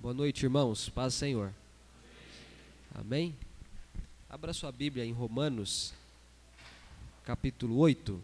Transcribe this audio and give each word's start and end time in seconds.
Boa 0.00 0.14
noite, 0.14 0.44
irmãos. 0.46 0.88
Paz 0.88 1.12
Senhor. 1.12 1.52
Amém? 2.94 3.36
Abra 4.30 4.54
sua 4.54 4.72
Bíblia 4.72 5.04
em 5.04 5.12
Romanos, 5.12 5.92
capítulo 7.22 7.76
8. 7.76 8.18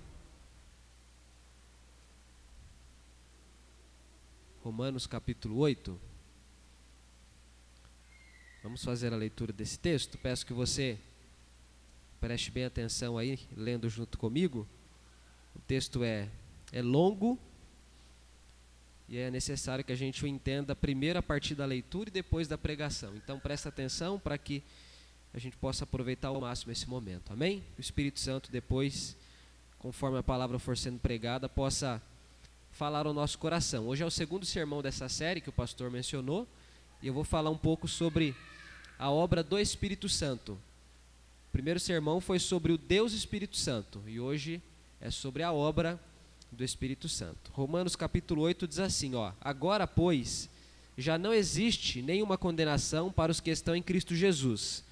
Romanos, 4.64 5.06
capítulo 5.06 5.58
8. 5.58 6.00
Vamos 8.62 8.82
fazer 8.82 9.12
a 9.12 9.16
leitura 9.16 9.52
desse 9.52 9.78
texto. 9.78 10.16
Peço 10.16 10.46
que 10.46 10.54
você 10.54 10.98
preste 12.18 12.50
bem 12.50 12.64
atenção 12.64 13.18
aí, 13.18 13.38
lendo 13.54 13.86
junto 13.90 14.16
comigo. 14.16 14.66
O 15.54 15.58
texto 15.58 16.02
é, 16.02 16.30
é 16.72 16.80
longo 16.80 17.38
e 19.08 19.18
é 19.18 19.30
necessário 19.30 19.84
que 19.84 19.92
a 19.92 19.96
gente 19.96 20.24
o 20.24 20.26
entenda 20.26 20.74
primeiro 20.74 21.18
a 21.18 21.22
partir 21.22 21.54
da 21.54 21.64
leitura 21.64 22.08
e 22.08 22.12
depois 22.12 22.48
da 22.48 22.58
pregação. 22.58 23.14
Então 23.16 23.38
presta 23.38 23.68
atenção 23.68 24.18
para 24.18 24.36
que 24.36 24.62
a 25.32 25.38
gente 25.38 25.56
possa 25.56 25.84
aproveitar 25.84 26.28
ao 26.28 26.40
máximo 26.40 26.72
esse 26.72 26.88
momento. 26.88 27.32
Amém? 27.32 27.62
O 27.76 27.80
Espírito 27.80 28.18
Santo 28.18 28.50
depois, 28.50 29.16
conforme 29.78 30.18
a 30.18 30.22
palavra 30.22 30.58
for 30.58 30.76
sendo 30.76 30.98
pregada, 30.98 31.48
possa 31.48 32.02
falar 32.72 33.06
ao 33.06 33.14
nosso 33.14 33.38
coração. 33.38 33.86
Hoje 33.86 34.02
é 34.02 34.06
o 34.06 34.10
segundo 34.10 34.44
sermão 34.44 34.82
dessa 34.82 35.08
série 35.08 35.40
que 35.40 35.48
o 35.48 35.52
pastor 35.52 35.90
mencionou, 35.90 36.46
e 37.00 37.06
eu 37.06 37.14
vou 37.14 37.24
falar 37.24 37.50
um 37.50 37.56
pouco 37.56 37.86
sobre 37.86 38.34
a 38.98 39.10
obra 39.10 39.42
do 39.42 39.58
Espírito 39.58 40.08
Santo. 40.08 40.52
O 41.48 41.52
primeiro 41.52 41.78
sermão 41.78 42.20
foi 42.20 42.38
sobre 42.38 42.72
o 42.72 42.78
Deus 42.78 43.12
Espírito 43.12 43.56
Santo, 43.56 44.02
e 44.06 44.18
hoje 44.18 44.60
é 45.00 45.10
sobre 45.10 45.42
a 45.42 45.52
obra 45.52 45.94
do 45.94 46.15
Espírito 46.64 47.08
Santo. 47.08 47.50
Romanos 47.52 47.96
capítulo 47.96 48.42
8 48.42 48.66
diz 48.68 48.78
assim, 48.78 49.14
ó: 49.14 49.32
Agora, 49.40 49.86
pois, 49.86 50.48
já 50.96 51.18
não 51.18 51.32
existe 51.32 52.00
nenhuma 52.00 52.38
condenação 52.38 53.12
para 53.12 53.32
os 53.32 53.40
que 53.40 53.50
estão 53.50 53.76
em 53.76 53.82
Cristo 53.82 54.14
Jesus, 54.14 54.82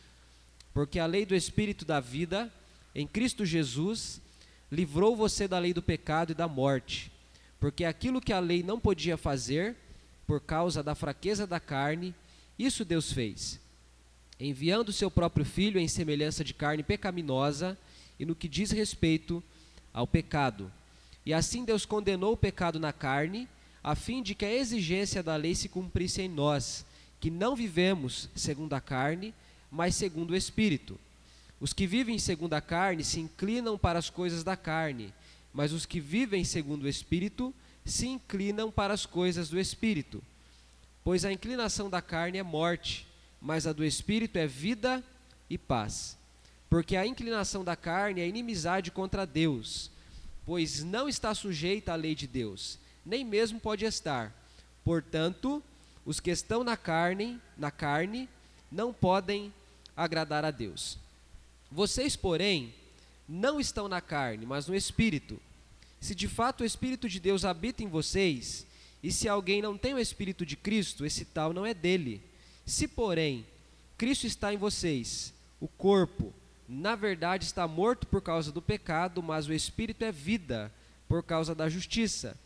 porque 0.73 0.99
a 0.99 1.07
lei 1.07 1.25
do 1.25 1.35
Espírito 1.35 1.85
da 1.85 2.01
vida 2.01 2.53
em 2.95 3.07
Cristo 3.07 3.47
Jesus 3.47 4.21
livrou 4.71 5.17
você 5.17 5.49
da 5.49 5.59
lei 5.59 5.73
do 5.73 5.83
pecado 5.83 6.33
e 6.33 6.35
da 6.35 6.49
morte, 6.49 7.11
porque 7.59 7.85
aquilo 7.85 8.21
que 8.21 8.33
a 8.33 8.41
lei 8.41 8.63
não 8.63 8.79
podia 8.79 9.17
fazer, 9.17 9.77
por 10.27 10.41
causa 10.41 10.83
da 10.83 10.95
fraqueza 10.95 11.47
da 11.47 11.61
carne, 11.61 12.15
isso 12.59 12.85
Deus 12.85 13.13
fez, 13.13 13.61
enviando 14.39 14.93
seu 14.93 15.11
próprio 15.11 15.45
filho 15.45 15.79
em 15.79 15.89
semelhança 15.89 16.45
de 16.45 16.53
carne 16.53 16.83
pecaminosa 16.83 17.79
e 18.19 18.25
no 18.25 18.35
que 18.35 18.49
diz 18.49 18.71
respeito 18.71 19.43
ao 19.93 20.07
pecado 20.07 20.71
e 21.27 21.33
assim 21.33 21.65
Deus 21.65 21.87
condenou 21.87 22.35
o 22.35 22.37
pecado 22.37 22.79
na 22.79 22.93
carne, 22.93 23.49
a 23.83 23.95
fim 23.95 24.23
de 24.23 24.35
que 24.35 24.45
a 24.45 24.53
exigência 24.53 25.23
da 25.23 25.37
lei 25.37 25.55
se 25.55 25.69
cumprisse 25.69 26.21
em 26.23 26.29
nós, 26.29 26.85
que 27.19 27.31
não 27.31 27.57
vivemos 27.57 28.29
segundo 28.35 28.75
a 28.75 28.81
carne, 28.81 29.35
mas 29.71 29.95
segundo 29.95 30.33
o 30.33 30.37
Espírito. 30.37 30.99
Os 31.61 31.73
que 31.73 31.87
vivem 31.87 32.19
segundo 32.19 32.53
a 32.55 32.61
carne 32.61 33.03
se 33.03 33.21
inclinam 33.21 33.79
para 33.79 33.99
as 33.99 34.11
coisas 34.11 34.45
da 34.45 34.57
carne, 34.57 35.15
mas 35.53 35.73
os 35.73 35.87
que 35.87 35.99
vivem 35.99 36.45
segundo 36.45 36.85
o 36.85 36.89
Espírito 36.89 37.55
se 37.85 38.07
inclinam 38.07 38.71
para 38.71 38.93
as 38.93 39.07
coisas 39.07 39.49
do 39.49 39.59
Espírito. 39.59 40.23
Pois 41.03 41.25
a 41.25 41.33
inclinação 41.33 41.89
da 41.89 42.03
carne 42.03 42.39
é 42.39 42.43
morte, 42.43 43.07
mas 43.41 43.67
a 43.67 43.73
do 43.73 43.85
Espírito 43.85 44.39
é 44.39 44.47
vida 44.47 45.03
e 45.49 45.57
paz. 45.57 46.19
Porque 46.69 46.97
a 46.97 47.07
inclinação 47.07 47.65
da 47.65 47.77
carne 47.77 48.21
é 48.21 48.29
inimizade 48.29 48.91
contra 48.91 49.27
Deus 49.27 49.91
pois 50.47 50.83
não 50.83 51.09
está 51.09 51.35
sujeita 51.35 51.93
à 51.93 51.97
lei 51.97 52.15
de 52.15 52.27
Deus, 52.27 52.79
nem 53.05 53.25
mesmo 53.25 53.61
pode 53.61 53.85
estar. 53.85 54.33
Portanto, 54.85 55.63
os 56.05 56.21
que 56.21 56.31
estão 56.31 56.63
na 56.63 56.77
carne, 56.77 57.41
na 57.57 57.71
carne, 57.71 58.29
não 58.71 58.93
podem 58.93 59.53
agradar 59.97 60.45
a 60.45 60.51
Deus. 60.51 60.99
Vocês, 61.71 62.17
porém, 62.17 62.75
não 63.29 63.59
estão 63.59 63.89
na 63.89 64.01
carne, 64.01 64.45
mas 64.45 64.67
no 64.67 64.75
espírito. 64.75 65.41
Se 66.01 66.15
de 66.15 66.29
fato 66.29 66.61
o 66.61 66.67
espírito 66.67 67.09
de 67.09 67.19
Deus 67.19 67.45
habita 67.45 67.83
em 67.83 67.89
vocês, 67.89 68.67
e 69.03 69.11
se 69.11 69.29
alguém 69.29 69.63
não 69.63 69.77
tem 69.77 69.95
o 69.95 69.99
espírito 69.99 70.45
de 70.45 70.57
Cristo, 70.57 71.05
esse 71.05 71.25
tal 71.25 71.53
não 71.53 71.65
é 71.65 71.73
dele. 71.73 72.21
Se, 72.67 72.87
porém, 72.87 73.47
Cristo 73.97 74.27
está 74.27 74.53
em 74.53 74.57
vocês, 74.57 75.33
o 75.61 75.69
corpo, 75.69 76.33
na 76.69 76.95
verdade 76.95 77.45
está 77.45 77.69
morto 77.69 78.07
por 78.07 78.23
causa 78.23 78.51
do 78.51 78.63
pecado, 78.63 79.23
mas 79.23 79.47
o 79.47 79.53
espírito 79.53 80.05
é 80.05 80.11
vida 80.11 80.73
por 81.09 81.23
causa 81.23 81.55
da 81.55 81.69
justiça. 81.69 82.37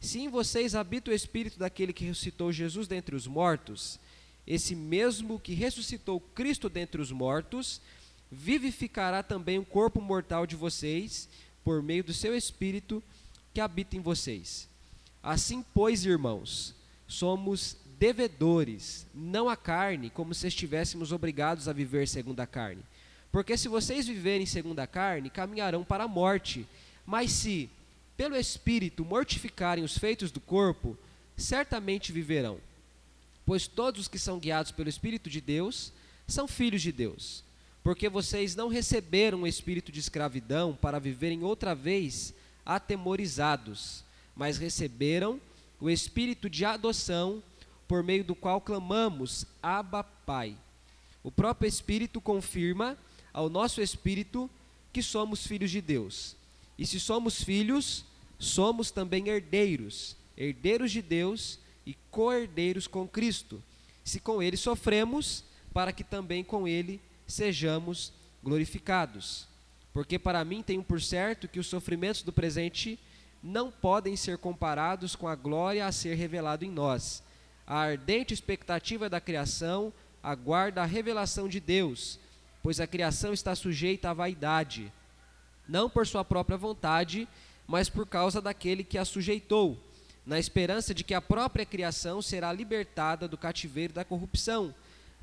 Se 0.00 0.20
em 0.20 0.28
vocês 0.28 0.74
habita 0.74 1.10
o 1.10 1.14
espírito 1.14 1.58
daquele 1.58 1.92
que 1.92 2.04
ressuscitou 2.04 2.52
Jesus 2.52 2.88
dentre 2.88 3.14
os 3.14 3.26
mortos, 3.26 3.98
esse 4.46 4.74
mesmo 4.74 5.38
que 5.38 5.54
ressuscitou 5.54 6.20
Cristo 6.20 6.68
dentre 6.68 7.00
os 7.00 7.10
mortos, 7.10 7.80
vivificará 8.30 9.22
também 9.22 9.58
o 9.58 9.64
corpo 9.64 10.00
mortal 10.00 10.46
de 10.46 10.56
vocês 10.56 11.28
por 11.64 11.82
meio 11.82 12.04
do 12.04 12.12
seu 12.12 12.36
espírito 12.36 13.02
que 13.52 13.60
habita 13.60 13.96
em 13.96 14.00
vocês. 14.00 14.68
Assim, 15.22 15.64
pois, 15.74 16.04
irmãos, 16.04 16.74
somos 17.08 17.76
devedores, 17.98 19.06
não 19.14 19.48
a 19.48 19.56
carne, 19.56 20.10
como 20.10 20.34
se 20.34 20.46
estivéssemos 20.46 21.12
obrigados 21.12 21.66
a 21.66 21.72
viver 21.72 22.06
segundo 22.06 22.40
a 22.40 22.46
carne 22.46 22.82
porque 23.36 23.58
se 23.58 23.68
vocês 23.68 24.06
viverem 24.06 24.46
segundo 24.46 24.78
a 24.78 24.86
carne, 24.86 25.28
caminharão 25.28 25.84
para 25.84 26.04
a 26.04 26.08
morte. 26.08 26.66
Mas 27.04 27.30
se, 27.32 27.68
pelo 28.16 28.34
Espírito, 28.34 29.04
mortificarem 29.04 29.84
os 29.84 29.98
feitos 29.98 30.30
do 30.30 30.40
corpo, 30.40 30.96
certamente 31.36 32.12
viverão. 32.12 32.58
Pois 33.44 33.66
todos 33.66 34.00
os 34.00 34.08
que 34.08 34.18
são 34.18 34.38
guiados 34.38 34.72
pelo 34.72 34.88
Espírito 34.88 35.28
de 35.28 35.42
Deus 35.42 35.92
são 36.26 36.48
filhos 36.48 36.80
de 36.80 36.90
Deus. 36.90 37.44
Porque 37.82 38.08
vocês 38.08 38.56
não 38.56 38.68
receberam 38.68 39.42
o 39.42 39.46
espírito 39.46 39.92
de 39.92 40.00
escravidão 40.00 40.74
para 40.74 40.98
viverem 40.98 41.44
outra 41.44 41.74
vez 41.74 42.32
atemorizados, 42.64 44.02
mas 44.34 44.56
receberam 44.56 45.38
o 45.78 45.90
espírito 45.90 46.48
de 46.48 46.64
adoção, 46.64 47.42
por 47.86 48.02
meio 48.02 48.24
do 48.24 48.34
qual 48.34 48.62
clamamos: 48.62 49.44
Abba, 49.62 50.02
Pai. 50.02 50.56
O 51.22 51.30
próprio 51.30 51.68
Espírito 51.68 52.18
confirma 52.18 52.96
ao 53.36 53.50
nosso 53.50 53.82
espírito 53.82 54.48
que 54.90 55.02
somos 55.02 55.46
filhos 55.46 55.70
de 55.70 55.82
Deus. 55.82 56.34
E 56.78 56.86
se 56.86 56.98
somos 56.98 57.44
filhos, 57.44 58.02
somos 58.38 58.90
também 58.90 59.28
herdeiros, 59.28 60.16
herdeiros 60.34 60.90
de 60.90 61.02
Deus 61.02 61.60
e 61.84 61.94
co-herdeiros 62.10 62.86
com 62.86 63.06
Cristo. 63.06 63.62
Se 64.02 64.18
com 64.20 64.42
ele 64.42 64.56
sofremos, 64.56 65.44
para 65.74 65.92
que 65.92 66.02
também 66.02 66.42
com 66.42 66.66
ele 66.66 66.98
sejamos 67.26 68.10
glorificados. 68.42 69.46
Porque 69.92 70.18
para 70.18 70.42
mim 70.42 70.62
tenho 70.62 70.82
por 70.82 71.02
certo 71.02 71.46
que 71.46 71.60
os 71.60 71.66
sofrimentos 71.66 72.22
do 72.22 72.32
presente 72.32 72.98
não 73.42 73.70
podem 73.70 74.16
ser 74.16 74.38
comparados 74.38 75.14
com 75.14 75.28
a 75.28 75.34
glória 75.34 75.86
a 75.86 75.92
ser 75.92 76.14
revelado 76.14 76.64
em 76.64 76.70
nós. 76.70 77.22
A 77.66 77.80
ardente 77.80 78.32
expectativa 78.32 79.10
da 79.10 79.20
criação 79.20 79.92
aguarda 80.22 80.82
a 80.82 80.86
revelação 80.86 81.46
de 81.46 81.60
Deus 81.60 82.18
pois 82.66 82.80
a 82.80 82.86
criação 82.88 83.32
está 83.32 83.54
sujeita 83.54 84.10
à 84.10 84.12
vaidade, 84.12 84.92
não 85.68 85.88
por 85.88 86.04
sua 86.04 86.24
própria 86.24 86.58
vontade, 86.58 87.28
mas 87.64 87.88
por 87.88 88.08
causa 88.08 88.42
daquele 88.42 88.82
que 88.82 88.98
a 88.98 89.04
sujeitou, 89.04 89.78
na 90.26 90.36
esperança 90.36 90.92
de 90.92 91.04
que 91.04 91.14
a 91.14 91.22
própria 91.22 91.64
criação 91.64 92.20
será 92.20 92.52
libertada 92.52 93.28
do 93.28 93.38
cativeiro 93.38 93.92
da 93.92 94.04
corrupção, 94.04 94.74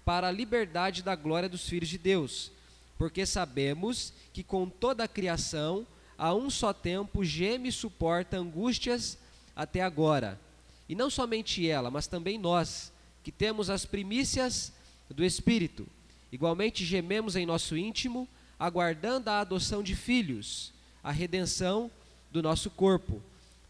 para 0.05 0.29
a 0.29 0.31
liberdade 0.31 1.03
da 1.03 1.17
glória 1.17 1.49
dos 1.49 1.67
filhos 1.67 1.89
de 1.89 1.97
Deus. 1.97 2.49
Porque 2.97 3.25
sabemos 3.25 4.13
que 4.31 4.41
com 4.41 4.69
toda 4.69 5.03
a 5.03 5.07
criação, 5.09 5.85
a 6.17 6.33
um 6.33 6.49
só 6.49 6.71
tempo, 6.71 7.25
geme 7.25 7.67
e 7.67 7.73
suporta 7.73 8.37
angústias 8.37 9.17
até 9.53 9.81
agora. 9.81 10.39
E 10.87 10.95
não 10.95 11.09
somente 11.09 11.67
ela, 11.67 11.91
mas 11.91 12.07
também 12.07 12.37
nós, 12.37 12.89
que 13.21 13.33
temos 13.33 13.69
as 13.69 13.85
primícias 13.85 14.71
do 15.09 15.25
Espírito. 15.25 15.85
Igualmente 16.33 16.83
gememos 16.83 17.35
em 17.35 17.45
nosso 17.45 17.77
íntimo, 17.77 18.27
aguardando 18.57 19.29
a 19.29 19.39
adoção 19.39 19.83
de 19.83 19.95
filhos, 19.95 20.73
a 21.03 21.11
redenção 21.11 21.91
do 22.31 22.41
nosso 22.41 22.71
corpo, 22.71 23.21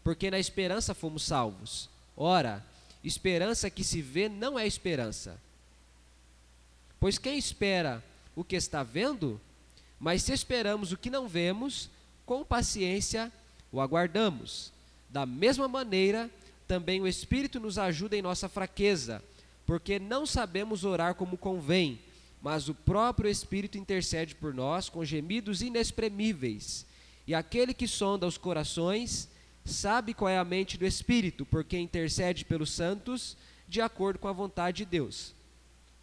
porque 0.02 0.30
na 0.30 0.38
esperança 0.38 0.94
fomos 0.94 1.24
salvos. 1.24 1.90
Ora, 2.16 2.64
esperança 3.04 3.68
que 3.68 3.84
se 3.84 4.00
vê 4.00 4.30
não 4.30 4.58
é 4.58 4.66
esperança. 4.66 5.38
Pois 6.98 7.18
quem 7.18 7.36
espera 7.36 8.02
o 8.34 8.42
que 8.42 8.56
está 8.56 8.82
vendo? 8.82 9.38
Mas 10.00 10.22
se 10.22 10.32
esperamos 10.32 10.90
o 10.90 10.96
que 10.96 11.10
não 11.10 11.28
vemos, 11.28 11.90
com 12.24 12.42
paciência 12.42 13.30
o 13.70 13.78
aguardamos. 13.78 14.72
Da 15.10 15.26
mesma 15.26 15.68
maneira, 15.68 16.30
também 16.66 16.98
o 17.02 17.06
Espírito 17.06 17.60
nos 17.60 17.76
ajuda 17.76 18.16
em 18.16 18.22
nossa 18.22 18.48
fraqueza, 18.48 19.22
porque 19.66 19.98
não 19.98 20.24
sabemos 20.24 20.82
orar 20.82 21.14
como 21.14 21.36
convém 21.36 22.00
mas 22.44 22.68
o 22.68 22.74
próprio 22.74 23.30
Espírito 23.30 23.78
intercede 23.78 24.34
por 24.34 24.52
nós 24.52 24.90
com 24.90 25.02
gemidos 25.02 25.62
inexprimíveis. 25.62 26.84
E 27.26 27.34
aquele 27.34 27.72
que 27.72 27.88
sonda 27.88 28.26
os 28.26 28.36
corações 28.36 29.30
sabe 29.64 30.12
qual 30.12 30.28
é 30.28 30.36
a 30.36 30.44
mente 30.44 30.76
do 30.76 30.84
Espírito, 30.84 31.46
porque 31.46 31.78
intercede 31.78 32.44
pelos 32.44 32.70
santos 32.70 33.34
de 33.66 33.80
acordo 33.80 34.18
com 34.18 34.28
a 34.28 34.32
vontade 34.32 34.76
de 34.76 34.84
Deus. 34.84 35.34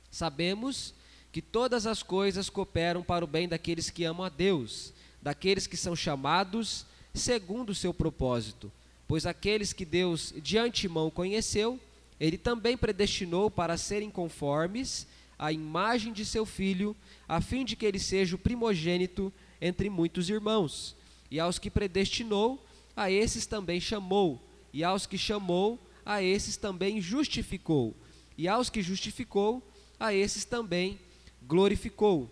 Sabemos 0.09 0.95
que 1.31 1.43
todas 1.43 1.85
as 1.85 2.01
coisas 2.01 2.49
cooperam 2.49 3.03
para 3.03 3.23
o 3.23 3.27
bem 3.27 3.47
daqueles 3.47 3.91
que 3.91 4.03
amam 4.03 4.25
a 4.25 4.29
Deus, 4.29 4.93
daqueles 5.21 5.67
que 5.67 5.77
são 5.77 5.95
chamados 5.95 6.87
segundo 7.13 7.69
o 7.69 7.75
seu 7.75 7.93
propósito. 7.93 8.71
Pois 9.07 9.27
aqueles 9.27 9.73
que 9.73 9.85
Deus 9.85 10.33
de 10.41 10.57
antemão 10.57 11.11
conheceu, 11.11 11.79
ele 12.19 12.39
também 12.39 12.75
predestinou 12.75 13.51
para 13.51 13.77
serem 13.77 14.09
conformes 14.09 15.05
à 15.41 15.51
imagem 15.51 16.13
de 16.13 16.23
seu 16.23 16.45
filho, 16.45 16.95
a 17.27 17.41
fim 17.41 17.65
de 17.65 17.75
que 17.75 17.83
ele 17.83 17.97
seja 17.97 18.35
o 18.35 18.39
primogênito 18.39 19.33
entre 19.59 19.89
muitos 19.89 20.29
irmãos. 20.29 20.95
E 21.31 21.39
aos 21.39 21.57
que 21.57 21.71
predestinou, 21.71 22.63
a 22.95 23.09
esses 23.09 23.47
também 23.47 23.81
chamou, 23.81 24.39
e 24.71 24.83
aos 24.83 25.07
que 25.07 25.17
chamou, 25.17 25.79
a 26.05 26.21
esses 26.21 26.57
também 26.57 27.01
justificou, 27.01 27.95
e 28.37 28.47
aos 28.47 28.69
que 28.69 28.83
justificou, 28.83 29.63
a 29.99 30.13
esses 30.13 30.45
também 30.45 30.99
glorificou. 31.41 32.29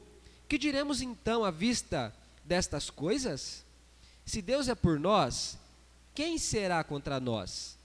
Que 0.47 0.59
diremos 0.59 1.01
então 1.01 1.44
à 1.44 1.50
vista 1.50 2.15
destas 2.45 2.91
coisas? 2.91 3.65
Se 4.23 4.39
Deus 4.39 4.67
é 4.67 4.75
por 4.75 5.00
nós, 5.00 5.57
quem 6.13 6.38
será 6.38 6.83
contra 6.83 7.19
nós? 7.19 7.75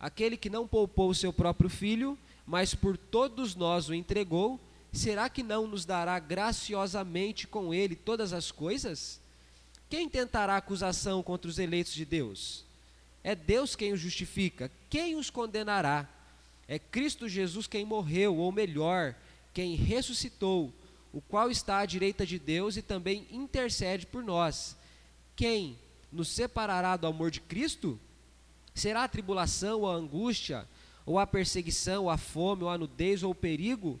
Aquele 0.00 0.36
que 0.36 0.50
não 0.50 0.66
poupou 0.66 1.10
o 1.10 1.14
seu 1.14 1.32
próprio 1.32 1.70
filho, 1.70 2.18
mas 2.44 2.74
por 2.74 2.96
todos 2.96 3.54
nós 3.54 3.88
o 3.88 3.94
entregou, 3.94 4.58
será 4.92 5.28
que 5.28 5.42
não 5.42 5.66
nos 5.66 5.84
dará 5.84 6.18
graciosamente 6.18 7.46
com 7.46 7.72
ele 7.72 7.96
todas 7.96 8.32
as 8.32 8.50
coisas? 8.50 9.20
Quem 9.88 10.08
tentará 10.08 10.56
acusação 10.56 11.22
contra 11.22 11.50
os 11.50 11.58
eleitos 11.58 11.94
de 11.94 12.04
Deus? 12.04 12.64
É 13.24 13.34
Deus 13.34 13.74
quem 13.76 13.92
os 13.92 14.00
justifica. 14.00 14.70
Quem 14.90 15.16
os 15.16 15.30
condenará? 15.30 16.08
É 16.68 16.78
Cristo 16.78 17.28
Jesus 17.28 17.66
quem 17.66 17.84
morreu, 17.84 18.36
ou 18.36 18.50
melhor, 18.50 19.14
quem 19.52 19.74
ressuscitou, 19.74 20.72
o 21.12 21.20
qual 21.20 21.50
está 21.50 21.78
à 21.78 21.86
direita 21.86 22.24
de 22.24 22.38
Deus 22.38 22.76
e 22.76 22.82
também 22.82 23.26
intercede 23.30 24.06
por 24.06 24.22
nós. 24.22 24.76
Quem 25.36 25.78
nos 26.10 26.28
separará 26.28 26.96
do 26.96 27.06
amor 27.06 27.30
de 27.30 27.40
Cristo? 27.40 27.98
Será 28.74 29.04
a 29.04 29.08
tribulação, 29.08 29.80
ou 29.80 29.90
a 29.90 29.94
angústia, 29.94 30.66
ou 31.04 31.18
a 31.18 31.26
perseguição, 31.26 32.04
ou 32.04 32.10
a 32.10 32.16
fome, 32.16 32.62
ou 32.62 32.70
a 32.70 32.78
nudez, 32.78 33.22
ou 33.22 33.32
o 33.32 33.34
perigo, 33.34 34.00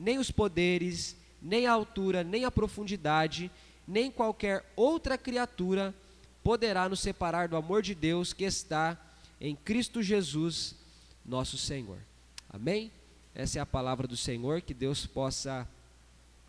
nem 0.00 0.18
os 0.18 0.30
poderes, 0.30 1.14
nem 1.42 1.66
a 1.66 1.72
altura, 1.72 2.24
nem 2.24 2.46
a 2.46 2.50
profundidade, 2.50 3.50
nem 3.86 4.10
qualquer 4.10 4.64
outra 4.74 5.18
criatura 5.18 5.94
poderá 6.42 6.88
nos 6.88 7.00
separar 7.00 7.48
do 7.48 7.56
amor 7.56 7.82
de 7.82 7.94
Deus 7.94 8.32
que 8.32 8.44
está 8.44 8.98
em 9.38 9.54
Cristo 9.54 10.02
Jesus, 10.02 10.74
nosso 11.24 11.58
Senhor. 11.58 11.98
Amém? 12.48 12.90
Essa 13.34 13.58
é 13.58 13.62
a 13.62 13.66
palavra 13.66 14.08
do 14.08 14.16
Senhor, 14.16 14.62
que 14.62 14.72
Deus 14.72 15.04
possa 15.04 15.68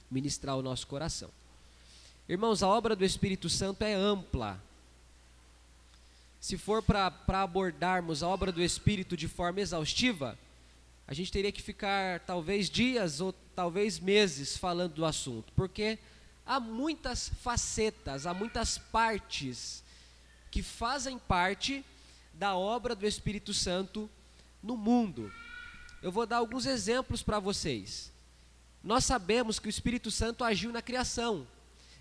ministrar 0.10 0.56
o 0.58 0.62
nosso 0.62 0.88
coração. 0.88 1.30
Irmãos, 2.30 2.64
a 2.64 2.68
obra 2.70 2.96
do 2.96 3.04
Espírito 3.04 3.50
Santo 3.50 3.82
é 3.84 3.94
ampla. 3.94 4.62
Se 6.40 6.58
for 6.58 6.82
para 6.82 7.14
abordarmos 7.28 8.24
a 8.24 8.28
obra 8.30 8.50
do 8.50 8.62
Espírito 8.62 9.18
de 9.18 9.28
forma 9.28 9.60
exaustiva, 9.60 10.40
a 11.12 11.14
gente 11.14 11.30
teria 11.30 11.52
que 11.52 11.62
ficar 11.62 12.22
talvez 12.22 12.70
dias 12.70 13.20
ou 13.20 13.34
talvez 13.54 14.00
meses 14.00 14.56
falando 14.56 14.94
do 14.94 15.04
assunto, 15.04 15.52
porque 15.58 16.00
há 16.46 16.58
muitas 16.58 17.28
facetas, 17.28 18.26
há 18.26 18.34
muitas 18.34 18.78
partes 18.78 19.84
que 20.50 20.64
fazem 20.64 21.20
parte 21.20 21.84
da 22.34 22.56
obra 22.56 22.96
do 22.96 23.06
Espírito 23.06 23.54
Santo 23.54 24.10
no 24.64 24.78
mundo. 24.78 25.30
Eu 26.02 26.14
vou 26.14 26.26
dar 26.26 26.38
alguns 26.38 26.66
exemplos 26.66 27.22
para 27.22 27.40
vocês. 27.40 28.10
Nós 28.82 29.04
sabemos 29.04 29.60
que 29.60 29.68
o 29.68 29.70
Espírito 29.70 30.10
Santo 30.10 30.46
agiu 30.46 30.72
na 30.72 30.82
criação. 30.82 31.46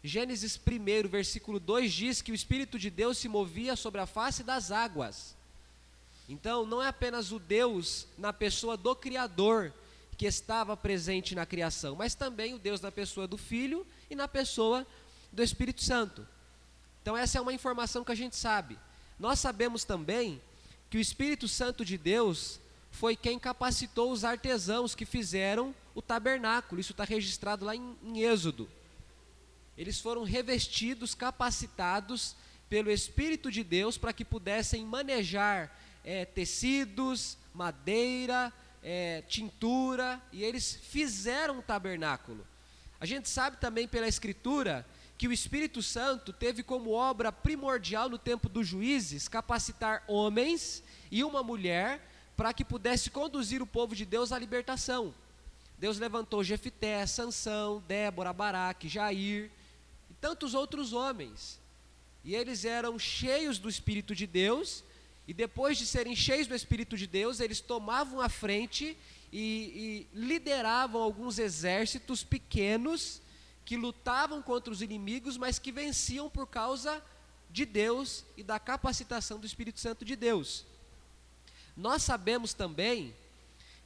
Gênesis 0.05 0.57
1, 0.57 1.09
versículo 1.09 1.59
2 1.59 1.93
diz 1.93 2.23
que 2.23 2.31
o 2.31 2.35
Espírito 2.35 2.79
de 2.79 2.89
Deus 2.91 3.19
se 3.19 3.29
movia 3.29 3.75
sobre 3.75 4.01
a 4.01 4.07
face 4.07 4.45
das 4.45 4.71
águas. 4.71 5.35
Então, 6.31 6.65
não 6.65 6.81
é 6.81 6.87
apenas 6.87 7.33
o 7.33 7.41
Deus 7.41 8.07
na 8.17 8.33
pessoa 8.33 8.77
do 8.77 8.95
Criador 8.95 9.75
que 10.17 10.27
estava 10.27 10.77
presente 10.77 11.35
na 11.35 11.45
criação, 11.45 11.97
mas 11.97 12.15
também 12.15 12.55
o 12.55 12.59
Deus 12.59 12.81
na 12.81 12.93
pessoa 12.93 13.27
do 13.27 13.37
Filho 13.37 13.85
e 14.09 14.15
na 14.15 14.29
pessoa 14.29 14.87
do 15.33 15.43
Espírito 15.43 15.83
Santo. 15.83 16.25
Então, 17.03 17.17
essa 17.17 17.39
é 17.39 17.41
uma 17.41 17.53
informação 17.53 18.05
que 18.05 18.13
a 18.13 18.15
gente 18.15 18.37
sabe. 18.37 18.79
Nós 19.19 19.41
sabemos 19.41 19.83
também 19.83 20.41
que 20.89 20.99
o 20.99 21.01
Espírito 21.01 21.49
Santo 21.49 21.85
de 21.85 21.99
Deus 21.99 22.61
foi 22.93 23.17
quem 23.17 23.37
capacitou 23.37 24.13
os 24.13 24.25
artesãos 24.25 24.95
que 24.95 25.05
fizeram 25.05 25.75
o 25.97 26.01
tabernáculo. 26.01 26.81
Isso 26.81 26.93
está 26.93 27.03
registrado 27.03 27.65
lá 27.65 27.75
em, 27.75 27.97
em 28.05 28.21
Êxodo. 28.21 28.71
Eles 29.77 29.99
foram 29.99 30.23
revestidos, 30.23 31.13
capacitados 31.13 32.37
pelo 32.69 32.89
Espírito 32.89 33.51
de 33.51 33.65
Deus 33.65 33.99
para 33.99 34.13
que 34.13 34.25
pudessem 34.25 34.85
manejar 34.85 35.77
é, 36.05 36.25
tecidos, 36.25 37.37
madeira, 37.55 38.53
é, 38.83 39.23
tintura, 39.23 40.21
e 40.33 40.43
eles 40.43 40.75
fizeram 40.75 41.59
o 41.59 41.63
tabernáculo. 41.63 42.47
A 43.01 43.07
gente 43.07 43.29
sabe 43.29 43.57
também 43.59 43.89
pela 43.89 44.09
Escritura 44.09 44.87
que 45.17 45.29
o 45.29 45.33
Espírito 45.33 45.83
Santo 45.83 46.33
teve 46.33 46.63
como 46.63 46.93
obra 46.93 47.31
primordial 47.31 48.09
no 48.09 48.19
tempo 48.19 48.49
dos 48.49 48.67
juízes 48.67 49.29
capacitar 49.29 50.03
homens 50.07 50.83
e 51.11 51.23
uma 51.23 51.43
mulher 51.43 52.01
para 52.37 52.55
que 52.55 52.65
pudesse 52.65 53.11
conduzir 53.11 53.61
o 53.61 53.67
povo 53.67 53.95
de 53.95 54.07
Deus 54.07 54.33
à 54.33 54.39
libertação. 54.39 55.15
Deus 55.79 55.99
levantou 55.99 56.45
Jefité, 56.45 57.07
Sansão, 57.07 57.83
Débora, 57.87 58.33
Baraque, 58.33 58.89
Jair 58.89 59.51
e 60.11 60.15
tantos 60.15 60.55
outros 60.55 60.93
homens. 60.93 61.61
E 62.25 62.35
eles 62.35 62.65
eram 62.65 62.99
cheios 62.99 63.59
do 63.59 63.69
Espírito 63.69 64.15
de 64.15 64.27
Deus, 64.27 64.85
e 65.31 65.33
depois 65.33 65.79
de 65.79 65.87
serem 65.87 66.17
cheios 66.17 66.49
do 66.49 66.57
Espírito 66.57 66.97
de 66.97 67.07
Deus, 67.07 67.39
eles 67.39 67.61
tomavam 67.61 68.21
a 68.21 68.29
frente 68.29 68.99
e, 69.33 70.09
e 70.13 70.19
lideravam 70.19 71.01
alguns 71.01 71.39
exércitos 71.39 72.25
pequenos 72.25 73.23
que 73.65 73.77
lutavam 73.77 74.43
contra 74.43 74.73
os 74.73 74.83
inimigos, 74.83 75.37
mas 75.37 75.57
que 75.57 75.71
venciam 75.71 76.29
por 76.29 76.49
causa 76.49 77.01
de 77.49 77.65
Deus 77.65 78.25
e 78.37 78.43
da 78.43 78.59
capacitação 78.59 79.39
do 79.39 79.47
Espírito 79.47 79.79
Santo 79.79 80.05
de 80.05 80.17
Deus. 80.17 80.67
Nós 81.77 82.03
sabemos 82.03 82.53
também 82.53 83.15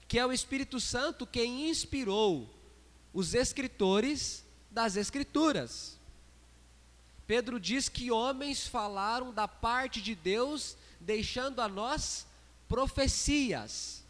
que 0.09 0.19
é 0.19 0.25
o 0.25 0.33
Espírito 0.33 0.81
Santo 0.81 1.27
quem 1.27 1.69
inspirou 1.69 2.49
os 3.13 3.35
escritores 3.35 4.43
das 4.71 4.97
Escrituras. 4.97 5.99
Pedro 7.27 7.61
diz 7.61 7.91
que 7.91 8.11
homens 8.11 8.67
falaram 8.67 9.31
da 9.31 9.47
parte 9.47 10.01
de 10.01 10.15
Deus, 10.15 10.79
deixando 11.05 11.61
a 11.61 11.69
nós 11.69 12.27
profecias. 12.69 14.03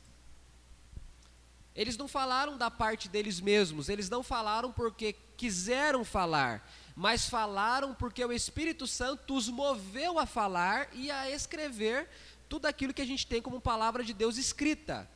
Eles 1.74 1.96
não 1.96 2.06
falaram 2.06 2.56
da 2.56 2.70
parte 2.70 3.08
deles 3.08 3.40
mesmos, 3.40 3.88
eles 3.88 4.08
não 4.08 4.22
falaram 4.22 4.72
porque 4.72 5.16
quiseram 5.36 6.04
falar, 6.04 6.66
mas 6.94 7.28
falaram 7.28 7.92
porque 7.92 8.24
o 8.24 8.32
Espírito 8.32 8.86
Santo 8.86 9.34
os 9.34 9.48
moveu 9.48 10.18
a 10.18 10.24
falar 10.24 10.88
e 10.92 11.10
a 11.10 11.28
escrever 11.28 12.08
tudo 12.48 12.66
aquilo 12.66 12.94
que 12.94 13.02
a 13.02 13.06
gente 13.06 13.26
tem 13.26 13.42
como 13.42 13.60
palavra 13.60 14.04
de 14.04 14.12
Deus 14.12 14.38
escrita. 14.38 15.10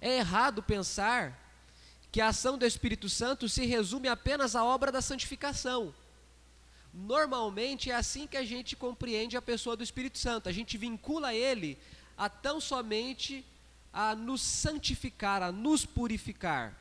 É 0.00 0.18
errado 0.18 0.62
pensar 0.62 1.36
que 2.12 2.20
a 2.20 2.28
ação 2.28 2.56
do 2.56 2.64
Espírito 2.64 3.08
Santo 3.08 3.48
se 3.48 3.66
resume 3.66 4.08
apenas 4.08 4.54
à 4.54 4.64
obra 4.64 4.92
da 4.92 5.02
santificação. 5.02 5.92
Normalmente 6.92 7.90
é 7.90 7.94
assim 7.94 8.26
que 8.26 8.36
a 8.36 8.44
gente 8.44 8.74
compreende 8.74 9.36
a 9.36 9.42
pessoa 9.42 9.76
do 9.76 9.84
Espírito 9.84 10.18
Santo. 10.18 10.48
A 10.48 10.52
gente 10.52 10.76
vincula 10.76 11.32
ele 11.32 11.78
a 12.16 12.28
tão 12.28 12.60
somente 12.60 13.44
a 13.92 14.14
nos 14.14 14.40
santificar, 14.40 15.42
a 15.42 15.52
nos 15.52 15.86
purificar. 15.86 16.76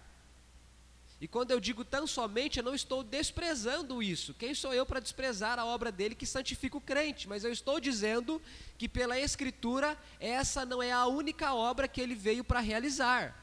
E 1.22 1.28
quando 1.28 1.52
eu 1.52 1.60
digo 1.60 1.84
tão 1.84 2.08
somente, 2.08 2.60
eu 2.60 2.64
não 2.64 2.74
estou 2.74 3.04
desprezando 3.04 4.02
isso. 4.02 4.34
Quem 4.34 4.56
sou 4.56 4.74
eu 4.74 4.86
para 4.86 5.02
desprezar 5.02 5.60
a 5.60 5.66
obra 5.66 5.92
dele 5.92 6.16
que 6.16 6.26
santifica 6.26 6.78
o 6.78 6.82
crente? 6.82 7.28
Mas 7.28 7.44
eu 7.44 7.52
estou 7.52 7.80
dizendo 7.80 8.42
que 8.78 8.88
pela 8.88 9.20
Escritura, 9.20 9.98
essa 10.20 10.66
não 10.66 10.82
é 10.82 10.94
a 10.94 11.06
única 11.08 11.54
obra 11.54 11.90
que 11.90 12.00
ele 12.00 12.16
veio 12.16 12.44
para 12.44 12.62
realizar. 12.62 13.36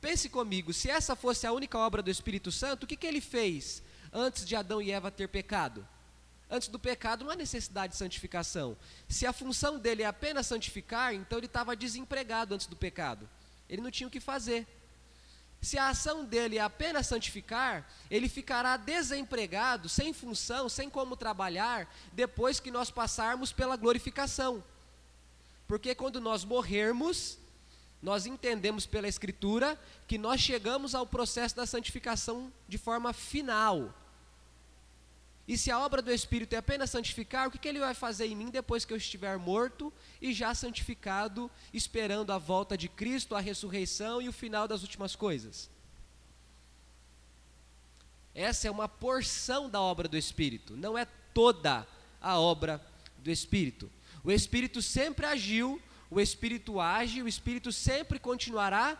Pense 0.00 0.28
comigo, 0.28 0.72
se 0.72 0.88
essa 0.88 1.16
fosse 1.16 1.46
a 1.46 1.52
única 1.52 1.76
obra 1.76 2.02
do 2.02 2.10
Espírito 2.10 2.52
Santo, 2.52 2.84
o 2.84 2.86
que, 2.86 2.96
que 2.96 3.06
ele 3.06 3.20
fez 3.20 3.82
antes 4.12 4.44
de 4.44 4.54
Adão 4.54 4.82
e 4.82 4.90
Eva 4.90 5.10
ter 5.10 5.28
pecado? 5.28 5.86
Antes 6.50 6.68
do 6.68 6.78
pecado 6.78 7.24
não 7.24 7.32
há 7.32 7.36
necessidade 7.36 7.94
de 7.94 7.98
santificação. 7.98 8.76
Se 9.08 9.26
a 9.26 9.32
função 9.32 9.78
dele 9.78 10.02
é 10.02 10.06
apenas 10.06 10.46
santificar, 10.46 11.14
então 11.14 11.38
ele 11.38 11.46
estava 11.46 11.74
desempregado 11.74 12.54
antes 12.54 12.66
do 12.66 12.76
pecado. 12.76 13.28
Ele 13.68 13.80
não 13.80 13.90
tinha 13.90 14.06
o 14.06 14.10
que 14.10 14.20
fazer. 14.20 14.66
Se 15.62 15.78
a 15.78 15.88
ação 15.88 16.24
dele 16.24 16.58
é 16.58 16.60
apenas 16.60 17.06
santificar, 17.06 17.88
ele 18.10 18.28
ficará 18.28 18.76
desempregado, 18.76 19.88
sem 19.88 20.12
função, 20.12 20.68
sem 20.68 20.90
como 20.90 21.16
trabalhar, 21.16 21.88
depois 22.12 22.60
que 22.60 22.70
nós 22.70 22.90
passarmos 22.90 23.52
pela 23.52 23.76
glorificação. 23.76 24.62
Porque 25.66 25.94
quando 25.94 26.20
nós 26.20 26.44
morrermos, 26.44 27.38
nós 28.02 28.26
entendemos 28.26 28.84
pela 28.84 29.06
Escritura 29.06 29.80
que 30.08 30.18
nós 30.18 30.40
chegamos 30.40 30.94
ao 30.94 31.06
processo 31.06 31.54
da 31.54 31.64
santificação 31.64 32.52
de 32.68 32.76
forma 32.76 33.12
final. 33.12 33.94
E 35.46 35.58
se 35.58 35.70
a 35.70 35.78
obra 35.78 36.00
do 36.00 36.12
Espírito 36.12 36.54
é 36.54 36.58
apenas 36.58 36.90
santificar, 36.90 37.48
o 37.48 37.50
que, 37.50 37.58
que 37.58 37.68
ele 37.68 37.80
vai 37.80 37.94
fazer 37.94 38.26
em 38.26 38.36
mim 38.36 38.48
depois 38.48 38.84
que 38.84 38.92
eu 38.92 38.96
estiver 38.96 39.36
morto 39.38 39.92
e 40.20 40.32
já 40.32 40.54
santificado, 40.54 41.50
esperando 41.72 42.32
a 42.32 42.38
volta 42.38 42.78
de 42.78 42.88
Cristo, 42.88 43.34
a 43.34 43.40
ressurreição 43.40 44.22
e 44.22 44.28
o 44.28 44.32
final 44.32 44.68
das 44.68 44.82
últimas 44.82 45.16
coisas? 45.16 45.68
Essa 48.34 48.68
é 48.68 48.70
uma 48.70 48.88
porção 48.88 49.68
da 49.68 49.80
obra 49.80 50.08
do 50.08 50.16
Espírito, 50.16 50.76
não 50.76 50.96
é 50.96 51.06
toda 51.34 51.86
a 52.20 52.38
obra 52.38 52.80
do 53.18 53.30
Espírito. 53.30 53.90
O 54.24 54.30
Espírito 54.30 54.80
sempre 54.80 55.26
agiu, 55.26 55.82
o 56.08 56.20
Espírito 56.20 56.80
age, 56.80 57.22
o 57.22 57.28
Espírito 57.28 57.72
sempre 57.72 58.18
continuará 58.18 58.96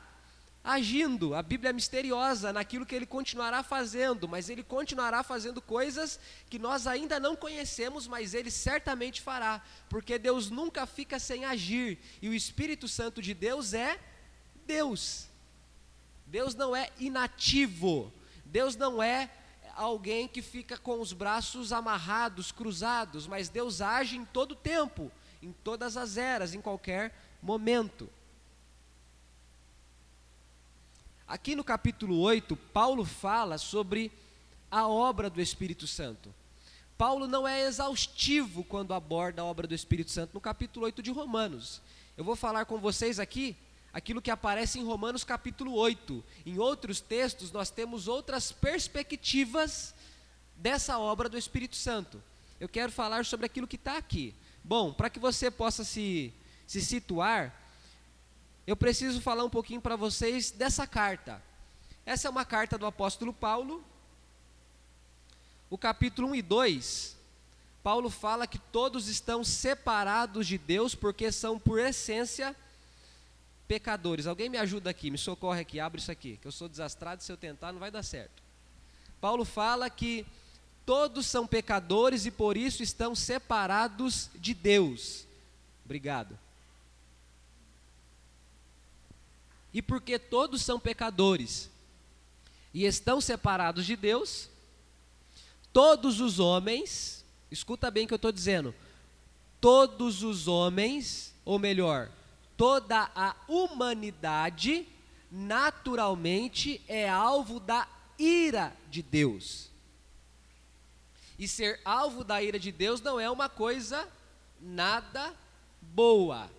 agindo. 0.65 1.35
A 1.35 1.43
Bíblia 1.43 1.71
é 1.71 1.73
misteriosa 1.73 2.53
naquilo 2.53 2.87
que 2.87 2.95
ele 2.95 3.07
continuará 3.07 3.63
fazendo, 3.63 4.29
mas 4.29 4.49
ele 4.49 4.63
continuará 4.63 5.23
fazendo 5.23 5.61
coisas 5.61 6.21
que 6.49 6.59
nós 6.59 6.87
ainda 6.87 7.19
não 7.19 7.35
conhecemos, 7.35 8.07
mas 8.07 8.35
ele 8.35 8.51
certamente 8.51 9.21
fará, 9.21 9.63
porque 9.89 10.19
Deus 10.19 10.51
nunca 10.51 10.87
fica 10.87 11.19
sem 11.19 11.45
agir, 11.45 11.99
e 12.21 12.29
o 12.29 12.35
Espírito 12.35 12.87
Santo 12.87 13.21
de 13.21 13.35
Deus 13.35 13.75
é 13.75 13.99
Deus. 14.67 15.27
Deus 16.27 16.55
não 16.55 16.75
é 16.75 16.91
inativo. 16.99 18.13
Deus 18.45 18.77
não 18.77 19.03
é 19.03 19.31
alguém 19.75 20.29
que 20.29 20.43
fica 20.43 20.79
com 20.79 21.01
os 21.01 21.13
braços 21.13 21.73
amarrados, 21.73 22.53
cruzados, 22.53 23.27
mas 23.27 23.49
Deus 23.49 23.81
age 23.81 24.17
em 24.17 24.25
todo 24.25 24.55
tempo, 24.55 25.11
em 25.43 25.53
todas 25.53 25.97
as 25.97 26.17
eras, 26.17 26.55
em 26.55 26.61
qualquer 26.61 27.15
momento. 27.43 28.09
Aqui 31.33 31.57
no 31.57 31.65
capítulo 31.65 32.21
8, 32.21 32.55
Paulo 32.55 33.07
fala 33.07 33.57
sobre 33.57 34.13
a 34.71 34.87
obra 34.87 35.31
do 35.31 35.41
Espírito 35.41 35.87
Santo. 35.87 36.29
Paulo 36.99 37.27
não 37.27 37.49
é 37.49 37.63
exaustivo 37.63 38.63
quando 38.63 38.93
aborda 38.93 39.41
a 39.41 39.45
obra 39.47 39.67
do 39.67 39.75
Espírito 39.75 40.11
Santo 40.11 40.35
no 40.35 40.43
capítulo 40.43 40.85
8 40.85 41.03
de 41.03 41.11
Romanos. 41.11 41.81
Eu 42.19 42.23
vou 42.23 42.37
falar 42.37 42.67
com 42.67 42.77
vocês 42.77 43.19
aqui 43.19 43.57
aquilo 43.95 44.21
que 44.21 44.31
aparece 44.31 44.79
em 44.79 44.85
Romanos 44.85 45.25
capítulo 45.25 45.73
8. 45.73 46.23
Em 46.45 46.59
outros 46.59 47.01
textos, 47.01 47.51
nós 47.51 47.71
temos 47.71 48.09
outras 48.09 48.53
perspectivas 48.53 49.95
dessa 50.55 50.99
obra 50.99 51.31
do 51.31 51.39
Espírito 51.39 51.77
Santo. 51.77 52.23
Eu 52.61 52.69
quero 52.69 52.93
falar 52.93 53.25
sobre 53.25 53.47
aquilo 53.47 53.67
que 53.67 53.77
está 53.77 53.97
aqui. 53.97 54.35
Bom, 54.63 54.93
para 54.93 55.09
que 55.09 55.19
você 55.19 55.51
possa 55.51 55.83
se, 55.83 56.31
se 56.67 56.83
situar, 56.83 57.62
eu 58.67 58.77
preciso 58.77 59.21
falar 59.21 59.45
um 59.45 59.51
pouquinho 59.51 59.81
para 59.81 59.97
vocês 59.97 60.51
dessa 60.51 60.87
carta. 60.87 61.43
Essa 62.07 62.29
é 62.29 62.31
uma 62.31 62.45
carta 62.45 62.79
do 62.79 62.87
apóstolo 62.87 63.33
Paulo. 63.33 63.85
O 65.69 65.79
capítulo 65.79 66.29
1 66.29 66.35
e 66.37 66.43
2, 66.43 67.17
Paulo 67.83 68.11
fala 68.11 68.47
que 68.47 68.59
todos 68.59 69.09
estão 69.09 69.43
separados 69.43 70.47
de 70.47 70.59
Deus 70.59 70.95
porque 70.95 71.33
são, 71.33 71.59
por 71.59 71.81
essência, 71.81 72.55
pecadores. 73.67 74.27
Alguém 74.27 74.49
me 74.49 74.59
ajuda 74.59 74.91
aqui, 74.91 75.11
me 75.11 75.19
socorre 75.19 75.63
aqui, 75.63 75.81
abre 75.81 76.01
isso 76.01 76.13
aqui, 76.13 76.37
que 76.37 76.47
eu 76.47 76.53
sou 76.53 76.69
desastrado, 76.69 77.23
se 77.23 77.33
eu 77.33 77.37
tentar 77.37 77.73
não 77.73 77.81
vai 77.81 77.91
dar 77.91 78.03
certo. 78.03 78.43
Paulo 79.21 79.45
fala 79.45 79.89
que 79.89 80.27
todos 80.85 81.27
são 81.27 81.47
pecadores 81.47 82.27
e 82.27 82.31
por 82.31 82.57
isso 82.57 82.83
estão 82.83 83.15
separados 83.15 84.31
de 84.35 84.53
Deus. 84.53 85.27
Obrigado. 85.85 86.39
E 89.73 89.81
porque 89.81 90.19
todos 90.19 90.63
são 90.63 90.79
pecadores 90.79 91.71
e 92.75 92.85
estão 92.85 93.21
separados 93.21 93.85
de 93.85 93.97
Deus, 93.97 94.49
todos 95.73 96.21
os 96.21 96.39
homens, 96.39 97.25
escuta 97.51 97.91
bem 97.91 98.05
o 98.05 98.09
que 98.09 98.15
eu 98.15 98.17
estou 98.17 98.33
dizendo, 98.33 98.75
todos 99.61 100.23
os 100.23 100.49
homens, 100.49 101.35
ou 101.45 101.59
melhor, 101.59 102.11
toda 102.57 103.11
a 103.15 103.35
humanidade, 103.49 104.87
naturalmente 105.31 106.83
é 106.89 107.09
alvo 107.09 107.61
da 107.61 107.89
ira 108.19 108.75
de 108.91 109.03
Deus. 109.03 109.71
E 111.39 111.49
ser 111.49 111.81
alvo 111.85 112.23
da 112.23 112.43
ira 112.43 112.59
de 112.59 112.71
Deus 112.71 113.01
não 113.01 113.19
é 113.19 113.29
uma 113.31 113.49
coisa 113.49 114.09
nada 114.61 115.35
boa. 115.81 116.51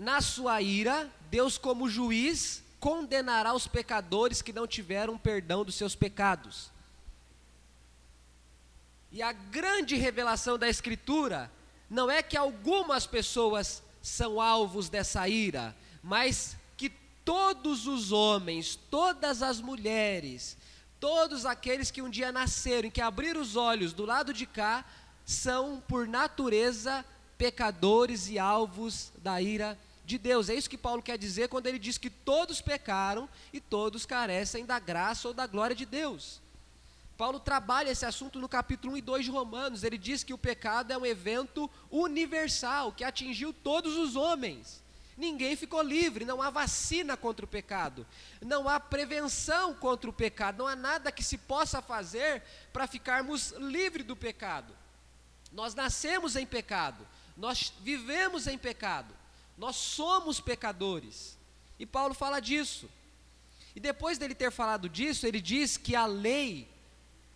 Na 0.00 0.22
sua 0.22 0.62
ira, 0.62 1.12
Deus, 1.30 1.58
como 1.58 1.86
juiz, 1.86 2.64
condenará 2.80 3.52
os 3.52 3.66
pecadores 3.66 4.40
que 4.40 4.50
não 4.50 4.66
tiveram 4.66 5.18
perdão 5.18 5.62
dos 5.62 5.74
seus 5.74 5.94
pecados. 5.94 6.70
E 9.12 9.20
a 9.20 9.30
grande 9.30 9.96
revelação 9.96 10.56
da 10.56 10.70
Escritura 10.70 11.52
não 11.90 12.10
é 12.10 12.22
que 12.22 12.34
algumas 12.34 13.06
pessoas 13.06 13.82
são 14.00 14.40
alvos 14.40 14.88
dessa 14.88 15.28
ira, 15.28 15.76
mas 16.02 16.56
que 16.78 16.88
todos 17.22 17.86
os 17.86 18.10
homens, 18.10 18.76
todas 18.90 19.42
as 19.42 19.60
mulheres, 19.60 20.56
todos 20.98 21.44
aqueles 21.44 21.90
que 21.90 22.00
um 22.00 22.08
dia 22.08 22.32
nasceram 22.32 22.88
e 22.88 22.90
que 22.90 23.02
abriram 23.02 23.42
os 23.42 23.54
olhos 23.54 23.92
do 23.92 24.06
lado 24.06 24.32
de 24.32 24.46
cá, 24.46 24.82
são 25.26 25.78
por 25.86 26.08
natureza 26.08 27.04
pecadores 27.36 28.30
e 28.30 28.38
alvos 28.38 29.12
da 29.18 29.42
ira 29.42 29.74
de 29.74 29.89
Deus. 30.18 30.48
É 30.48 30.54
isso 30.54 30.70
que 30.70 30.78
Paulo 30.78 31.02
quer 31.02 31.18
dizer 31.18 31.48
quando 31.48 31.66
ele 31.66 31.78
diz 31.78 31.98
que 31.98 32.10
todos 32.10 32.60
pecaram 32.60 33.28
e 33.52 33.60
todos 33.60 34.06
carecem 34.06 34.64
da 34.64 34.78
graça 34.78 35.28
ou 35.28 35.34
da 35.34 35.46
glória 35.46 35.74
de 35.74 35.86
Deus. 35.86 36.40
Paulo 37.20 37.38
trabalha 37.38 37.90
esse 37.90 38.06
assunto 38.06 38.38
no 38.38 38.48
capítulo 38.48 38.94
1 38.94 38.96
e 38.96 39.02
2 39.02 39.24
de 39.26 39.30
Romanos. 39.30 39.84
Ele 39.84 39.98
diz 39.98 40.24
que 40.24 40.32
o 40.32 40.38
pecado 40.38 40.90
é 40.90 40.96
um 40.96 41.04
evento 41.04 41.70
universal 41.90 42.92
que 42.92 43.04
atingiu 43.04 43.52
todos 43.52 43.96
os 43.98 44.16
homens. 44.16 44.82
Ninguém 45.18 45.54
ficou 45.54 45.82
livre, 45.82 46.24
não 46.24 46.40
há 46.40 46.48
vacina 46.48 47.18
contra 47.18 47.44
o 47.44 47.48
pecado, 47.48 48.06
não 48.40 48.66
há 48.66 48.80
prevenção 48.80 49.74
contra 49.74 50.08
o 50.08 50.14
pecado, 50.14 50.60
não 50.60 50.66
há 50.66 50.74
nada 50.74 51.12
que 51.12 51.22
se 51.22 51.36
possa 51.36 51.82
fazer 51.82 52.42
para 52.72 52.86
ficarmos 52.86 53.50
livres 53.50 54.06
do 54.06 54.16
pecado. 54.16 54.74
Nós 55.52 55.74
nascemos 55.74 56.36
em 56.36 56.46
pecado, 56.46 57.06
nós 57.36 57.70
vivemos 57.82 58.46
em 58.46 58.56
pecado. 58.56 59.19
Nós 59.60 59.76
somos 59.76 60.40
pecadores. 60.40 61.36
E 61.78 61.84
Paulo 61.84 62.14
fala 62.14 62.40
disso. 62.40 62.88
E 63.76 63.78
depois 63.78 64.16
dele 64.16 64.34
ter 64.34 64.50
falado 64.50 64.88
disso, 64.88 65.26
ele 65.26 65.38
diz 65.38 65.76
que 65.76 65.94
a 65.94 66.06
lei 66.06 66.66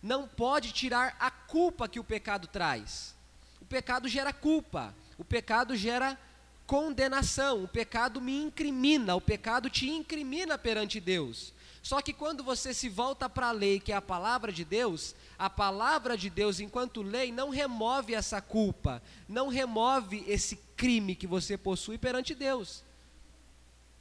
não 0.01 0.27
pode 0.27 0.71
tirar 0.71 1.15
a 1.19 1.29
culpa 1.29 1.87
que 1.87 1.99
o 1.99 2.03
pecado 2.03 2.47
traz. 2.47 3.15
O 3.61 3.65
pecado 3.65 4.07
gera 4.07 4.33
culpa, 4.33 4.91
o 5.19 5.23
pecado 5.23 5.75
gera 5.75 6.19
condenação, 6.65 7.63
o 7.63 7.67
pecado 7.67 8.19
me 8.19 8.35
incrimina, 8.35 9.15
o 9.15 9.21
pecado 9.21 9.69
te 9.69 9.87
incrimina 9.87 10.57
perante 10.57 10.99
Deus. 10.99 11.53
Só 11.85 12.01
que 12.01 12.13
quando 12.13 12.43
você 12.43 12.73
se 12.73 12.89
volta 12.89 13.29
para 13.29 13.49
a 13.49 13.51
lei, 13.51 13.79
que 13.79 13.91
é 13.91 13.95
a 13.95 14.01
palavra 14.01 14.51
de 14.51 14.65
Deus, 14.65 15.13
a 15.37 15.51
palavra 15.51 16.17
de 16.17 16.31
Deus, 16.31 16.59
enquanto 16.59 17.03
lei, 17.03 17.31
não 17.31 17.51
remove 17.51 18.15
essa 18.15 18.41
culpa, 18.41 19.03
não 19.29 19.49
remove 19.49 20.25
esse 20.27 20.55
crime 20.75 21.13
que 21.13 21.27
você 21.27 21.55
possui 21.55 21.99
perante 21.99 22.33
Deus. 22.33 22.83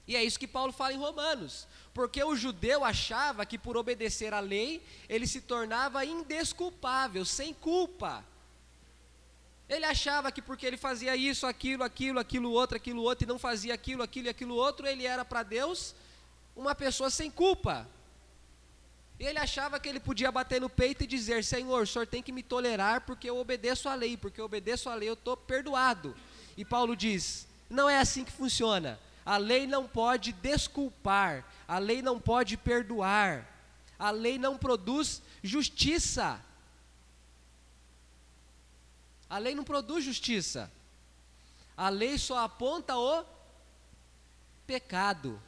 E 0.09 0.17
é 0.17 0.25
isso 0.25 0.39
que 0.39 0.47
Paulo 0.47 0.73
fala 0.73 0.95
em 0.95 0.97
Romanos, 0.97 1.69
porque 1.93 2.25
o 2.25 2.35
judeu 2.35 2.83
achava 2.83 3.45
que 3.45 3.59
por 3.59 3.77
obedecer 3.77 4.33
à 4.33 4.41
lei, 4.41 4.83
ele 5.07 5.27
se 5.27 5.43
tornava 5.43 6.07
indesculpável, 6.07 7.23
sem 7.23 7.53
culpa. 7.53 8.25
Ele 9.69 9.85
achava 9.85 10.33
que 10.33 10.41
porque 10.41 10.65
ele 10.65 10.79
fazia 10.79 11.15
isso, 11.15 11.47
aquilo, 11.47 11.85
aquilo, 11.85 12.19
aquilo 12.19 12.51
outro, 12.51 12.79
aquilo 12.79 13.03
outro, 13.03 13.27
e 13.27 13.29
não 13.29 13.39
fazia 13.39 13.75
aquilo, 13.75 14.03
aquilo 14.03 14.29
e 14.29 14.31
aquilo 14.31 14.55
outro, 14.55 14.87
ele 14.87 15.05
era 15.05 15.23
para 15.23 15.43
Deus 15.43 15.95
uma 16.55 16.75
pessoa 16.75 17.11
sem 17.11 17.31
culpa. 17.31 17.89
Ele 19.19 19.39
achava 19.39 19.79
que 19.79 19.89
ele 19.89 20.01
podia 20.01 20.31
bater 20.33 20.61
no 20.61 20.69
peito 20.69 21.05
e 21.05 21.07
dizer: 21.07 21.45
Senhor, 21.45 21.83
o 21.83 21.87
senhor 21.87 22.07
tem 22.07 22.23
que 22.23 22.33
me 22.33 22.43
tolerar 22.43 23.03
porque 23.03 23.31
eu 23.31 23.39
obedeço 23.39 23.89
à 23.89 23.95
lei, 23.95 24.17
porque 24.17 24.41
eu 24.41 24.45
obedeço 24.45 24.89
à 24.89 24.95
lei, 24.95 25.09
eu 25.09 25.15
estou 25.15 25.37
perdoado. 25.37 26.15
E 26.57 26.65
Paulo 26.65 26.97
diz: 26.97 27.47
não 27.69 27.89
é 27.89 27.99
assim 27.99 28.25
que 28.25 28.33
funciona. 28.33 28.99
A 29.25 29.37
lei 29.37 29.67
não 29.67 29.89
pode 29.89 30.33
desculpar, 30.33 31.45
a 31.67 31.79
lei 31.79 32.03
não 32.03 32.21
pode 32.21 32.57
perdoar, 32.57 33.49
a 33.99 34.11
lei 34.11 34.39
não 34.39 34.59
produz 34.59 35.23
justiça. 35.43 36.41
A 39.29 39.39
lei 39.39 39.55
não 39.55 39.65
produz 39.65 40.05
justiça. 40.05 40.71
A 41.77 41.89
lei 41.89 42.19
só 42.19 42.39
aponta 42.39 42.97
o 42.97 43.25
pecado. 44.67 45.41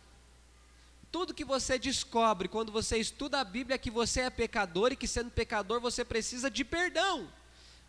Tudo 1.10 1.34
que 1.34 1.44
você 1.44 1.78
descobre 1.78 2.48
quando 2.48 2.72
você 2.72 2.98
estuda 2.98 3.40
a 3.40 3.44
Bíblia 3.44 3.76
é 3.76 3.78
que 3.78 3.90
você 3.90 4.22
é 4.22 4.30
pecador 4.30 4.92
e 4.92 4.96
que 4.96 5.08
sendo 5.08 5.30
pecador 5.30 5.80
você 5.80 6.04
precisa 6.04 6.50
de 6.50 6.64
perdão. 6.64 7.30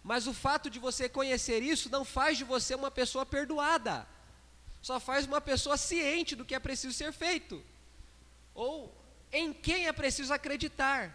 Mas 0.04 0.28
o 0.28 0.34
fato 0.34 0.70
de 0.70 0.80
você 0.80 1.10
conhecer 1.10 1.62
isso 1.62 1.90
não 1.90 2.06
faz 2.06 2.38
de 2.38 2.44
você 2.44 2.76
uma 2.76 2.90
pessoa 2.90 3.26
perdoada. 3.26 4.08
Só 4.82 5.00
faz 5.00 5.26
uma 5.26 5.42
pessoa 5.42 5.76
ciente 5.76 6.36
do 6.36 6.46
que 6.46 6.56
é 6.56 6.60
preciso 6.60 6.94
ser 6.94 7.12
feito. 7.12 7.62
Ou 8.54 8.96
em 9.32 9.52
quem 9.52 9.88
é 9.88 9.92
preciso 9.92 10.34
acreditar. 10.34 11.14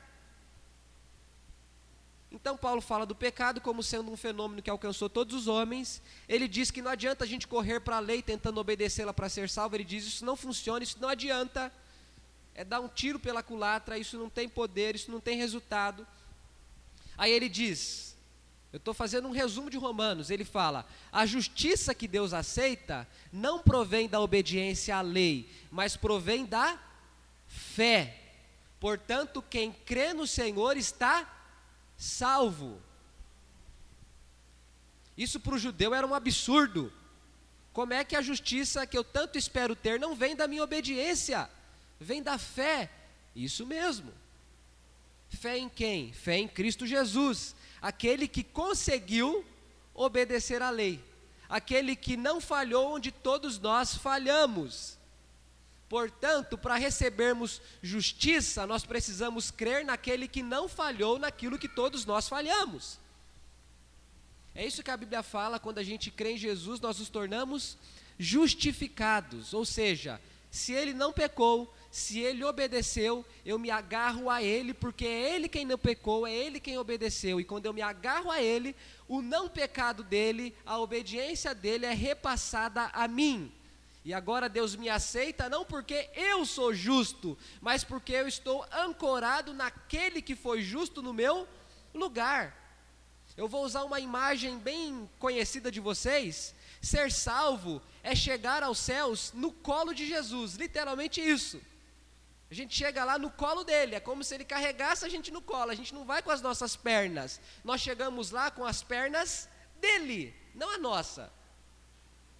Então, 2.30 2.56
Paulo 2.56 2.80
fala 2.80 3.04
do 3.04 3.14
pecado 3.14 3.60
como 3.60 3.82
sendo 3.82 4.10
um 4.10 4.16
fenômeno 4.16 4.62
que 4.62 4.70
alcançou 4.70 5.08
todos 5.08 5.34
os 5.34 5.48
homens. 5.48 6.02
Ele 6.26 6.48
diz 6.48 6.70
que 6.70 6.80
não 6.80 6.90
adianta 6.90 7.24
a 7.24 7.26
gente 7.26 7.46
correr 7.46 7.80
para 7.80 7.96
a 7.96 8.00
lei 8.00 8.22
tentando 8.22 8.58
obedecê-la 8.58 9.12
para 9.12 9.28
ser 9.28 9.50
salvo. 9.50 9.76
Ele 9.76 9.84
diz: 9.84 10.04
Isso 10.04 10.24
não 10.24 10.34
funciona, 10.34 10.82
isso 10.82 10.98
não 10.98 11.10
adianta. 11.10 11.70
É 12.54 12.64
dar 12.64 12.80
um 12.80 12.88
tiro 12.88 13.18
pela 13.18 13.42
culatra, 13.42 13.98
isso 13.98 14.18
não 14.18 14.28
tem 14.28 14.48
poder, 14.48 14.94
isso 14.94 15.10
não 15.10 15.20
tem 15.20 15.36
resultado. 15.36 16.06
Aí 17.16 17.30
ele 17.32 17.48
diz: 17.48 18.16
Eu 18.72 18.76
estou 18.76 18.92
fazendo 18.92 19.28
um 19.28 19.32
resumo 19.32 19.70
de 19.70 19.78
Romanos. 19.78 20.30
Ele 20.30 20.44
fala: 20.44 20.86
A 21.10 21.24
justiça 21.24 21.94
que 21.94 22.06
Deus 22.06 22.32
aceita 22.32 23.08
não 23.32 23.60
provém 23.60 24.08
da 24.08 24.20
obediência 24.20 24.96
à 24.96 25.00
lei, 25.00 25.48
mas 25.70 25.96
provém 25.96 26.44
da 26.44 26.78
fé. 27.46 28.18
Portanto, 28.78 29.42
quem 29.48 29.72
crê 29.72 30.12
no 30.12 30.26
Senhor 30.26 30.76
está 30.76 31.40
salvo. 31.96 32.80
Isso 35.16 35.38
para 35.38 35.54
o 35.54 35.58
judeu 35.58 35.94
era 35.94 36.06
um 36.06 36.14
absurdo. 36.14 36.92
Como 37.72 37.92
é 37.92 38.04
que 38.04 38.16
a 38.16 38.22
justiça 38.22 38.86
que 38.86 38.98
eu 38.98 39.04
tanto 39.04 39.38
espero 39.38 39.74
ter 39.74 39.98
não 39.98 40.14
vem 40.14 40.36
da 40.36 40.46
minha 40.48 40.62
obediência, 40.62 41.48
vem 42.02 42.22
da 42.22 42.36
fé? 42.38 42.90
Isso 43.34 43.64
mesmo. 43.64 44.12
Fé 45.30 45.56
em 45.58 45.68
quem? 45.68 46.12
Fé 46.12 46.36
em 46.36 46.48
Cristo 46.48 46.86
Jesus, 46.86 47.54
aquele 47.80 48.28
que 48.28 48.44
conseguiu 48.44 49.44
obedecer 49.94 50.60
à 50.60 50.70
lei, 50.70 51.02
aquele 51.48 51.96
que 51.96 52.16
não 52.16 52.40
falhou 52.40 52.94
onde 52.94 53.10
todos 53.10 53.58
nós 53.58 53.96
falhamos. 53.96 54.98
Portanto, 55.88 56.56
para 56.56 56.76
recebermos 56.76 57.60
justiça, 57.82 58.66
nós 58.66 58.84
precisamos 58.84 59.50
crer 59.50 59.84
naquele 59.84 60.26
que 60.26 60.42
não 60.42 60.68
falhou 60.68 61.18
naquilo 61.18 61.58
que 61.58 61.68
todos 61.68 62.06
nós 62.06 62.28
falhamos. 62.28 62.98
É 64.54 64.66
isso 64.66 64.82
que 64.82 64.90
a 64.90 64.96
Bíblia 64.96 65.22
fala, 65.22 65.58
quando 65.58 65.78
a 65.78 65.82
gente 65.82 66.10
crê 66.10 66.32
em 66.32 66.38
Jesus, 66.38 66.80
nós 66.80 66.98
nos 66.98 67.08
tornamos 67.08 67.76
justificados, 68.18 69.54
ou 69.54 69.64
seja, 69.64 70.20
se 70.50 70.72
ele 70.72 70.92
não 70.92 71.12
pecou, 71.12 71.74
se 71.92 72.20
ele 72.20 72.42
obedeceu, 72.42 73.22
eu 73.44 73.58
me 73.58 73.70
agarro 73.70 74.30
a 74.30 74.42
ele, 74.42 74.72
porque 74.72 75.04
é 75.04 75.34
ele 75.34 75.46
quem 75.46 75.66
não 75.66 75.76
pecou, 75.76 76.26
é 76.26 76.32
ele 76.32 76.58
quem 76.58 76.78
obedeceu, 76.78 77.38
e 77.38 77.44
quando 77.44 77.66
eu 77.66 77.74
me 77.74 77.82
agarro 77.82 78.30
a 78.30 78.40
ele, 78.40 78.74
o 79.06 79.20
não 79.20 79.46
pecado 79.46 80.02
dele, 80.02 80.56
a 80.64 80.78
obediência 80.78 81.54
dele 81.54 81.84
é 81.84 81.92
repassada 81.92 82.84
a 82.94 83.06
mim. 83.06 83.52
E 84.06 84.14
agora 84.14 84.48
Deus 84.48 84.74
me 84.74 84.88
aceita 84.88 85.50
não 85.50 85.66
porque 85.66 86.08
eu 86.14 86.46
sou 86.46 86.72
justo, 86.72 87.36
mas 87.60 87.84
porque 87.84 88.14
eu 88.14 88.26
estou 88.26 88.64
ancorado 88.72 89.52
naquele 89.52 90.22
que 90.22 90.34
foi 90.34 90.62
justo 90.62 91.02
no 91.02 91.12
meu 91.12 91.46
lugar. 91.92 92.56
Eu 93.36 93.46
vou 93.46 93.66
usar 93.66 93.84
uma 93.84 94.00
imagem 94.00 94.58
bem 94.58 95.06
conhecida 95.18 95.70
de 95.70 95.78
vocês. 95.78 96.54
Ser 96.80 97.12
salvo 97.12 97.82
é 98.02 98.14
chegar 98.14 98.62
aos 98.62 98.78
céus 98.78 99.30
no 99.34 99.52
colo 99.52 99.92
de 99.92 100.06
Jesus, 100.06 100.54
literalmente 100.54 101.20
isso. 101.20 101.60
A 102.52 102.54
gente 102.54 102.76
chega 102.76 103.02
lá 103.02 103.18
no 103.18 103.30
colo 103.30 103.64
dele, 103.64 103.94
é 103.94 104.00
como 104.00 104.22
se 104.22 104.34
ele 104.34 104.44
carregasse 104.44 105.04
a 105.04 105.08
gente 105.08 105.30
no 105.30 105.40
colo, 105.40 105.70
a 105.70 105.74
gente 105.74 105.92
não 105.92 106.04
vai 106.04 106.22
com 106.22 106.30
as 106.30 106.42
nossas 106.42 106.76
pernas, 106.76 107.40
nós 107.64 107.80
chegamos 107.80 108.30
lá 108.30 108.50
com 108.50 108.64
as 108.64 108.82
pernas 108.82 109.48
dele, 109.80 110.32
não 110.54 110.68
a 110.74 110.78
nossa 110.78 111.32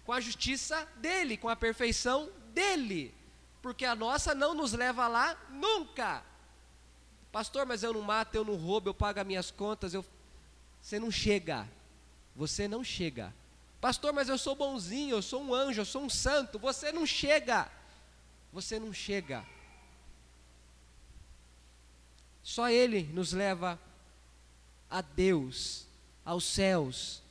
com 0.05 0.11
a 0.11 0.19
justiça 0.19 0.87
dele, 0.97 1.37
com 1.37 1.49
a 1.49 1.55
perfeição 1.55 2.29
dele, 2.53 3.13
porque 3.61 3.85
a 3.85 3.95
nossa 3.95 4.35
não 4.35 4.53
nos 4.53 4.73
leva 4.73 5.07
lá 5.07 5.37
nunca. 5.49 6.23
Pastor, 7.31 7.65
mas 7.65 7.83
eu 7.83 7.93
não 7.93 8.01
mato, 8.01 8.35
eu 8.35 8.45
não 8.45 8.55
roubo, 8.55 8.89
eu 8.89 8.93
pago 8.93 9.19
as 9.19 9.25
minhas 9.25 9.49
contas, 9.49 9.93
eu... 9.93 10.05
você 10.81 10.99
não 10.99 11.09
chega. 11.09 11.67
Você 12.35 12.67
não 12.67 12.83
chega. 12.83 13.33
Pastor, 13.79 14.11
mas 14.13 14.29
eu 14.29 14.37
sou 14.37 14.55
bonzinho, 14.55 15.15
eu 15.15 15.21
sou 15.21 15.41
um 15.41 15.53
anjo, 15.53 15.81
eu 15.81 15.85
sou 15.85 16.03
um 16.03 16.09
santo. 16.09 16.59
Você 16.59 16.91
não 16.91 17.05
chega. 17.05 17.69
Você 18.51 18.79
não 18.79 18.93
chega. 18.93 19.45
Só 22.43 22.69
Ele 22.69 23.03
nos 23.13 23.31
leva 23.31 23.79
a 24.89 25.01
Deus, 25.01 25.87
aos 26.23 26.43
céus, 26.43 27.23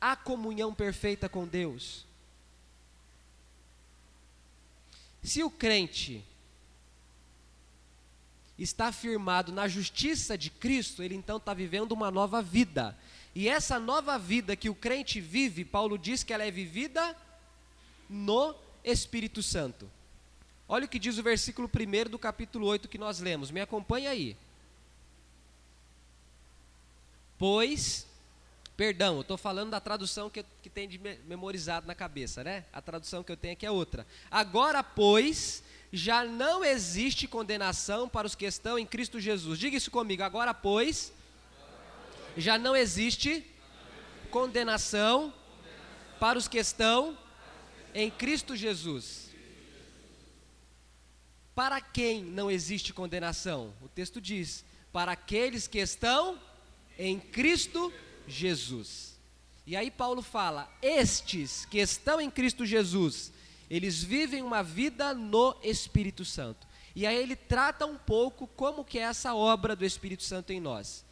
à 0.00 0.14
comunhão 0.14 0.72
perfeita 0.74 1.28
com 1.28 1.46
Deus. 1.46 2.06
Se 5.22 5.42
o 5.42 5.50
crente 5.50 6.24
está 8.58 8.92
firmado 8.92 9.50
na 9.52 9.66
justiça 9.66 10.36
de 10.36 10.50
Cristo, 10.50 11.02
ele 11.02 11.14
então 11.14 11.38
está 11.38 11.54
vivendo 11.54 11.92
uma 11.92 12.10
nova 12.10 12.42
vida. 12.42 12.96
E 13.34 13.48
essa 13.48 13.78
nova 13.78 14.18
vida 14.18 14.56
que 14.56 14.68
o 14.68 14.74
crente 14.74 15.20
vive, 15.20 15.64
Paulo 15.64 15.96
diz 15.96 16.22
que 16.22 16.32
ela 16.32 16.44
é 16.44 16.50
vivida 16.50 17.16
no 18.08 18.54
Espírito 18.84 19.42
Santo. 19.42 19.90
Olha 20.68 20.84
o 20.84 20.88
que 20.88 20.98
diz 20.98 21.18
o 21.18 21.22
versículo 21.22 21.68
1 21.68 22.10
do 22.10 22.18
capítulo 22.18 22.66
8 22.66 22.88
que 22.88 22.98
nós 22.98 23.18
lemos, 23.20 23.50
me 23.50 23.60
acompanha 23.60 24.10
aí. 24.10 24.36
Pois 27.40 28.06
Perdão, 28.80 29.16
eu 29.16 29.20
estou 29.20 29.36
falando 29.36 29.68
da 29.72 29.78
tradução 29.78 30.30
que, 30.30 30.42
que 30.62 30.70
tem 30.70 30.88
de 30.88 30.98
memorizado 31.26 31.86
na 31.86 31.94
cabeça, 31.94 32.42
né? 32.42 32.64
A 32.72 32.80
tradução 32.80 33.22
que 33.22 33.30
eu 33.30 33.36
tenho 33.36 33.52
aqui 33.52 33.66
é 33.66 33.70
outra. 33.70 34.06
Agora, 34.30 34.82
pois, 34.82 35.62
já 35.92 36.24
não 36.24 36.64
existe 36.64 37.28
condenação 37.28 38.08
para 38.08 38.26
os 38.26 38.34
que 38.34 38.46
estão 38.46 38.78
em 38.78 38.86
Cristo 38.86 39.20
Jesus. 39.20 39.58
Diga 39.58 39.76
isso 39.76 39.90
comigo. 39.90 40.22
Agora, 40.22 40.54
pois, 40.54 41.12
já 42.38 42.56
não 42.56 42.74
existe 42.74 43.44
condenação 44.30 45.30
para 46.18 46.38
os 46.38 46.48
que 46.48 46.56
estão 46.56 47.18
em 47.92 48.10
Cristo 48.10 48.56
Jesus. 48.56 49.28
Para 51.54 51.82
quem 51.82 52.24
não 52.24 52.50
existe 52.50 52.94
condenação? 52.94 53.74
O 53.82 53.88
texto 53.88 54.22
diz: 54.22 54.64
para 54.90 55.12
aqueles 55.12 55.66
que 55.66 55.80
estão 55.80 56.40
em 56.98 57.18
Cristo 57.18 57.92
Jesus. 58.26 59.18
E 59.66 59.76
aí 59.76 59.90
Paulo 59.90 60.22
fala: 60.22 60.68
estes 60.82 61.64
que 61.64 61.78
estão 61.78 62.20
em 62.20 62.30
Cristo 62.30 62.66
Jesus, 62.66 63.32
eles 63.68 64.02
vivem 64.02 64.42
uma 64.42 64.62
vida 64.62 65.14
no 65.14 65.56
Espírito 65.62 66.24
Santo. 66.24 66.66
E 66.94 67.06
aí 67.06 67.16
ele 67.16 67.36
trata 67.36 67.86
um 67.86 67.96
pouco 67.96 68.46
como 68.48 68.84
que 68.84 68.98
é 68.98 69.02
essa 69.02 69.34
obra 69.34 69.76
do 69.76 69.84
Espírito 69.84 70.24
Santo 70.24 70.52
em 70.52 70.60
nós. 70.60 71.04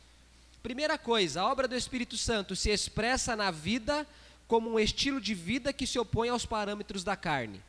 Primeira 0.62 0.98
coisa, 0.98 1.40
a 1.40 1.46
obra 1.46 1.68
do 1.68 1.76
Espírito 1.76 2.16
Santo 2.16 2.56
se 2.56 2.70
expressa 2.70 3.36
na 3.36 3.50
vida 3.50 4.06
como 4.48 4.70
um 4.70 4.80
estilo 4.80 5.20
de 5.20 5.34
vida 5.34 5.72
que 5.72 5.86
se 5.86 5.98
opõe 5.98 6.30
aos 6.30 6.44
parâmetros 6.44 7.04
da 7.04 7.14
carne. 7.14 7.62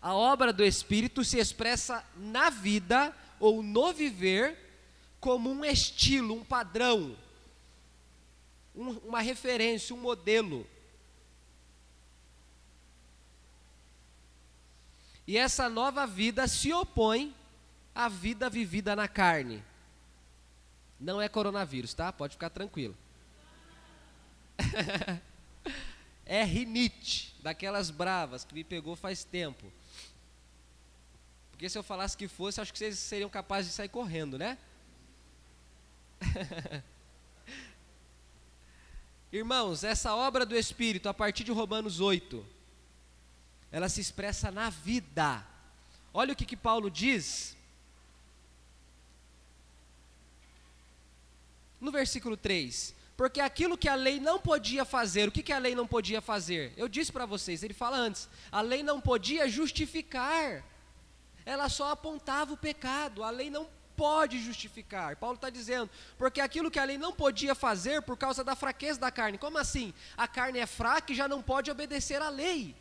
A 0.00 0.14
obra 0.14 0.52
do 0.52 0.62
Espírito 0.62 1.24
se 1.24 1.38
expressa 1.38 2.04
na 2.16 2.50
vida 2.50 3.14
ou 3.40 3.62
no 3.62 3.92
viver 3.92 4.63
como 5.24 5.50
um 5.50 5.64
estilo, 5.64 6.34
um 6.34 6.44
padrão, 6.44 7.16
um, 8.76 8.90
uma 8.98 9.22
referência, 9.22 9.96
um 9.96 9.98
modelo. 9.98 10.66
E 15.26 15.38
essa 15.38 15.66
nova 15.66 16.06
vida 16.06 16.46
se 16.46 16.74
opõe 16.74 17.34
à 17.94 18.06
vida 18.06 18.50
vivida 18.50 18.94
na 18.94 19.08
carne. 19.08 19.64
Não 21.00 21.22
é 21.22 21.26
coronavírus, 21.26 21.94
tá? 21.94 22.12
Pode 22.12 22.34
ficar 22.34 22.50
tranquilo. 22.50 22.94
é 26.26 26.44
rinite, 26.44 27.34
daquelas 27.42 27.88
bravas 27.88 28.44
que 28.44 28.52
me 28.52 28.62
pegou 28.62 28.94
faz 28.94 29.24
tempo. 29.24 29.72
Porque 31.50 31.66
se 31.70 31.78
eu 31.78 31.82
falasse 31.82 32.14
que 32.14 32.28
fosse, 32.28 32.60
acho 32.60 32.70
que 32.70 32.78
vocês 32.78 32.98
seriam 32.98 33.30
capazes 33.30 33.70
de 33.70 33.76
sair 33.76 33.88
correndo, 33.88 34.36
né? 34.36 34.58
Irmãos, 39.32 39.82
essa 39.82 40.14
obra 40.14 40.46
do 40.46 40.56
Espírito, 40.56 41.08
a 41.08 41.14
partir 41.14 41.42
de 41.42 41.50
Romanos 41.50 42.00
8, 42.00 42.46
ela 43.72 43.88
se 43.88 44.00
expressa 44.00 44.50
na 44.52 44.70
vida. 44.70 45.44
Olha 46.12 46.32
o 46.32 46.36
que, 46.36 46.44
que 46.44 46.56
Paulo 46.56 46.88
diz. 46.88 47.56
No 51.80 51.90
versículo 51.90 52.36
3: 52.36 52.94
Porque 53.16 53.40
aquilo 53.40 53.76
que 53.76 53.88
a 53.88 53.96
lei 53.96 54.20
não 54.20 54.38
podia 54.38 54.84
fazer, 54.84 55.28
o 55.28 55.32
que, 55.32 55.42
que 55.42 55.52
a 55.52 55.58
lei 55.58 55.74
não 55.74 55.86
podia 55.86 56.20
fazer? 56.20 56.72
Eu 56.76 56.88
disse 56.88 57.10
para 57.10 57.26
vocês, 57.26 57.64
ele 57.64 57.74
fala 57.74 57.96
antes: 57.96 58.28
a 58.52 58.60
lei 58.60 58.84
não 58.84 59.00
podia 59.00 59.48
justificar, 59.48 60.64
ela 61.44 61.68
só 61.68 61.90
apontava 61.90 62.52
o 62.52 62.56
pecado, 62.56 63.24
a 63.24 63.30
lei 63.30 63.50
não 63.50 63.68
pode 63.96 64.38
justificar. 64.38 65.16
Paulo 65.16 65.36
está 65.36 65.50
dizendo, 65.50 65.90
porque 66.18 66.40
aquilo 66.40 66.70
que 66.70 66.78
a 66.78 66.84
lei 66.84 66.98
não 66.98 67.12
podia 67.12 67.54
fazer 67.54 68.02
por 68.02 68.16
causa 68.16 68.44
da 68.44 68.54
fraqueza 68.54 69.00
da 69.00 69.10
carne. 69.10 69.38
Como 69.38 69.58
assim? 69.58 69.92
A 70.16 70.28
carne 70.28 70.58
é 70.58 70.66
fraca 70.66 71.12
e 71.12 71.16
já 71.16 71.28
não 71.28 71.42
pode 71.42 71.70
obedecer 71.70 72.20
à 72.20 72.28
lei. 72.28 72.76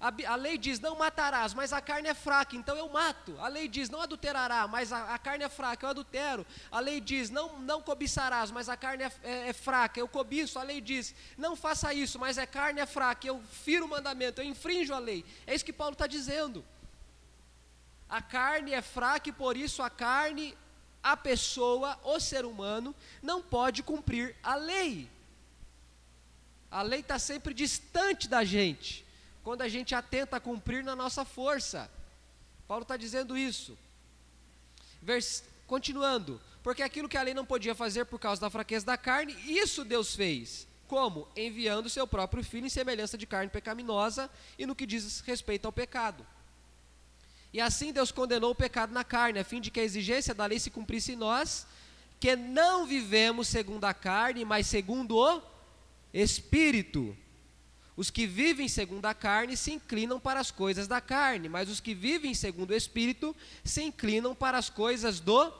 A, 0.00 0.12
a, 0.32 0.36
lei 0.36 0.56
diz 0.56 0.78
não 0.78 0.96
matarás, 0.96 1.52
mas 1.52 1.72
a 1.72 1.80
carne 1.80 2.08
é 2.08 2.14
fraca, 2.14 2.54
então 2.54 2.76
eu 2.76 2.88
mato. 2.88 3.36
A 3.40 3.48
lei 3.48 3.66
diz 3.66 3.90
não 3.90 4.00
adulterará, 4.00 4.68
mas 4.68 4.92
a, 4.92 5.12
a 5.14 5.18
carne 5.18 5.42
é 5.42 5.48
fraca, 5.48 5.84
eu 5.84 5.90
adultero. 5.90 6.46
A 6.70 6.78
lei 6.78 7.00
diz 7.00 7.30
não, 7.30 7.58
não 7.58 7.82
cobiçarás, 7.82 8.52
mas 8.52 8.68
a 8.68 8.76
carne 8.76 9.02
é, 9.02 9.12
é, 9.24 9.48
é, 9.48 9.52
fraca, 9.52 9.98
eu 9.98 10.06
cobiço. 10.06 10.56
A 10.56 10.62
lei 10.62 10.80
diz 10.80 11.12
não 11.36 11.56
faça 11.56 11.92
isso, 11.92 12.16
mas 12.16 12.38
a 12.38 12.46
carne 12.46 12.80
é 12.80 12.86
fraca, 12.86 13.26
eu 13.26 13.42
firo 13.50 13.86
o 13.86 13.88
mandamento, 13.88 14.40
eu 14.40 14.44
infrinjo 14.44 14.94
a 14.94 15.00
lei. 15.00 15.24
É 15.44 15.52
isso 15.52 15.64
que 15.64 15.72
Paulo 15.72 15.94
está 15.94 16.06
dizendo. 16.06 16.64
A 18.08 18.22
carne 18.22 18.72
é 18.72 18.80
fraca 18.80 19.28
e 19.28 19.32
por 19.32 19.56
isso 19.56 19.82
a 19.82 19.90
carne, 19.90 20.56
a 21.02 21.16
pessoa, 21.16 21.98
o 22.02 22.18
ser 22.18 22.44
humano, 22.44 22.94
não 23.22 23.42
pode 23.42 23.82
cumprir 23.82 24.34
a 24.42 24.54
lei. 24.54 25.10
A 26.70 26.82
lei 26.82 27.00
está 27.00 27.18
sempre 27.18 27.52
distante 27.52 28.28
da 28.28 28.44
gente, 28.44 29.04
quando 29.42 29.62
a 29.62 29.68
gente 29.68 29.94
atenta 29.94 30.36
a 30.36 30.40
cumprir 30.40 30.82
na 30.82 30.96
nossa 30.96 31.24
força. 31.24 31.90
Paulo 32.66 32.82
está 32.82 32.96
dizendo 32.96 33.36
isso. 33.36 33.76
Vers, 35.00 35.44
continuando, 35.66 36.40
porque 36.62 36.82
aquilo 36.82 37.08
que 37.08 37.16
a 37.16 37.22
lei 37.22 37.34
não 37.34 37.46
podia 37.46 37.74
fazer 37.74 38.04
por 38.06 38.18
causa 38.18 38.40
da 38.40 38.50
fraqueza 38.50 38.84
da 38.84 38.96
carne, 38.96 39.34
isso 39.46 39.84
Deus 39.84 40.14
fez. 40.14 40.66
Como? 40.86 41.28
Enviando 41.36 41.90
seu 41.90 42.06
próprio 42.06 42.42
filho 42.42 42.66
em 42.66 42.70
semelhança 42.70 43.16
de 43.16 43.26
carne 43.26 43.50
pecaminosa 43.50 44.30
e 44.58 44.66
no 44.66 44.74
que 44.74 44.86
diz 44.86 45.20
respeito 45.20 45.66
ao 45.66 45.72
pecado. 45.72 46.26
E 47.52 47.60
assim 47.60 47.92
Deus 47.92 48.12
condenou 48.12 48.50
o 48.50 48.54
pecado 48.54 48.92
na 48.92 49.04
carne, 49.04 49.38
a 49.38 49.44
fim 49.44 49.60
de 49.60 49.70
que 49.70 49.80
a 49.80 49.84
exigência 49.84 50.34
da 50.34 50.46
lei 50.46 50.58
se 50.58 50.70
cumprisse 50.70 51.12
em 51.12 51.16
nós, 51.16 51.66
que 52.20 52.36
não 52.36 52.86
vivemos 52.86 53.48
segundo 53.48 53.84
a 53.84 53.94
carne, 53.94 54.44
mas 54.44 54.66
segundo 54.66 55.16
o 55.16 55.42
Espírito. 56.12 57.16
Os 57.96 58.10
que 58.10 58.26
vivem 58.26 58.68
segundo 58.68 59.06
a 59.06 59.14
carne 59.14 59.56
se 59.56 59.72
inclinam 59.72 60.20
para 60.20 60.38
as 60.38 60.50
coisas 60.50 60.86
da 60.86 61.00
carne, 61.00 61.48
mas 61.48 61.68
os 61.68 61.80
que 61.80 61.94
vivem 61.94 62.34
segundo 62.34 62.70
o 62.70 62.76
Espírito 62.76 63.34
se 63.64 63.82
inclinam 63.82 64.34
para 64.34 64.56
as 64.58 64.70
coisas 64.70 65.18
do 65.18 65.52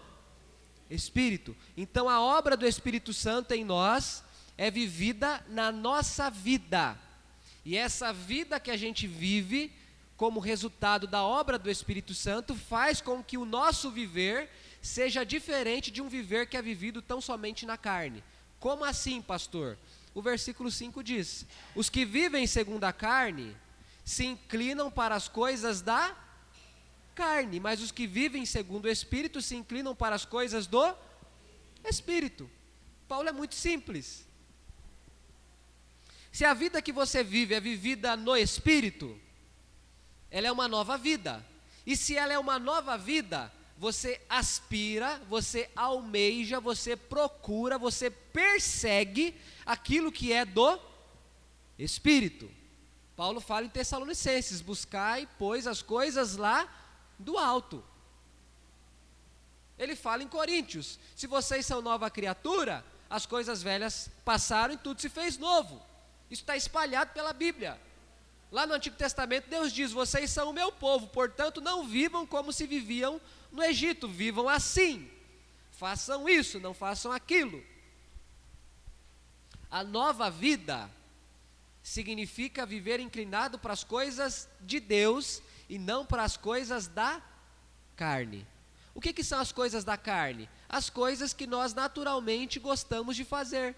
Espírito. 0.91 1.57
Então 1.77 2.09
a 2.09 2.21
obra 2.21 2.57
do 2.57 2.67
Espírito 2.67 3.13
Santo 3.13 3.53
em 3.53 3.65
nós 3.65 4.23
é 4.57 4.71
vivida 4.71 5.45
na 5.49 5.73
nossa 5.73 6.31
vida. 6.31 6.99
E 7.65 7.77
essa 7.77 8.13
vida 8.13 8.61
que 8.61 8.71
a 8.71 8.77
gente 8.77 9.07
vive 9.07 9.73
como 10.19 10.41
resultado 10.41 11.07
da 11.07 11.23
obra 11.23 11.57
do 11.57 11.71
Espírito 11.71 12.13
Santo, 12.13 12.57
faz 12.57 13.01
com 13.01 13.23
que 13.23 13.39
o 13.39 13.45
nosso 13.45 13.89
viver 13.89 14.51
seja 14.83 15.25
diferente 15.25 15.93
de 15.93 16.03
um 16.03 16.09
viver 16.09 16.49
que 16.49 16.57
é 16.57 16.61
vivido 16.61 17.01
tão 17.01 17.21
somente 17.21 17.65
na 17.65 17.79
carne. 17.79 18.23
Como 18.59 18.85
assim, 18.85 19.23
pastor? 19.23 19.79
O 20.13 20.21
versículo 20.21 20.73
5 20.73 21.05
diz: 21.05 21.47
Os 21.73 21.89
que 21.89 22.05
vivem 22.05 22.49
segundo 22.49 22.83
a 22.83 22.93
carne 22.93 23.57
se 24.05 24.27
inclinam 24.27 24.91
para 24.91 25.15
as 25.15 25.29
coisas 25.29 25.81
da 25.81 26.17
carne, 27.15 27.61
mas 27.61 27.81
os 27.81 27.93
que 27.93 28.05
vivem 28.05 28.45
segundo 28.45 28.87
o 28.87 28.91
Espírito 28.91 29.41
se 29.41 29.55
inclinam 29.55 29.95
para 29.95 30.17
as 30.17 30.25
coisas 30.25 30.67
do 30.67 30.97
Espírito. 31.85 32.51
Paulo 33.07 33.29
é 33.29 33.33
muito 33.33 33.55
simples. 33.55 34.27
Se 36.33 36.45
a 36.45 36.55
vida 36.55 36.83
que 36.83 36.93
você 36.93 37.23
vive 37.23 37.55
é 37.55 37.61
vivida 37.61 38.17
no 38.17 38.37
Espírito, 38.37 39.17
ela 40.31 40.47
é 40.47 40.53
uma 40.53 40.69
nova 40.69 40.97
vida. 40.97 41.45
E 41.87 41.97
se 41.97 42.17
ela 42.17 42.33
é 42.33 42.39
uma 42.39 42.59
nova 42.59 42.97
vida, 42.99 43.53
você 43.77 44.21
aspira, 44.29 45.21
você 45.29 45.71
almeja, 45.75 46.61
você 46.61 46.97
procura, 46.97 47.79
você 47.79 48.11
persegue 48.11 49.35
aquilo 49.65 50.13
que 50.13 50.33
é 50.33 50.45
do 50.45 50.79
Espírito. 51.79 52.51
Paulo 53.17 53.41
fala 53.41 53.67
em 53.67 53.71
Tessalonicenses: 53.71 54.61
buscai, 54.61 55.29
pois, 55.39 55.67
as 55.67 55.81
coisas 55.81 56.37
lá 56.37 56.69
do 57.19 57.39
alto. 57.39 57.83
Ele 59.79 59.95
fala 59.95 60.23
em 60.23 60.29
Coríntios: 60.29 60.99
se 61.17 61.27
vocês 61.27 61.65
são 61.65 61.81
nova 61.81 62.11
criatura, 62.11 62.85
as 63.09 63.27
coisas 63.27 63.63
velhas 63.63 64.11
passaram 64.25 64.75
e 64.75 64.79
tudo 64.79 65.01
se 65.01 65.09
fez 65.09 65.39
novo. 65.39 65.81
Isso 66.31 66.43
está 66.43 66.57
espalhado 66.57 67.13
pela 67.13 67.33
Bíblia. 67.33 67.81
Lá 68.51 68.67
no 68.67 68.75
Antigo 68.75 68.97
Testamento, 68.97 69.49
Deus 69.49 69.73
diz: 69.73 69.93
Vocês 69.93 70.31
são 70.31 70.51
o 70.51 70.53
meu 70.53 70.73
povo, 70.73 71.07
portanto, 71.09 71.61
não 71.61 71.87
vivam 71.87 72.27
como 72.27 72.53
se 72.53 72.67
viviam 72.67 73.21
no 73.53 73.63
Egito, 73.63 74.09
vivam 74.09 74.49
assim. 74.49 75.11
Façam 75.73 76.29
isso, 76.29 76.59
não 76.59 76.75
façam 76.75 77.13
aquilo. 77.13 77.63
A 79.71 79.85
nova 79.85 80.31
vida 80.31 80.91
significa 81.83 82.67
viver 82.67 83.01
inclinado 83.01 83.59
para 83.59 83.73
as 83.73 83.85
coisas 83.85 84.49
de 84.61 84.81
Deus 84.81 85.43
e 85.69 85.79
não 85.79 86.05
para 86.05 86.23
as 86.23 86.37
coisas 86.37 86.87
da 86.87 87.23
carne. 87.97 88.47
O 88.95 89.01
que, 89.01 89.13
que 89.13 89.23
são 89.23 89.39
as 89.39 89.53
coisas 89.53 89.85
da 89.85 89.97
carne? 89.97 90.49
As 90.69 90.91
coisas 90.91 91.33
que 91.33 91.47
nós 91.47 91.75
naturalmente 91.75 92.59
gostamos 92.59 93.15
de 93.15 93.25
fazer. 93.25 93.77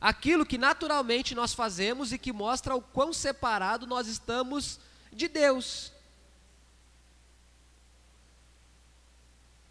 Aquilo 0.00 0.46
que 0.46 0.58
naturalmente 0.58 1.34
nós 1.34 1.52
fazemos 1.52 2.12
e 2.12 2.18
que 2.18 2.32
mostra 2.32 2.74
o 2.74 2.82
quão 2.82 3.12
separado 3.12 3.86
nós 3.86 4.06
estamos 4.06 4.78
de 5.12 5.28
Deus. 5.28 5.92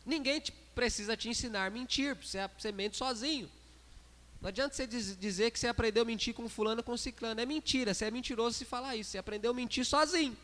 Ninguém 0.06 0.40
te, 0.40 0.52
precisa 0.52 1.16
te 1.16 1.30
ensinar 1.30 1.66
a 1.66 1.70
mentir, 1.70 2.16
você, 2.16 2.40
você 2.58 2.72
mente 2.72 2.98
sozinho. 2.98 3.50
Não 4.42 4.50
adianta 4.50 4.76
você 4.76 4.86
diz, 4.86 5.18
dizer 5.18 5.52
que 5.52 5.60
você 5.60 5.68
aprendeu 5.68 6.04
a 6.04 6.06
mentir 6.06 6.34
com 6.34 6.48
fulano 6.48 6.84
com 6.84 6.96
ciclano. 6.96 7.42
É 7.42 7.46
mentira, 7.46 7.94
você 7.94 8.06
é 8.06 8.12
mentiroso 8.12 8.58
se 8.58 8.66
falar 8.66 8.96
isso. 8.96 9.12
Você 9.12 9.18
aprendeu 9.18 9.52
a 9.52 9.54
mentir 9.54 9.86
sozinho. 9.86 10.38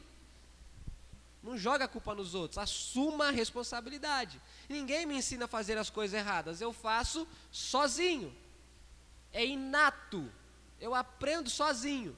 Não 1.43 1.57
joga 1.57 1.85
a 1.85 1.87
culpa 1.89 2.15
nos 2.15 2.33
outros, 2.33 2.57
assuma 2.57 3.27
a 3.27 3.31
responsabilidade. 3.31 4.41
Ninguém 4.69 5.05
me 5.05 5.17
ensina 5.17 5.43
a 5.43 5.47
fazer 5.47 5.77
as 5.77 5.89
coisas 5.89 6.17
erradas, 6.17 6.61
eu 6.61 6.71
faço 6.71 7.27
sozinho 7.51 8.33
é 9.33 9.45
inato. 9.45 10.31
Eu 10.79 10.93
aprendo 10.93 11.49
sozinho. 11.49 12.15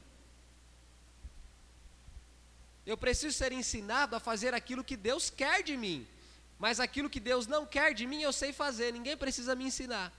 Eu 2.85 2.97
preciso 2.97 3.35
ser 3.35 3.51
ensinado 3.51 4.15
a 4.15 4.19
fazer 4.19 4.53
aquilo 4.53 4.83
que 4.83 4.95
Deus 4.95 5.29
quer 5.29 5.63
de 5.63 5.75
mim. 5.75 6.07
Mas 6.59 6.79
aquilo 6.79 7.09
que 7.09 7.19
Deus 7.19 7.47
não 7.47 7.65
quer 7.65 7.93
de 7.93 8.05
mim, 8.05 8.21
eu 8.21 8.31
sei 8.31 8.53
fazer. 8.53 8.93
Ninguém 8.93 9.17
precisa 9.17 9.55
me 9.55 9.65
ensinar. 9.65 10.13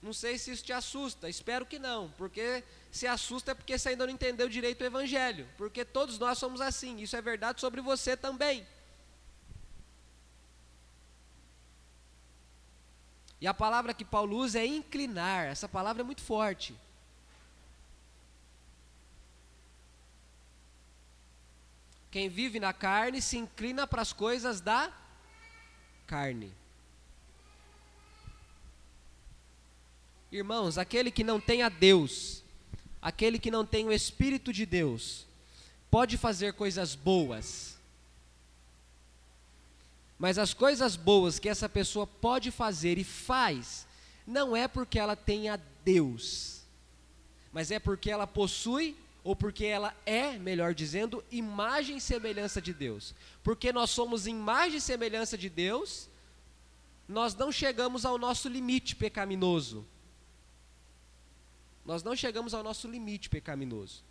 Não 0.00 0.12
sei 0.12 0.38
se 0.38 0.52
isso 0.52 0.64
te 0.64 0.72
assusta, 0.72 1.28
espero 1.28 1.66
que 1.66 1.78
não, 1.78 2.08
porque 2.12 2.62
se 2.90 3.06
assusta 3.06 3.50
é 3.50 3.54
porque 3.54 3.76
você 3.76 3.90
ainda 3.90 4.06
não 4.06 4.12
entendeu 4.12 4.48
direito 4.48 4.80
o 4.80 4.84
Evangelho, 4.84 5.48
porque 5.56 5.84
todos 5.84 6.20
nós 6.20 6.38
somos 6.38 6.60
assim, 6.60 7.00
isso 7.00 7.16
é 7.16 7.20
verdade 7.20 7.60
sobre 7.60 7.80
você 7.80 8.16
também. 8.16 8.64
E 13.40 13.46
a 13.46 13.54
palavra 13.54 13.94
que 13.94 14.04
Paulo 14.04 14.36
usa 14.36 14.58
é 14.58 14.66
inclinar, 14.66 15.46
essa 15.46 15.68
palavra 15.68 16.02
é 16.02 16.04
muito 16.04 16.22
forte. 16.22 16.74
Quem 22.10 22.28
vive 22.28 22.58
na 22.58 22.72
carne 22.72 23.20
se 23.22 23.36
inclina 23.36 23.86
para 23.86 24.02
as 24.02 24.12
coisas 24.12 24.60
da 24.60 24.92
carne. 26.06 26.52
Irmãos, 30.32 30.76
aquele 30.76 31.10
que 31.10 31.22
não 31.22 31.40
tem 31.40 31.62
a 31.62 31.68
Deus, 31.68 32.42
aquele 33.00 33.38
que 33.38 33.50
não 33.50 33.64
tem 33.64 33.86
o 33.86 33.92
Espírito 33.92 34.52
de 34.52 34.66
Deus, 34.66 35.26
pode 35.90 36.18
fazer 36.18 36.54
coisas 36.54 36.94
boas, 36.94 37.77
mas 40.18 40.36
as 40.36 40.52
coisas 40.52 40.96
boas 40.96 41.38
que 41.38 41.48
essa 41.48 41.68
pessoa 41.68 42.06
pode 42.06 42.50
fazer 42.50 42.98
e 42.98 43.04
faz, 43.04 43.86
não 44.26 44.56
é 44.56 44.66
porque 44.66 44.98
ela 44.98 45.14
tenha 45.14 45.60
Deus, 45.84 46.62
mas 47.52 47.70
é 47.70 47.78
porque 47.78 48.10
ela 48.10 48.26
possui, 48.26 48.96
ou 49.22 49.36
porque 49.36 49.64
ela 49.64 49.94
é, 50.04 50.38
melhor 50.38 50.74
dizendo, 50.74 51.24
imagem 51.30 51.98
e 51.98 52.00
semelhança 52.00 52.60
de 52.60 52.72
Deus. 52.72 53.14
Porque 53.42 53.72
nós 53.72 53.90
somos 53.90 54.26
imagem 54.26 54.78
e 54.78 54.80
semelhança 54.80 55.36
de 55.36 55.48
Deus, 55.48 56.08
nós 57.06 57.34
não 57.34 57.52
chegamos 57.52 58.04
ao 58.04 58.18
nosso 58.18 58.48
limite 58.48 58.96
pecaminoso. 58.96 59.86
Nós 61.84 62.02
não 62.02 62.14
chegamos 62.14 62.54
ao 62.54 62.62
nosso 62.62 62.86
limite 62.86 63.30
pecaminoso. 63.30 64.04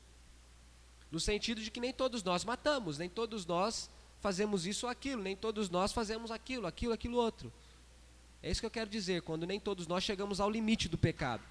No 1.11 1.19
sentido 1.19 1.61
de 1.61 1.69
que 1.69 1.79
nem 1.79 1.93
todos 1.93 2.23
nós 2.23 2.43
matamos, 2.43 2.97
nem 2.97 3.09
todos 3.09 3.45
nós 3.45 3.89
fazemos 4.19 4.65
isso 4.65 4.85
ou 4.85 4.91
aquilo, 4.91 5.21
nem 5.21 5.35
todos 5.35 5.69
nós 5.69 5.91
fazemos 5.91 6.31
aquilo, 6.31 6.67
aquilo, 6.67 6.93
aquilo 6.93 7.17
outro. 7.17 7.51
É 8.41 8.51
isso 8.51 8.59
que 8.59 8.65
eu 8.65 8.71
quero 8.71 8.89
dizer, 8.89 9.21
quando 9.21 9.45
nem 9.45 9.59
todos 9.59 9.87
nós 9.87 10.03
chegamos 10.03 10.39
ao 10.39 10.49
limite 10.49 10.87
do 10.87 10.97
pecado. 10.97 11.43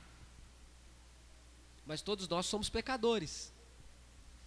Mas 1.86 2.02
todos 2.02 2.26
nós 2.28 2.46
somos 2.46 2.68
pecadores. 2.68 3.52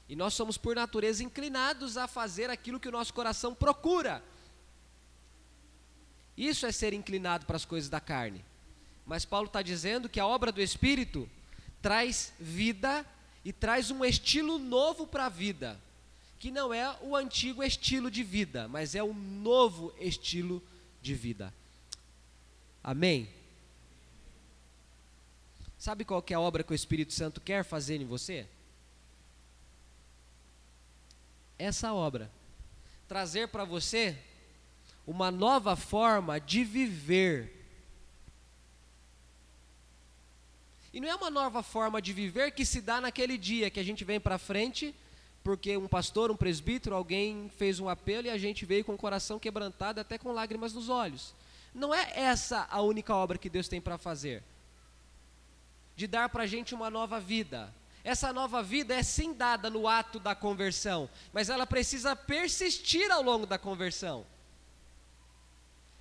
E 0.07 0.15
nós 0.15 0.33
somos, 0.33 0.57
por 0.57 0.75
natureza, 0.75 1.23
inclinados 1.23 1.95
a 1.95 2.07
fazer 2.07 2.49
aquilo 2.49 2.79
que 2.79 2.87
o 2.87 2.91
nosso 2.91 3.13
coração 3.13 3.53
procura. 3.53 4.23
Isso 6.35 6.65
é 6.65 6.71
ser 6.71 6.93
inclinado 6.93 7.45
para 7.45 7.55
as 7.55 7.65
coisas 7.65 7.89
da 7.89 7.99
carne. 7.99 8.43
Mas 9.05 9.25
Paulo 9.25 9.47
está 9.47 9.61
dizendo 9.61 10.09
que 10.09 10.19
a 10.19 10.25
obra 10.25 10.51
do 10.51 10.61
Espírito 10.61 11.29
traz 11.81 12.33
vida 12.39 13.05
e 13.43 13.53
traz 13.53 13.91
um 13.91 14.03
estilo 14.03 14.57
novo 14.57 15.07
para 15.07 15.25
a 15.25 15.29
vida, 15.29 15.79
que 16.39 16.49
não 16.49 16.73
é 16.73 16.97
o 17.01 17.15
antigo 17.15 17.61
estilo 17.61 18.09
de 18.09 18.23
vida, 18.23 18.67
mas 18.67 18.95
é 18.95 19.03
o 19.03 19.13
novo 19.13 19.93
estilo 19.99 20.63
de 21.01 21.13
vida. 21.13 21.53
Amém? 22.83 23.29
Sabe 25.77 26.05
qual 26.05 26.23
é 26.29 26.33
a 26.33 26.39
obra 26.39 26.63
que 26.63 26.71
o 26.71 26.75
Espírito 26.75 27.13
Santo 27.13 27.39
quer 27.41 27.63
fazer 27.63 28.01
em 28.01 28.05
você? 28.05 28.47
Essa 31.57 31.93
obra. 31.93 32.31
Trazer 33.07 33.49
para 33.49 33.65
você 33.65 34.17
uma 35.05 35.29
nova 35.29 35.75
forma 35.75 36.39
de 36.39 36.63
viver 36.63 37.59
E 40.91 40.99
não 40.99 41.07
é 41.07 41.15
uma 41.15 41.29
nova 41.29 41.61
forma 41.61 42.01
de 42.01 42.11
viver 42.13 42.51
que 42.51 42.65
se 42.65 42.81
dá 42.81 42.99
naquele 42.99 43.37
dia 43.37 43.69
que 43.69 43.79
a 43.79 43.83
gente 43.83 44.03
vem 44.03 44.19
para 44.19 44.37
frente, 44.37 44.95
porque 45.43 45.77
um 45.77 45.87
pastor, 45.87 46.31
um 46.31 46.35
presbítero, 46.35 46.95
alguém 46.95 47.49
fez 47.57 47.79
um 47.79 47.87
apelo 47.89 48.27
e 48.27 48.29
a 48.29 48.37
gente 48.37 48.65
veio 48.65 48.83
com 48.83 48.93
o 48.93 48.97
coração 48.97 49.39
quebrantado, 49.39 49.99
até 49.99 50.17
com 50.17 50.31
lágrimas 50.31 50.73
nos 50.73 50.89
olhos. 50.89 51.33
Não 51.73 51.93
é 51.93 52.11
essa 52.15 52.67
a 52.69 52.81
única 52.81 53.15
obra 53.15 53.37
que 53.37 53.49
Deus 53.49 53.67
tem 53.67 53.79
para 53.79 53.97
fazer. 53.97 54.43
De 55.95 56.07
dar 56.07 56.29
para 56.29 56.43
a 56.43 56.47
gente 56.47 56.73
uma 56.73 56.89
nova 56.89 57.19
vida. 57.19 57.73
Essa 58.03 58.31
nova 58.31 58.63
vida 58.63 58.95
é 58.95 59.03
sim 59.03 59.33
dada 59.33 59.69
no 59.69 59.87
ato 59.87 60.19
da 60.19 60.33
conversão, 60.33 61.09
mas 61.33 61.49
ela 61.49 61.67
precisa 61.67 62.15
persistir 62.15 63.11
ao 63.11 63.21
longo 63.21 63.45
da 63.45 63.57
conversão. 63.57 64.25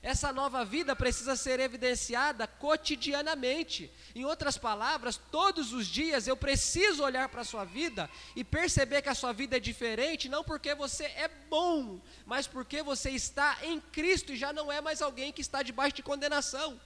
Essa 0.09 0.33
nova 0.33 0.65
vida 0.65 0.97
precisa 0.97 1.37
ser 1.37 1.61
evidenciada 1.61 2.47
cotidianamente. 2.47 3.93
Em 4.15 4.25
outras 4.25 4.57
palavras, 4.57 5.21
todos 5.31 5.75
os 5.75 5.87
dias 5.87 6.27
eu 6.27 6.35
preciso 6.35 7.03
olhar 7.05 7.29
para 7.29 7.43
a 7.43 7.45
sua 7.45 7.67
vida 7.67 8.09
e 8.35 8.43
perceber 8.43 9.03
que 9.03 9.11
a 9.11 9.15
sua 9.15 9.35
vida 9.35 9.59
é 9.59 9.61
diferente, 9.61 10.27
não 10.27 10.43
porque 10.43 10.75
você 10.75 11.05
é 11.05 11.29
bom, 11.51 12.01
mas 12.25 12.47
porque 12.47 12.83
você 12.83 13.11
está 13.11 13.59
em 13.63 13.79
Cristo 13.79 14.33
e 14.33 14.37
já 14.39 14.51
não 14.51 14.73
é 14.73 14.81
mais 14.81 15.03
alguém 15.03 15.31
que 15.31 15.43
está 15.43 15.63
debaixo 15.63 15.97
de 15.97 16.03
condenação. 16.03 16.81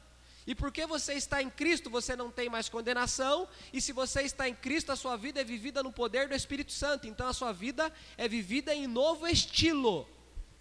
E 0.44 0.52
porque 0.52 0.85
você 0.85 1.14
está 1.14 1.40
em 1.40 1.48
Cristo, 1.48 1.88
você 1.88 2.16
não 2.16 2.28
tem 2.28 2.48
mais 2.48 2.68
condenação, 2.68 3.48
e 3.72 3.80
se 3.80 3.92
você 3.92 4.22
está 4.22 4.48
em 4.48 4.54
Cristo, 4.56 4.90
a 4.90 4.96
sua 4.96 5.16
vida 5.16 5.40
é 5.40 5.44
vivida 5.44 5.80
no 5.80 5.92
poder 5.92 6.26
do 6.26 6.35
Espírito 6.35 6.72
Santo. 6.72 7.06
Então 7.06 7.28
a 7.28 7.32
sua 7.32 7.52
vida 7.52 7.92
é 8.18 8.26
vivida 8.26 8.74
em 8.74 8.88
novo 8.88 9.28
estilo. 9.28 10.08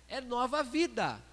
É 0.08 0.21
nova 0.21 0.62
vida. 0.62 1.31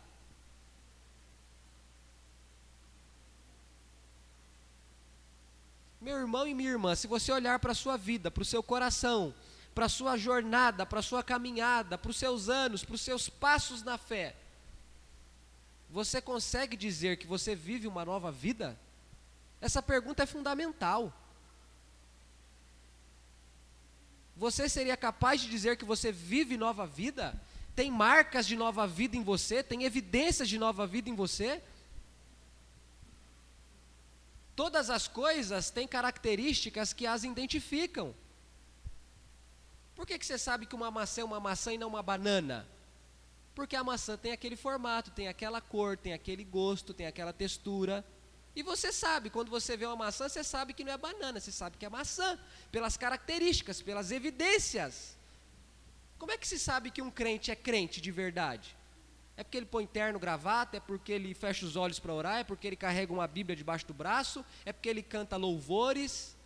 Meu 6.00 6.16
irmão 6.18 6.46
e 6.46 6.54
minha 6.54 6.70
irmã, 6.70 6.94
se 6.94 7.06
você 7.06 7.32
olhar 7.32 7.58
para 7.58 7.72
a 7.72 7.74
sua 7.74 7.96
vida, 7.96 8.30
para 8.30 8.42
o 8.42 8.46
seu 8.46 8.62
coração, 8.62 9.34
para 9.74 9.86
a 9.86 9.88
sua 9.88 10.16
jornada, 10.16 10.86
para 10.86 11.00
a 11.00 11.02
sua 11.02 11.22
caminhada, 11.22 11.98
para 11.98 12.10
os 12.10 12.16
seus 12.16 12.48
anos, 12.48 12.84
para 12.84 12.94
os 12.94 13.00
seus 13.00 13.28
passos 13.28 13.82
na 13.82 13.98
fé, 13.98 14.36
você 15.90 16.20
consegue 16.20 16.76
dizer 16.76 17.16
que 17.16 17.26
você 17.26 17.54
vive 17.54 17.88
uma 17.88 18.04
nova 18.04 18.30
vida? 18.30 18.78
Essa 19.60 19.82
pergunta 19.82 20.22
é 20.22 20.26
fundamental. 20.26 21.12
Você 24.36 24.68
seria 24.68 24.96
capaz 24.96 25.40
de 25.40 25.48
dizer 25.48 25.76
que 25.76 25.84
você 25.84 26.12
vive 26.12 26.56
nova 26.56 26.86
vida? 26.86 27.40
Tem 27.74 27.90
marcas 27.90 28.46
de 28.46 28.56
nova 28.56 28.86
vida 28.86 29.16
em 29.16 29.22
você? 29.22 29.62
Tem 29.62 29.82
evidências 29.82 30.48
de 30.48 30.58
nova 30.58 30.86
vida 30.86 31.08
em 31.08 31.14
você? 31.14 31.62
Todas 34.58 34.90
as 34.90 35.06
coisas 35.06 35.70
têm 35.70 35.86
características 35.86 36.92
que 36.92 37.06
as 37.06 37.22
identificam. 37.22 38.12
Por 39.94 40.04
que, 40.04 40.18
que 40.18 40.26
você 40.26 40.36
sabe 40.36 40.66
que 40.66 40.74
uma 40.74 40.90
maçã 40.90 41.20
é 41.20 41.24
uma 41.24 41.38
maçã 41.38 41.72
e 41.72 41.78
não 41.78 41.86
uma 41.86 42.02
banana? 42.02 42.66
Porque 43.54 43.76
a 43.76 43.84
maçã 43.84 44.16
tem 44.16 44.32
aquele 44.32 44.56
formato, 44.56 45.12
tem 45.12 45.28
aquela 45.28 45.60
cor, 45.60 45.96
tem 45.96 46.12
aquele 46.12 46.42
gosto, 46.42 46.92
tem 46.92 47.06
aquela 47.06 47.32
textura. 47.32 48.04
E 48.56 48.64
você 48.64 48.92
sabe, 48.92 49.30
quando 49.30 49.48
você 49.48 49.76
vê 49.76 49.86
uma 49.86 49.94
maçã, 49.94 50.28
você 50.28 50.42
sabe 50.42 50.74
que 50.74 50.82
não 50.82 50.92
é 50.92 50.98
banana, 50.98 51.38
você 51.38 51.52
sabe 51.52 51.76
que 51.76 51.86
é 51.86 51.88
maçã, 51.88 52.36
pelas 52.72 52.96
características, 52.96 53.80
pelas 53.80 54.10
evidências. 54.10 55.16
Como 56.18 56.32
é 56.32 56.36
que 56.36 56.48
se 56.48 56.58
sabe 56.58 56.90
que 56.90 57.00
um 57.00 57.12
crente 57.12 57.52
é 57.52 57.54
crente 57.54 58.00
de 58.00 58.10
verdade? 58.10 58.76
É 59.38 59.44
porque 59.44 59.56
ele 59.56 59.66
põe 59.66 59.86
terno, 59.86 60.18
gravata, 60.18 60.78
é 60.78 60.80
porque 60.80 61.12
ele 61.12 61.32
fecha 61.32 61.64
os 61.64 61.76
olhos 61.76 62.00
para 62.00 62.12
orar, 62.12 62.38
é 62.40 62.44
porque 62.44 62.66
ele 62.66 62.74
carrega 62.74 63.12
uma 63.12 63.28
Bíblia 63.28 63.54
debaixo 63.54 63.86
do 63.86 63.94
braço, 63.94 64.44
é 64.66 64.72
porque 64.72 64.88
ele 64.88 65.00
canta 65.00 65.36
louvores, 65.36 66.36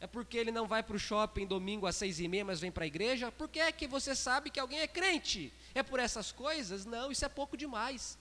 é 0.00 0.06
porque 0.06 0.38
ele 0.38 0.50
não 0.50 0.66
vai 0.66 0.82
para 0.82 0.96
o 0.96 0.98
shopping 0.98 1.46
domingo 1.46 1.86
às 1.86 1.96
seis 1.96 2.18
e 2.18 2.26
meia, 2.26 2.46
mas 2.46 2.60
vem 2.60 2.72
para 2.72 2.84
a 2.84 2.86
igreja. 2.86 3.30
Por 3.30 3.46
que 3.46 3.60
é 3.60 3.70
que 3.70 3.86
você 3.86 4.14
sabe 4.14 4.48
que 4.48 4.58
alguém 4.58 4.80
é 4.80 4.88
crente? 4.88 5.52
É 5.74 5.82
por 5.82 6.00
essas 6.00 6.32
coisas? 6.32 6.86
Não, 6.86 7.12
isso 7.12 7.26
é 7.26 7.28
pouco 7.28 7.58
demais. 7.58 8.16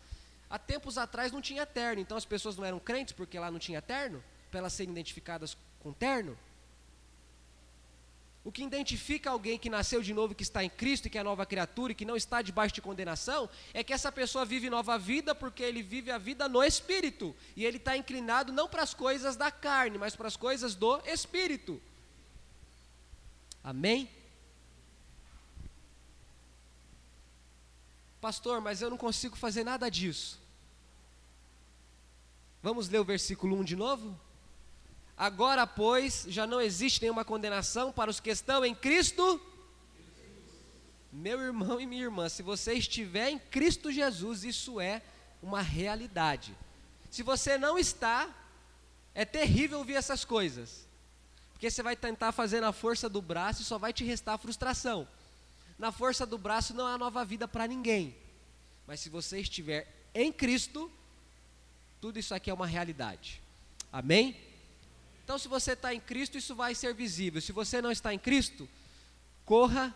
Há 0.50 0.60
tempos 0.60 0.98
atrás 0.98 1.32
não 1.32 1.42
tinha 1.42 1.66
terno, 1.66 2.02
então 2.02 2.18
as 2.18 2.26
pessoas 2.26 2.58
não 2.58 2.66
eram 2.66 2.80
crentes 2.80 3.14
porque 3.14 3.40
lá 3.40 3.50
não 3.50 3.58
tinha 3.58 3.82
terno, 3.82 4.22
para 4.52 4.60
elas 4.60 4.74
serem 4.74 4.92
identificadas 4.92 5.56
com 5.80 5.94
terno. 5.94 6.38
O 8.48 8.52
que 8.52 8.64
identifica 8.64 9.30
alguém 9.30 9.60
que 9.60 9.70
nasceu 9.70 10.02
de 10.02 10.14
novo, 10.14 10.34
que 10.34 10.42
está 10.42 10.64
em 10.64 10.70
Cristo 10.70 11.08
e 11.08 11.10
que 11.10 11.18
é 11.18 11.22
nova 11.22 11.46
criatura 11.46 11.92
e 11.92 11.96
que 11.96 12.06
não 12.06 12.16
está 12.16 12.42
debaixo 12.42 12.74
de 12.74 12.82
condenação, 12.82 13.50
é 13.74 13.84
que 13.84 13.92
essa 13.92 14.10
pessoa 14.10 14.46
vive 14.46 14.70
nova 14.70 14.98
vida 14.98 15.36
porque 15.36 15.62
ele 15.62 15.84
vive 15.84 16.12
a 16.12 16.18
vida 16.18 16.48
no 16.48 16.64
Espírito. 16.64 17.36
E 17.58 17.66
ele 17.66 17.76
está 17.76 17.98
inclinado 17.98 18.54
não 18.54 18.70
para 18.70 18.82
as 18.82 18.94
coisas 18.94 19.36
da 19.36 19.52
carne, 19.52 19.98
mas 19.98 20.16
para 20.16 20.30
as 20.30 20.38
coisas 20.38 20.76
do 20.76 20.98
Espírito. 21.06 21.82
Amém? 23.62 24.10
Pastor, 28.22 28.62
mas 28.62 28.82
eu 28.82 28.90
não 28.90 28.98
consigo 28.98 29.36
fazer 29.36 29.66
nada 29.66 29.92
disso. 29.92 30.40
Vamos 32.64 32.88
ler 32.88 33.00
o 33.00 33.04
versículo 33.04 33.58
1 33.58 33.66
de 33.66 33.76
novo? 33.76 34.18
Agora, 35.18 35.66
pois, 35.66 36.26
já 36.30 36.46
não 36.46 36.62
existe 36.62 37.02
nenhuma 37.02 37.26
condenação 37.26 37.92
para 37.92 38.12
os 38.12 38.20
que 38.20 38.30
estão 38.30 38.64
em 38.64 38.76
Cristo. 38.76 39.42
Meu 41.12 41.42
irmão 41.42 41.82
e 41.82 41.88
minha 41.88 42.04
irmã, 42.04 42.30
se 42.30 42.44
você 42.44 42.74
estiver 42.74 43.30
em 43.30 43.40
Cristo 43.40 43.92
Jesus, 43.92 44.44
isso 44.44 44.80
é 44.80 45.02
uma 45.42 45.62
realidade. 45.62 46.56
Se 47.10 47.24
você 47.24 47.58
não 47.58 47.80
está, 47.80 48.30
é 49.16 49.26
terrível 49.26 49.80
ouvir 49.80 49.96
essas 49.96 50.24
coisas. 50.24 50.86
Porque 51.54 51.72
você 51.72 51.82
vai 51.82 51.96
tentar 51.96 52.32
fazer 52.32 52.62
na 52.62 52.72
força 52.72 53.10
do 53.10 53.20
braço 53.20 53.64
e 53.64 53.66
só 53.66 53.80
vai 53.80 53.92
te 53.92 54.04
restar 54.04 54.38
frustração. 54.38 55.08
Na 55.80 55.92
força 55.92 56.28
do 56.28 56.38
braço 56.38 56.76
não 56.76 56.86
há 56.86 56.96
nova 56.96 57.26
vida 57.26 57.48
para 57.48 57.66
ninguém. 57.66 58.16
Mas 58.86 59.00
se 59.00 59.10
você 59.10 59.40
estiver 59.40 59.88
em 60.14 60.32
Cristo, 60.32 60.92
tudo 62.00 62.20
isso 62.20 62.36
aqui 62.36 62.52
é 62.52 62.54
uma 62.54 62.68
realidade. 62.68 63.42
Amém? 63.92 64.47
Então, 65.28 65.38
se 65.38 65.50
você 65.50 65.74
está 65.74 65.94
em 65.94 66.00
Cristo, 66.00 66.38
isso 66.38 66.56
vai 66.56 66.74
ser 66.74 66.94
visível. 66.94 67.42
Se 67.42 67.52
você 67.52 67.82
não 67.82 67.92
está 67.92 68.14
em 68.14 68.18
Cristo, 68.18 68.66
corra 69.44 69.94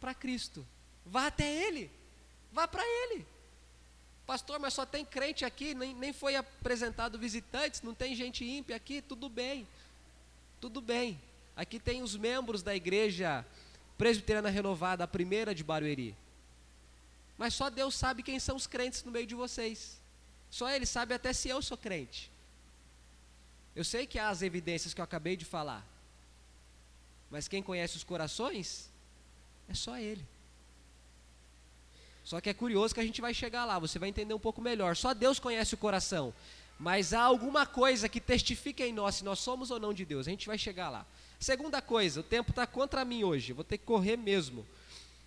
para 0.00 0.14
Cristo. 0.14 0.66
Vá 1.04 1.26
até 1.26 1.46
Ele. 1.66 1.90
Vá 2.50 2.66
para 2.66 2.82
Ele. 2.82 3.26
Pastor, 4.26 4.58
mas 4.58 4.72
só 4.72 4.86
tem 4.86 5.04
crente 5.04 5.44
aqui, 5.44 5.74
nem, 5.74 5.94
nem 5.94 6.14
foi 6.14 6.34
apresentado 6.34 7.18
visitantes, 7.18 7.82
não 7.82 7.94
tem 7.94 8.16
gente 8.16 8.42
ímpia 8.42 8.74
aqui, 8.74 9.02
tudo 9.02 9.28
bem. 9.28 9.68
Tudo 10.62 10.80
bem. 10.80 11.20
Aqui 11.54 11.78
tem 11.78 12.02
os 12.02 12.16
membros 12.16 12.62
da 12.62 12.74
igreja 12.74 13.44
presbiteriana 13.98 14.48
renovada, 14.48 15.04
a 15.04 15.06
primeira 15.06 15.54
de 15.54 15.62
Barueri. 15.62 16.16
Mas 17.36 17.52
só 17.52 17.68
Deus 17.68 17.94
sabe 17.94 18.22
quem 18.22 18.40
são 18.40 18.56
os 18.56 18.66
crentes 18.66 19.04
no 19.04 19.12
meio 19.12 19.26
de 19.26 19.34
vocês. 19.34 20.00
Só 20.48 20.70
Ele 20.70 20.86
sabe 20.86 21.12
até 21.12 21.34
se 21.34 21.50
eu 21.50 21.60
sou 21.60 21.76
crente. 21.76 22.32
Eu 23.74 23.84
sei 23.84 24.06
que 24.06 24.18
há 24.18 24.28
as 24.28 24.42
evidências 24.42 24.94
que 24.94 25.00
eu 25.00 25.04
acabei 25.04 25.36
de 25.36 25.44
falar. 25.44 25.84
Mas 27.30 27.48
quem 27.48 27.62
conhece 27.62 27.96
os 27.96 28.04
corações 28.04 28.88
é 29.68 29.74
só 29.74 29.98
Ele. 29.98 30.24
Só 32.24 32.40
que 32.40 32.48
é 32.48 32.54
curioso 32.54 32.94
que 32.94 33.00
a 33.00 33.04
gente 33.04 33.20
vai 33.20 33.34
chegar 33.34 33.64
lá, 33.64 33.78
você 33.78 33.98
vai 33.98 34.08
entender 34.08 34.32
um 34.32 34.38
pouco 34.38 34.62
melhor. 34.62 34.96
Só 34.96 35.12
Deus 35.12 35.38
conhece 35.38 35.74
o 35.74 35.78
coração. 35.78 36.32
Mas 36.78 37.12
há 37.12 37.22
alguma 37.22 37.66
coisa 37.66 38.08
que 38.08 38.20
testifica 38.20 38.84
em 38.84 38.92
nós 38.92 39.16
se 39.16 39.24
nós 39.24 39.38
somos 39.38 39.70
ou 39.70 39.78
não 39.78 39.92
de 39.92 40.04
Deus. 40.04 40.26
A 40.26 40.30
gente 40.30 40.46
vai 40.46 40.58
chegar 40.58 40.88
lá. 40.88 41.06
Segunda 41.38 41.82
coisa, 41.82 42.20
o 42.20 42.22
tempo 42.22 42.50
está 42.50 42.66
contra 42.66 43.04
mim 43.04 43.22
hoje, 43.22 43.52
vou 43.52 43.64
ter 43.64 43.76
que 43.76 43.84
correr 43.84 44.16
mesmo. 44.16 44.66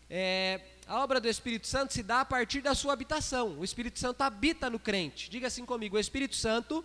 É, 0.09 0.61
a 0.87 1.03
obra 1.03 1.19
do 1.19 1.27
Espírito 1.27 1.67
Santo 1.67 1.93
se 1.93 2.01
dá 2.01 2.21
a 2.21 2.25
partir 2.25 2.61
da 2.61 2.73
sua 2.73 2.93
habitação. 2.93 3.59
O 3.59 3.63
Espírito 3.63 3.99
Santo 3.99 4.21
habita 4.21 4.69
no 4.69 4.79
crente. 4.79 5.29
Diga 5.29 5.47
assim 5.47 5.65
comigo: 5.65 5.97
o 5.97 5.99
Espírito 5.99 6.35
Santo 6.35 6.83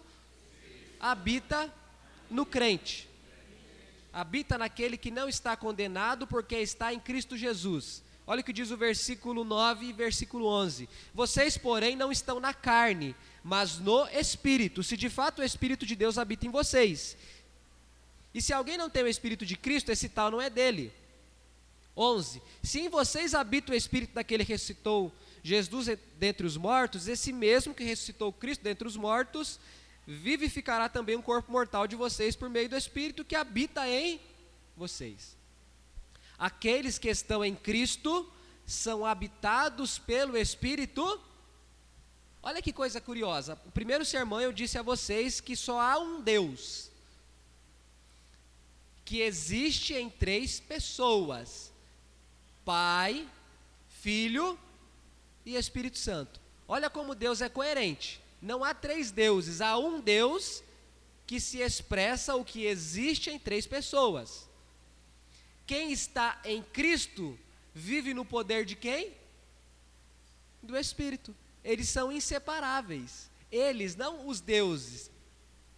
no 2.31 2.47
crente. 2.47 3.09
Habita 4.13 4.57
naquele 4.57 4.97
que 4.97 5.11
não 5.11 5.29
está 5.29 5.57
condenado 5.57 6.27
porque 6.27 6.57
está 6.57 6.93
em 6.93 7.01
Cristo 7.01 7.37
Jesus. 7.37 8.03
Olha 8.27 8.41
o 8.41 8.45
que 8.45 8.53
diz 8.53 8.71
o 8.71 8.77
versículo 8.77 9.43
9 9.43 9.87
e 9.87 9.93
versículo 9.93 10.47
11. 10.47 10.89
Vocês, 11.13 11.59
porém, 11.59 11.97
não 11.97 12.13
estão 12.13 12.39
na 12.39 12.55
carne, 12.55 13.17
mas 13.43 13.79
no 13.79 14.07
Espírito, 14.09 14.83
se 14.83 14.97
de 14.97 15.11
fato 15.11 15.41
o 15.41 15.45
Espírito 15.45 15.85
de 15.85 15.97
Deus 15.97 16.19
habita 16.19 16.47
em 16.47 16.51
vocês. 16.51 17.17
E 18.33 18.41
se 18.41 18.53
alguém 18.53 18.79
não 18.79 18.89
tem 18.89 19.03
o 19.03 19.09
Espírito 19.09 19.45
de 19.45 19.57
Cristo, 19.57 19.91
esse 19.91 20.09
tal 20.09 20.31
não 20.31 20.41
é 20.41 20.49
dele. 20.49 20.93
11. 21.97 22.41
Se 22.63 22.81
em 22.81 22.89
vocês 22.89 23.35
habita 23.35 23.73
o 23.73 23.75
Espírito 23.75 24.15
daquele 24.15 24.45
que 24.45 24.53
ressuscitou 24.53 25.13
Jesus 25.43 25.89
dentre 26.17 26.47
os 26.47 26.57
mortos, 26.57 27.09
esse 27.09 27.33
mesmo 27.33 27.75
que 27.75 27.85
ressuscitou 27.85 28.33
Cristo 28.33 28.63
dentre 28.63 28.87
os 28.87 28.97
mortos, 28.97 29.59
vivificará 30.07 30.89
também 30.89 31.17
o 31.17 31.23
corpo 31.23 31.51
mortal 31.51 31.87
de 31.87 31.97
vocês 31.97 32.35
por 32.35 32.49
meio 32.49 32.69
do 32.69 32.77
Espírito 32.77 33.25
que 33.25 33.37
habita 33.37 33.87
em 33.89 34.21
vocês. 34.77 35.37
Aqueles 36.39 36.99
que 36.99 37.09
estão 37.09 37.45
em 37.45 37.55
Cristo 37.55 38.31
são 38.67 39.05
habitados 39.07 39.99
pelo 39.99 40.37
Espírito. 40.37 41.21
Olha 42.43 42.63
que 42.63 42.73
coisa 42.73 43.01
curiosa. 43.01 43.61
O 43.67 43.71
primeiro 43.71 44.05
sermão 44.05 44.41
eu 44.41 44.53
disse 44.53 44.79
a 44.79 44.83
vocês 44.83 45.41
que 45.41 45.55
só 45.55 45.81
há 45.81 45.99
um 45.99 46.21
Deus 46.21 46.91
que 49.05 49.21
existe 49.21 49.93
em 49.93 50.09
três 50.09 50.59
pessoas: 50.59 51.71
Pai, 52.65 53.29
Filho 54.01 54.59
e 55.45 55.55
Espírito 55.55 55.99
Santo. 55.99 56.41
Olha 56.67 56.89
como 56.89 57.15
Deus 57.15 57.43
é 57.43 57.49
coerente. 57.51 58.22
Não 58.43 58.65
há 58.65 58.75
três 58.75 59.13
deuses, 59.13 59.61
há 59.61 59.79
um 59.79 60.01
Deus 60.01 60.65
que 61.29 61.39
se 61.39 61.59
expressa 61.61 62.35
o 62.35 62.45
que 62.45 62.67
existe 62.67 63.31
em 63.31 63.39
três 63.39 63.69
pessoas. 63.69 64.49
Quem 65.65 65.93
está 65.93 66.43
em 66.45 66.61
Cristo 66.61 67.39
vive 67.73 68.13
no 68.13 68.25
poder 68.25 68.65
de 68.65 68.75
quem? 68.75 69.17
Do 70.61 70.77
Espírito. 70.77 71.35
Eles 71.63 71.89
são 71.89 72.11
inseparáveis. 72.11 73.31
Eles, 73.51 73.95
não 73.95 74.27
os 74.27 74.41
deuses, 74.41 75.09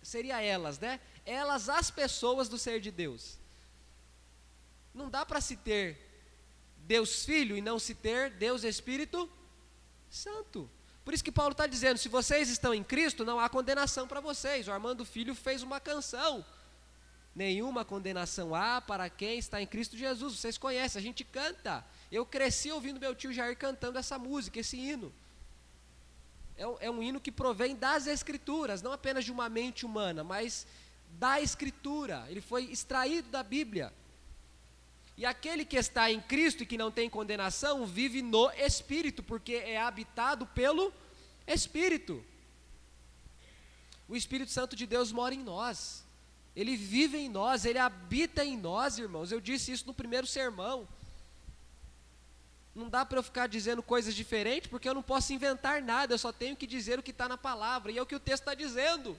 seria 0.02 0.40
elas, 0.40 0.78
né? 0.78 0.98
Elas, 1.26 1.68
as 1.68 1.90
pessoas 1.90 2.48
do 2.48 2.56
ser 2.56 2.80
de 2.80 2.90
Deus. 2.90 3.38
Não 4.94 5.10
dá 5.10 5.26
para 5.26 5.40
se 5.40 5.56
ter 5.56 5.98
Deus 6.78 7.24
Filho 7.24 7.56
e 7.56 7.60
não 7.60 7.78
se 7.78 7.94
ter 7.94 8.30
Deus 8.30 8.64
Espírito 8.64 9.28
Santo. 10.08 10.70
Por 11.04 11.12
isso 11.12 11.22
que 11.22 11.32
Paulo 11.32 11.52
está 11.52 11.66
dizendo: 11.66 11.98
se 11.98 12.08
vocês 12.08 12.48
estão 12.48 12.72
em 12.74 12.82
Cristo, 12.82 13.24
não 13.24 13.38
há 13.38 13.48
condenação 13.48 14.08
para 14.08 14.20
vocês. 14.20 14.66
O 14.66 14.72
Armando 14.72 15.04
Filho 15.04 15.34
fez 15.34 15.62
uma 15.62 15.78
canção. 15.78 16.44
Nenhuma 17.34 17.84
condenação 17.84 18.54
há 18.54 18.80
para 18.80 19.10
quem 19.10 19.38
está 19.38 19.60
em 19.60 19.66
Cristo 19.66 19.96
Jesus. 19.96 20.38
Vocês 20.38 20.56
conhecem, 20.56 21.00
a 21.00 21.02
gente 21.02 21.24
canta. 21.24 21.84
Eu 22.10 22.24
cresci 22.24 22.70
ouvindo 22.70 23.00
meu 23.00 23.14
tio 23.14 23.32
Jair 23.32 23.56
cantando 23.56 23.98
essa 23.98 24.18
música, 24.18 24.60
esse 24.60 24.76
hino. 24.76 25.12
É 26.56 26.66
um, 26.66 26.76
é 26.80 26.90
um 26.90 27.02
hino 27.02 27.20
que 27.20 27.32
provém 27.32 27.74
das 27.74 28.06
Escrituras, 28.06 28.80
não 28.80 28.92
apenas 28.92 29.24
de 29.24 29.32
uma 29.32 29.48
mente 29.48 29.84
humana, 29.84 30.22
mas 30.22 30.64
da 31.18 31.40
Escritura. 31.40 32.24
Ele 32.28 32.40
foi 32.40 32.64
extraído 32.64 33.28
da 33.28 33.42
Bíblia. 33.42 33.92
E 35.16 35.24
aquele 35.24 35.64
que 35.64 35.76
está 35.76 36.10
em 36.10 36.20
Cristo 36.20 36.62
e 36.62 36.66
que 36.66 36.76
não 36.76 36.90
tem 36.90 37.08
condenação, 37.08 37.86
vive 37.86 38.20
no 38.20 38.50
Espírito, 38.52 39.22
porque 39.22 39.54
é 39.54 39.78
habitado 39.80 40.44
pelo 40.46 40.92
Espírito. 41.46 42.24
O 44.08 44.16
Espírito 44.16 44.50
Santo 44.50 44.74
de 44.74 44.86
Deus 44.86 45.12
mora 45.12 45.34
em 45.34 45.42
nós. 45.42 46.04
Ele 46.56 46.76
vive 46.76 47.16
em 47.18 47.28
nós, 47.28 47.64
ele 47.64 47.78
habita 47.78 48.44
em 48.44 48.56
nós, 48.56 48.98
irmãos. 48.98 49.30
Eu 49.30 49.40
disse 49.40 49.72
isso 49.72 49.86
no 49.86 49.94
primeiro 49.94 50.26
sermão. 50.26 50.86
Não 52.74 52.88
dá 52.88 53.04
para 53.04 53.18
eu 53.18 53.22
ficar 53.22 53.46
dizendo 53.46 53.82
coisas 53.82 54.14
diferentes, 54.14 54.68
porque 54.68 54.88
eu 54.88 54.94
não 54.94 55.02
posso 55.02 55.32
inventar 55.32 55.80
nada, 55.80 56.12
eu 56.12 56.18
só 56.18 56.32
tenho 56.32 56.56
que 56.56 56.66
dizer 56.66 56.98
o 56.98 57.02
que 57.02 57.12
está 57.12 57.28
na 57.28 57.38
palavra, 57.38 57.92
e 57.92 57.98
é 57.98 58.02
o 58.02 58.06
que 58.06 58.16
o 58.16 58.20
texto 58.20 58.42
está 58.42 58.54
dizendo. 58.54 59.16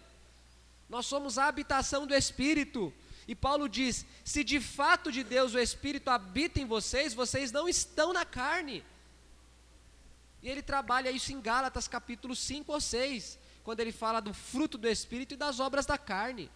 Nós 0.89 1.05
somos 1.05 1.37
a 1.37 1.47
habitação 1.47 2.05
do 2.05 2.13
Espírito. 2.13 2.93
E 3.27 3.33
Paulo 3.33 3.67
diz: 3.67 4.05
se 4.23 4.43
de 4.43 4.59
fato 4.59 5.11
de 5.11 5.23
Deus 5.23 5.53
o 5.53 5.59
Espírito 5.59 6.09
habita 6.09 6.59
em 6.59 6.65
vocês, 6.65 7.13
vocês 7.13 7.51
não 7.51 7.67
estão 7.67 8.13
na 8.13 8.25
carne. 8.25 8.83
E 10.41 10.49
ele 10.49 10.61
trabalha 10.61 11.09
isso 11.09 11.33
em 11.33 11.41
Gálatas 11.41 11.87
capítulo 11.87 12.35
5 12.35 12.71
ou 12.71 12.79
6, 12.79 13.39
quando 13.63 13.79
ele 13.79 13.91
fala 13.91 14.19
do 14.19 14.33
fruto 14.33 14.77
do 14.77 14.87
Espírito 14.87 15.33
e 15.33 15.37
das 15.37 15.59
obras 15.59 15.85
da 15.85 15.97
carne. 15.97 16.51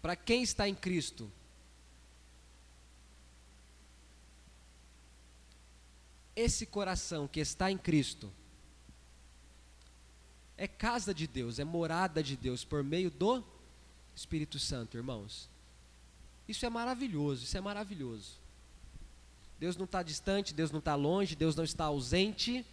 Para 0.00 0.16
quem 0.16 0.42
está 0.42 0.68
em 0.68 0.74
Cristo? 0.74 1.30
Esse 6.34 6.66
coração 6.66 7.28
que 7.28 7.38
está 7.38 7.70
em 7.70 7.78
Cristo 7.78 8.32
é 10.62 10.68
casa 10.68 11.12
de 11.12 11.26
Deus, 11.26 11.58
é 11.58 11.64
morada 11.64 12.22
de 12.22 12.36
Deus 12.36 12.64
por 12.64 12.84
meio 12.84 13.10
do 13.10 13.42
Espírito 14.14 14.60
Santo, 14.60 14.96
irmãos. 14.96 15.48
Isso 16.46 16.64
é 16.64 16.70
maravilhoso, 16.70 17.42
isso 17.42 17.58
é 17.58 17.60
maravilhoso. 17.60 18.38
Deus 19.58 19.76
não 19.76 19.86
está 19.86 20.04
distante, 20.04 20.54
Deus 20.54 20.70
não 20.70 20.78
está 20.78 20.94
longe, 20.94 21.34
Deus 21.34 21.56
não 21.56 21.64
está 21.64 21.86
ausente. 21.86 22.64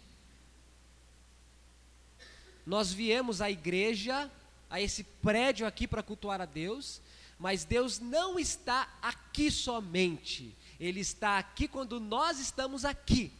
Nós 2.64 2.92
viemos 2.92 3.40
à 3.40 3.50
igreja, 3.50 4.30
a 4.70 4.80
esse 4.80 5.02
prédio 5.02 5.66
aqui 5.66 5.88
para 5.88 6.00
cultuar 6.00 6.40
a 6.40 6.46
Deus, 6.46 7.02
mas 7.40 7.64
Deus 7.64 7.98
não 7.98 8.38
está 8.38 8.88
aqui 9.02 9.50
somente, 9.50 10.54
Ele 10.78 11.00
está 11.00 11.38
aqui 11.40 11.66
quando 11.66 11.98
nós 11.98 12.38
estamos 12.38 12.84
aqui. 12.84 13.32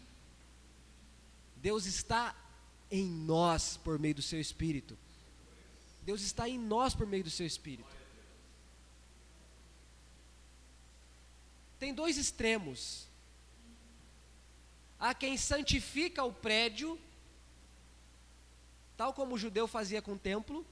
Deus 1.62 1.86
está 1.86 2.34
em 2.90 3.06
nós 3.06 3.76
por 3.76 3.98
meio 3.98 4.14
do 4.16 4.22
seu 4.22 4.40
Espírito. 4.40 4.98
Deus 6.02 6.22
está 6.22 6.48
em 6.48 6.58
nós 6.58 6.94
por 6.94 7.06
meio 7.06 7.24
do 7.24 7.30
seu 7.30 7.46
Espírito. 7.46 7.88
Tem 11.78 11.94
dois 11.94 12.16
extremos. 12.18 13.06
Há 14.98 15.14
quem 15.14 15.36
santifica 15.38 16.22
o 16.24 16.32
prédio, 16.32 16.98
tal 18.96 19.14
como 19.14 19.34
o 19.34 19.38
judeu 19.38 19.66
fazia 19.66 20.02
com 20.02 20.12
o 20.12 20.18
templo, 20.18 20.66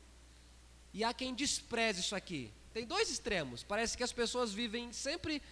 e 0.93 1.03
há 1.03 1.15
quem 1.15 1.35
despreza 1.35 2.01
isso 2.01 2.15
aqui. 2.15 2.53
Tem 2.75 2.87
dois 2.87 3.11
extremos. 3.11 3.63
Parece 3.63 3.97
que 3.97 4.03
as 4.03 4.13
pessoas 4.13 4.53
vivem 4.53 4.93
sempre 4.93 5.43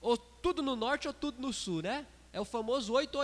ou 0.00 0.16
tudo 0.16 0.62
no 0.62 0.76
norte 0.76 1.08
ou 1.08 1.14
tudo 1.14 1.40
no 1.40 1.52
sul, 1.52 1.82
né? 1.82 2.06
É 2.32 2.40
o 2.40 2.44
famoso 2.44 2.92
8 2.92 3.18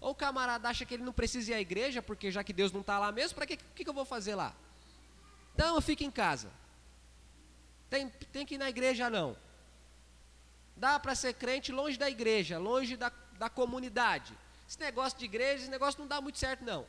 ou 0.00 0.08
80. 0.08 0.08
Ou 0.08 0.10
o 0.10 0.14
camarada 0.14 0.68
acha 0.68 0.84
que 0.84 0.94
ele 0.94 1.02
não 1.02 1.12
precisa 1.12 1.52
ir 1.52 1.54
à 1.54 1.60
igreja, 1.60 2.02
porque 2.02 2.30
já 2.30 2.42
que 2.42 2.52
Deus 2.52 2.72
não 2.72 2.80
está 2.80 2.98
lá 2.98 3.12
mesmo, 3.12 3.34
para 3.34 3.46
que, 3.46 3.56
que, 3.56 3.84
que 3.84 3.88
eu 3.88 3.94
vou 3.94 4.04
fazer 4.04 4.34
lá? 4.34 4.54
Então 5.54 5.74
eu 5.74 5.80
fico 5.80 6.04
em 6.04 6.10
casa. 6.10 6.50
Tem, 7.88 8.08
tem 8.32 8.44
que 8.44 8.56
ir 8.56 8.58
na 8.58 8.68
igreja 8.68 9.08
não. 9.08 9.36
Dá 10.76 10.98
para 10.98 11.14
ser 11.14 11.34
crente 11.34 11.72
longe 11.72 11.98
da 11.98 12.10
igreja, 12.10 12.58
longe 12.58 12.96
da, 12.96 13.10
da 13.38 13.48
comunidade. 13.48 14.34
Esse 14.68 14.78
negócio 14.80 15.18
de 15.18 15.24
igreja, 15.24 15.62
esse 15.62 15.70
negócio 15.70 16.00
não 16.00 16.06
dá 16.06 16.20
muito 16.20 16.38
certo 16.38 16.64
não. 16.64 16.84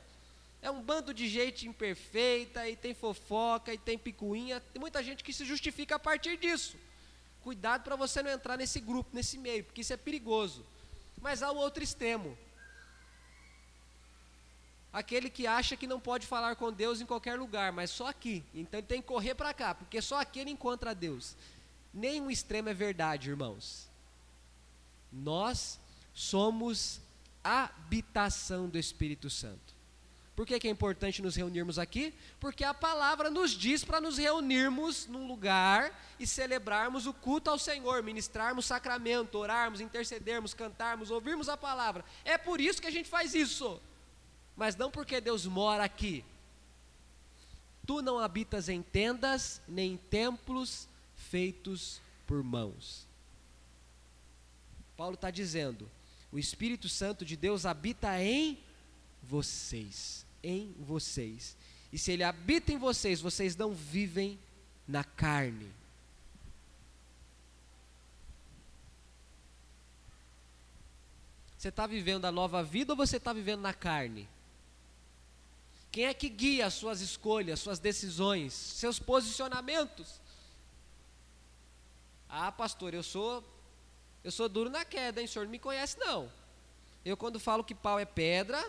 É 0.61 0.71
um 0.71 0.81
bando 0.81 1.13
de 1.13 1.27
gente 1.27 1.67
imperfeita, 1.67 2.67
e 2.67 2.75
tem 2.75 2.93
fofoca, 2.93 3.73
e 3.73 3.77
tem 3.77 3.97
picuinha. 3.97 4.59
Tem 4.59 4.79
muita 4.79 5.03
gente 5.03 5.23
que 5.23 5.31
se 5.31 5.45
justifica 5.45 5.95
a 5.95 5.99
partir 5.99 6.36
disso. 6.38 6.75
Cuidado 7.43 7.84
para 7.84 7.95
você 7.95 8.21
não 8.21 8.31
entrar 8.31 8.57
nesse 8.57 8.79
grupo, 8.79 9.11
nesse 9.13 9.38
meio, 9.38 9.63
porque 9.63 9.81
isso 9.81 9.93
é 9.93 9.97
perigoso. 9.97 10.65
Mas 11.21 11.41
há 11.41 11.51
o 11.51 11.55
outro 11.55 11.84
extremo 11.84 12.38
aquele 14.97 15.29
que 15.29 15.45
acha 15.45 15.77
que 15.77 15.85
não 15.85 15.99
pode 15.99 16.25
falar 16.25 16.55
com 16.55 16.73
Deus 16.73 16.99
em 16.99 17.05
qualquer 17.05 17.37
lugar, 17.37 17.71
mas 17.71 17.91
só 17.91 18.07
aqui. 18.07 18.43
Então 18.53 18.79
ele 18.79 18.87
tem 18.87 18.99
que 18.99 19.07
correr 19.07 19.35
para 19.35 19.53
cá, 19.53 19.75
porque 19.75 20.01
só 20.01 20.19
aqui 20.19 20.39
ele 20.39 20.49
encontra 20.49 20.95
Deus. 20.95 21.35
Nenhum 21.93 22.31
extremo 22.31 22.69
é 22.69 22.73
verdade, 22.73 23.29
irmãos. 23.29 23.87
Nós 25.13 25.79
somos 26.15 26.99
habitação 27.43 28.67
do 28.67 28.79
Espírito 28.79 29.29
Santo. 29.29 29.77
Por 30.35 30.47
que, 30.47 30.59
que 30.59 30.67
é 30.67 30.71
importante 30.71 31.21
nos 31.21 31.35
reunirmos 31.35 31.77
aqui? 31.77 32.11
Porque 32.39 32.63
a 32.63 32.73
palavra 32.73 33.29
nos 33.29 33.51
diz 33.51 33.83
para 33.83 34.01
nos 34.01 34.17
reunirmos 34.17 35.05
num 35.05 35.27
lugar 35.27 35.91
e 36.19 36.25
celebrarmos 36.25 37.05
o 37.05 37.13
culto 37.13 37.51
ao 37.51 37.59
Senhor, 37.59 38.01
ministrarmos 38.01 38.65
sacramento, 38.65 39.37
orarmos, 39.37 39.79
intercedermos, 39.79 40.55
cantarmos, 40.55 41.11
ouvirmos 41.11 41.49
a 41.49 41.57
palavra. 41.57 42.03
É 42.25 42.35
por 42.35 42.59
isso 42.59 42.81
que 42.81 42.87
a 42.87 42.91
gente 42.91 43.09
faz 43.09 43.35
isso. 43.35 43.79
Mas 44.57 44.75
não 44.75 44.91
porque 44.91 45.21
Deus 45.21 45.45
mora 45.45 45.85
aqui. 45.85 46.25
Tu 47.85 48.01
não 48.01 48.19
habitas 48.19 48.67
em 48.67 48.81
tendas, 48.81 49.61
nem 49.67 49.93
em 49.93 49.97
templos 49.97 50.89
feitos 51.15 52.01
por 52.25 52.43
mãos. 52.43 53.07
Paulo 54.97 55.13
está 55.13 55.31
dizendo: 55.31 55.89
o 56.31 56.37
Espírito 56.37 56.89
Santo 56.89 57.23
de 57.23 57.37
Deus 57.37 57.65
habita 57.65 58.21
em 58.21 58.57
vocês 59.23 60.27
em 60.43 60.73
vocês. 60.79 61.57
E 61.91 61.97
se 61.97 62.11
ele 62.11 62.23
habita 62.23 62.71
em 62.71 62.77
vocês, 62.77 63.21
vocês 63.21 63.55
não 63.55 63.73
vivem 63.73 64.39
na 64.87 65.03
carne. 65.03 65.69
Você 71.57 71.69
está 71.69 71.87
vivendo 71.87 72.25
a 72.25 72.31
nova 72.31 72.63
vida 72.63 72.93
ou 72.93 72.97
você 72.97 73.17
está 73.17 73.33
vivendo 73.33 73.61
na 73.61 73.73
carne? 73.73 74.27
Quem 75.91 76.05
é 76.05 76.13
que 76.13 76.29
guia 76.29 76.67
as 76.67 76.73
suas 76.73 77.01
escolhas, 77.01 77.59
suas 77.59 77.79
decisões, 77.79 78.53
seus 78.53 78.99
posicionamentos? 78.99 80.19
Ah, 82.29 82.51
pastor, 82.51 82.93
eu 82.93 83.03
sou 83.03 83.43
eu 84.23 84.31
sou 84.31 84.49
duro 84.49 84.69
na 84.69 84.83
queda, 84.83 85.21
hein? 85.21 85.25
O 85.25 85.29
senhor 85.29 85.45
não 85.45 85.51
me 85.51 85.59
conhece 85.59 85.97
não. 85.99 86.31
Eu 87.05 87.15
quando 87.15 87.39
falo 87.39 87.63
que 87.63 87.73
pau 87.73 87.97
é 87.97 88.05
pedra, 88.05 88.61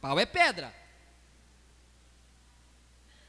Pau 0.00 0.18
é 0.18 0.26
pedra. 0.26 0.74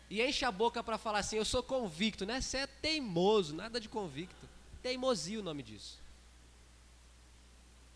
E 0.10 0.22
enche 0.22 0.46
a 0.46 0.52
boca 0.52 0.84
para 0.84 0.98
falar 0.98 1.20
assim: 1.20 1.38
Eu 1.38 1.46
sou 1.46 1.64
convicto, 1.64 2.26
né? 2.26 2.42
Você 2.42 2.58
é 2.58 2.68
teimoso, 2.68 3.56
nada 3.56 3.80
de 3.80 3.90
convicto. 3.90 4.48
Teimosia 4.82 5.40
o 5.40 5.44
nome 5.44 5.64
disso. 5.64 6.00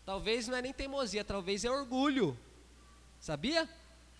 Talvez 0.04 0.46
não 0.48 0.56
é 0.56 0.62
nem 0.62 0.72
teimosia, 0.72 1.24
talvez 1.24 1.64
é 1.64 1.70
orgulho. 1.70 2.38
Sabia? 3.20 3.68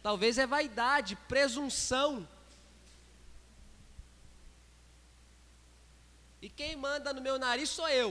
Talvez 0.06 0.36
é 0.36 0.46
vaidade, 0.46 1.16
presunção. 1.16 2.28
E 6.42 6.50
quem 6.50 6.76
manda 6.76 7.14
no 7.14 7.22
meu 7.22 7.38
nariz 7.38 7.70
sou 7.70 7.88
eu. 7.88 8.10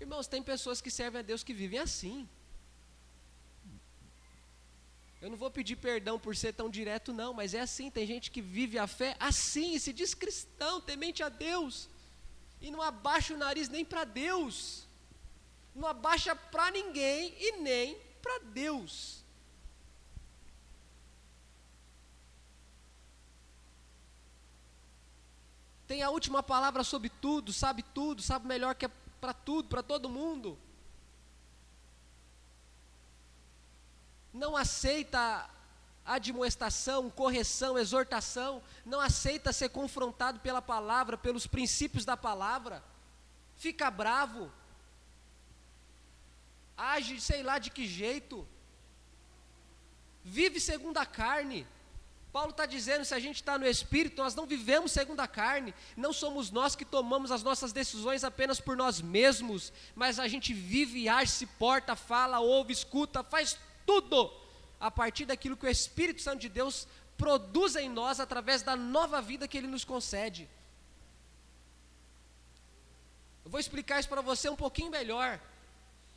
Irmãos, 0.00 0.28
tem 0.28 0.40
pessoas 0.40 0.80
que 0.80 0.88
servem 0.88 1.18
a 1.18 1.22
Deus 1.30 1.42
que 1.42 1.52
vivem 1.52 1.80
assim. 1.80 2.28
Eu 5.20 5.28
não 5.30 5.36
vou 5.36 5.50
pedir 5.50 5.74
perdão 5.74 6.16
por 6.16 6.36
ser 6.36 6.52
tão 6.52 6.70
direto, 6.70 7.12
não, 7.12 7.34
mas 7.34 7.52
é 7.52 7.60
assim: 7.60 7.90
tem 7.90 8.06
gente 8.06 8.30
que 8.30 8.40
vive 8.40 8.78
a 8.78 8.86
fé 8.86 9.16
assim, 9.18 9.76
se 9.80 9.92
diz 9.92 10.14
cristão, 10.14 10.80
temente 10.80 11.24
a 11.24 11.28
Deus, 11.28 11.88
e 12.60 12.70
não 12.70 12.80
abaixa 12.80 13.34
o 13.34 13.36
nariz 13.36 13.68
nem 13.68 13.84
para 13.84 14.04
Deus, 14.04 14.86
não 15.74 15.88
abaixa 15.88 16.36
para 16.36 16.70
ninguém 16.70 17.34
e 17.36 17.56
nem 17.56 17.98
para 18.22 18.38
Deus. 18.38 19.19
Tem 25.90 26.02
a 26.04 26.10
última 26.10 26.40
palavra 26.40 26.84
sobre 26.84 27.10
tudo, 27.24 27.52
sabe 27.52 27.82
tudo, 27.82 28.22
sabe 28.22 28.46
melhor 28.46 28.74
que 28.76 28.86
é 28.86 28.90
para 29.20 29.34
tudo, 29.34 29.68
para 29.68 29.82
todo 29.82 30.14
mundo. 30.18 30.56
não 34.32 34.56
aceita 34.56 35.48
admoestação, 36.04 37.10
correção, 37.10 37.78
exortação, 37.78 38.62
não 38.84 39.00
aceita 39.00 39.52
ser 39.52 39.68
confrontado 39.68 40.40
pela 40.40 40.62
palavra, 40.62 41.16
pelos 41.16 41.46
princípios 41.46 42.04
da 42.04 42.16
palavra, 42.16 42.82
fica 43.56 43.90
bravo, 43.90 44.50
age 46.76 47.20
sei 47.20 47.42
lá 47.42 47.58
de 47.58 47.70
que 47.70 47.86
jeito, 47.86 48.46
vive 50.24 50.58
segundo 50.60 50.98
a 50.98 51.06
carne. 51.06 51.66
Paulo 52.32 52.50
está 52.50 52.64
dizendo: 52.64 53.04
se 53.04 53.14
a 53.14 53.18
gente 53.18 53.36
está 53.36 53.58
no 53.58 53.66
Espírito, 53.66 54.22
nós 54.22 54.34
não 54.34 54.46
vivemos 54.46 54.92
segundo 54.92 55.20
a 55.20 55.26
carne, 55.26 55.74
não 55.96 56.12
somos 56.12 56.50
nós 56.50 56.76
que 56.76 56.84
tomamos 56.84 57.30
as 57.30 57.42
nossas 57.42 57.72
decisões 57.72 58.22
apenas 58.22 58.60
por 58.60 58.76
nós 58.76 59.00
mesmos, 59.00 59.72
mas 59.94 60.18
a 60.18 60.28
gente 60.28 60.52
vive, 60.52 61.08
age, 61.08 61.32
se 61.32 61.46
porta, 61.46 61.96
fala, 61.96 62.40
ouve, 62.40 62.72
escuta, 62.72 63.24
faz 63.24 63.58
tudo 63.84 64.32
a 64.78 64.90
partir 64.90 65.26
daquilo 65.26 65.56
que 65.56 65.66
o 65.66 65.70
Espírito 65.70 66.22
Santo 66.22 66.40
de 66.40 66.48
Deus 66.48 66.86
produz 67.18 67.76
em 67.76 67.88
nós 67.88 68.20
através 68.20 68.62
da 68.62 68.76
nova 68.76 69.20
vida 69.20 69.48
que 69.48 69.58
ele 69.58 69.66
nos 69.66 69.84
concede. 69.84 70.48
Eu 73.44 73.50
vou 73.50 73.60
explicar 73.60 73.98
isso 73.98 74.08
para 74.08 74.22
você 74.22 74.48
um 74.48 74.56
pouquinho 74.56 74.90
melhor. 74.90 75.40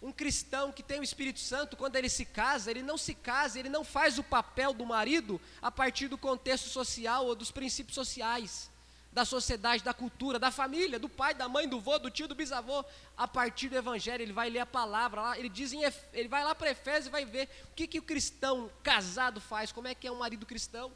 Um 0.03 0.11
cristão 0.11 0.69
que 0.69 0.83
tem 0.83 0.99
o 0.99 1.03
Espírito 1.03 1.39
Santo, 1.39 1.77
quando 1.77 1.95
ele 1.95 2.09
se 2.09 2.25
casa, 2.25 2.69
ele 2.69 2.83
não 2.83 2.97
se 2.97 3.15
casa, 3.15 3.57
ele 3.57 3.69
não 3.69 3.85
faz 3.85 4.19
o 4.19 4.23
papel 4.23 4.73
do 4.73 4.85
marido 4.85 5.39
a 5.61 5.71
partir 5.71 6.09
do 6.09 6.17
contexto 6.17 6.67
social 6.67 7.25
ou 7.25 7.33
dos 7.33 7.51
princípios 7.51 7.95
sociais 7.95 8.69
da 9.13 9.23
sociedade, 9.23 9.83
da 9.83 9.93
cultura, 9.93 10.39
da 10.39 10.51
família, 10.51 10.99
do 10.99 11.07
pai, 11.07 11.33
da 11.33 11.47
mãe, 11.47 11.69
do 11.69 11.79
vô, 11.79 11.97
do 11.99 12.09
tio, 12.09 12.27
do 12.27 12.35
bisavô. 12.35 12.83
A 13.15 13.27
partir 13.27 13.69
do 13.69 13.77
evangelho, 13.77 14.23
ele 14.23 14.33
vai 14.33 14.49
ler 14.49 14.59
a 14.59 14.65
palavra 14.65 15.21
lá, 15.21 15.39
ele 15.39 15.49
diz 15.49 15.71
em, 15.71 15.83
ele 16.11 16.27
vai 16.27 16.43
lá 16.43 16.53
para 16.53 16.71
Efésios 16.71 17.05
e 17.07 17.11
vai 17.11 17.23
ver 17.23 17.47
o 17.71 17.75
que, 17.75 17.87
que 17.87 17.99
o 17.99 18.03
cristão 18.03 18.69
casado 18.81 19.39
faz, 19.39 19.71
como 19.71 19.87
é 19.87 19.95
que 19.95 20.07
é 20.07 20.11
um 20.11 20.17
marido 20.17 20.45
cristão. 20.45 20.91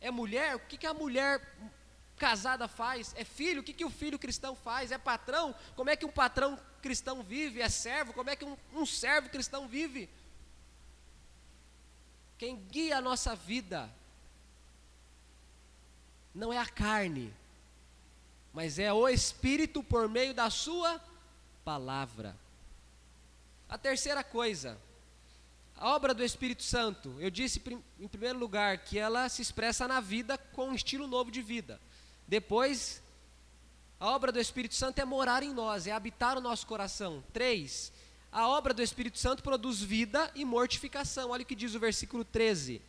É 0.00 0.10
mulher? 0.10 0.56
O 0.56 0.60
que, 0.60 0.78
que 0.78 0.86
a 0.86 0.94
mulher 0.94 1.40
casada 2.20 2.68
faz? 2.68 3.14
É 3.16 3.24
filho? 3.24 3.62
O 3.62 3.64
que, 3.64 3.72
que 3.72 3.84
o 3.84 3.90
filho 3.90 4.18
cristão 4.18 4.54
faz? 4.54 4.92
É 4.92 4.98
patrão? 4.98 5.54
Como 5.74 5.88
é 5.88 5.96
que 5.96 6.04
um 6.04 6.12
patrão 6.12 6.60
cristão 6.82 7.22
vive? 7.22 7.62
É 7.62 7.68
servo? 7.70 8.12
Como 8.12 8.28
é 8.28 8.36
que 8.36 8.44
um, 8.44 8.56
um 8.74 8.84
servo 8.84 9.30
cristão 9.30 9.66
vive? 9.66 10.10
Quem 12.36 12.56
guia 12.56 12.98
a 12.98 13.00
nossa 13.00 13.34
vida 13.34 13.90
não 16.34 16.52
é 16.52 16.58
a 16.58 16.66
carne, 16.66 17.32
mas 18.52 18.78
é 18.78 18.92
o 18.92 19.08
Espírito 19.08 19.82
por 19.82 20.06
meio 20.06 20.34
da 20.34 20.50
Sua 20.50 21.00
palavra. 21.64 22.36
A 23.66 23.78
terceira 23.78 24.22
coisa, 24.22 24.78
a 25.74 25.88
obra 25.88 26.12
do 26.12 26.22
Espírito 26.22 26.62
Santo, 26.62 27.16
eu 27.18 27.30
disse 27.30 27.62
em 27.98 28.08
primeiro 28.08 28.38
lugar 28.38 28.76
que 28.78 28.98
ela 28.98 29.26
se 29.30 29.40
expressa 29.40 29.88
na 29.88 30.00
vida 30.00 30.36
com 30.36 30.68
um 30.68 30.74
estilo 30.74 31.06
novo 31.06 31.30
de 31.30 31.40
vida. 31.40 31.80
Depois, 32.30 33.02
a 33.98 34.06
obra 34.06 34.30
do 34.30 34.38
Espírito 34.38 34.76
Santo 34.76 35.00
é 35.00 35.04
morar 35.04 35.42
em 35.42 35.52
nós, 35.52 35.88
é 35.88 35.90
habitar 35.90 36.38
o 36.38 36.40
nosso 36.40 36.64
coração. 36.64 37.24
Três, 37.32 37.92
a 38.30 38.46
obra 38.46 38.72
do 38.72 38.80
Espírito 38.80 39.18
Santo 39.18 39.42
produz 39.42 39.82
vida 39.82 40.30
e 40.36 40.44
mortificação. 40.44 41.30
Olha 41.30 41.42
o 41.42 41.44
que 41.44 41.56
diz 41.56 41.74
o 41.74 41.80
versículo 41.80 42.24
13. 42.24 42.80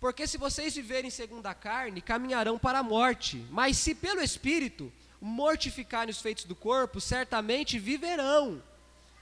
Porque 0.00 0.26
se 0.26 0.38
vocês 0.38 0.74
viverem 0.74 1.10
segundo 1.10 1.46
a 1.46 1.52
carne, 1.52 2.00
caminharão 2.00 2.58
para 2.58 2.78
a 2.78 2.82
morte. 2.82 3.46
Mas 3.50 3.76
se 3.76 3.94
pelo 3.94 4.22
Espírito 4.22 4.90
mortificarem 5.20 6.10
os 6.10 6.22
feitos 6.22 6.44
do 6.44 6.56
corpo, 6.56 6.98
certamente 6.98 7.78
viverão. 7.78 8.62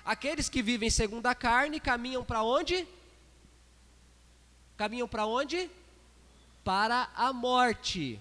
Aqueles 0.05 0.49
que 0.49 0.63
vivem 0.63 0.91
segundo 0.91 1.27
a 1.27 1.35
carne 1.35 1.81
caminham 1.81 2.23
para 2.23 2.45
onde? 2.45 2.87
Caminham 4.77 5.09
para 5.09 5.27
onde? 5.27 5.69
Para 6.63 7.11
a 7.17 7.33
morte. 7.33 8.21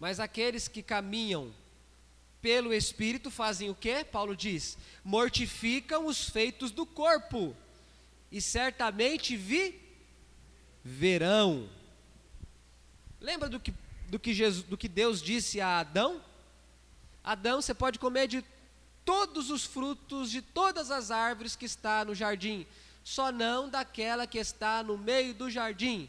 Mas 0.00 0.18
aqueles 0.18 0.66
que 0.66 0.82
caminham 0.82 1.54
pelo 2.40 2.72
Espírito 2.72 3.30
fazem 3.30 3.68
o 3.68 3.74
que? 3.74 4.02
Paulo 4.02 4.34
diz: 4.34 4.78
mortificam 5.04 6.06
os 6.06 6.30
feitos 6.30 6.70
do 6.70 6.86
corpo, 6.86 7.54
e 8.32 8.40
certamente 8.40 9.36
viverão. 10.82 11.68
Lembra 13.20 13.50
do 13.50 13.60
que, 13.60 13.74
do, 14.08 14.18
que 14.18 14.32
Jesus, 14.32 14.64
do 14.64 14.78
que 14.78 14.88
Deus 14.88 15.20
disse 15.20 15.60
a 15.60 15.80
Adão? 15.80 16.24
Adão, 17.22 17.60
você 17.60 17.74
pode 17.74 17.98
comer 17.98 18.26
de 18.26 18.42
todos 19.04 19.50
os 19.50 19.66
frutos 19.66 20.30
de 20.30 20.40
todas 20.40 20.90
as 20.90 21.10
árvores 21.10 21.54
que 21.54 21.66
está 21.66 22.06
no 22.06 22.14
jardim, 22.14 22.66
só 23.04 23.30
não 23.30 23.68
daquela 23.68 24.26
que 24.26 24.38
está 24.38 24.82
no 24.82 24.96
meio 24.96 25.34
do 25.34 25.50
jardim 25.50 26.08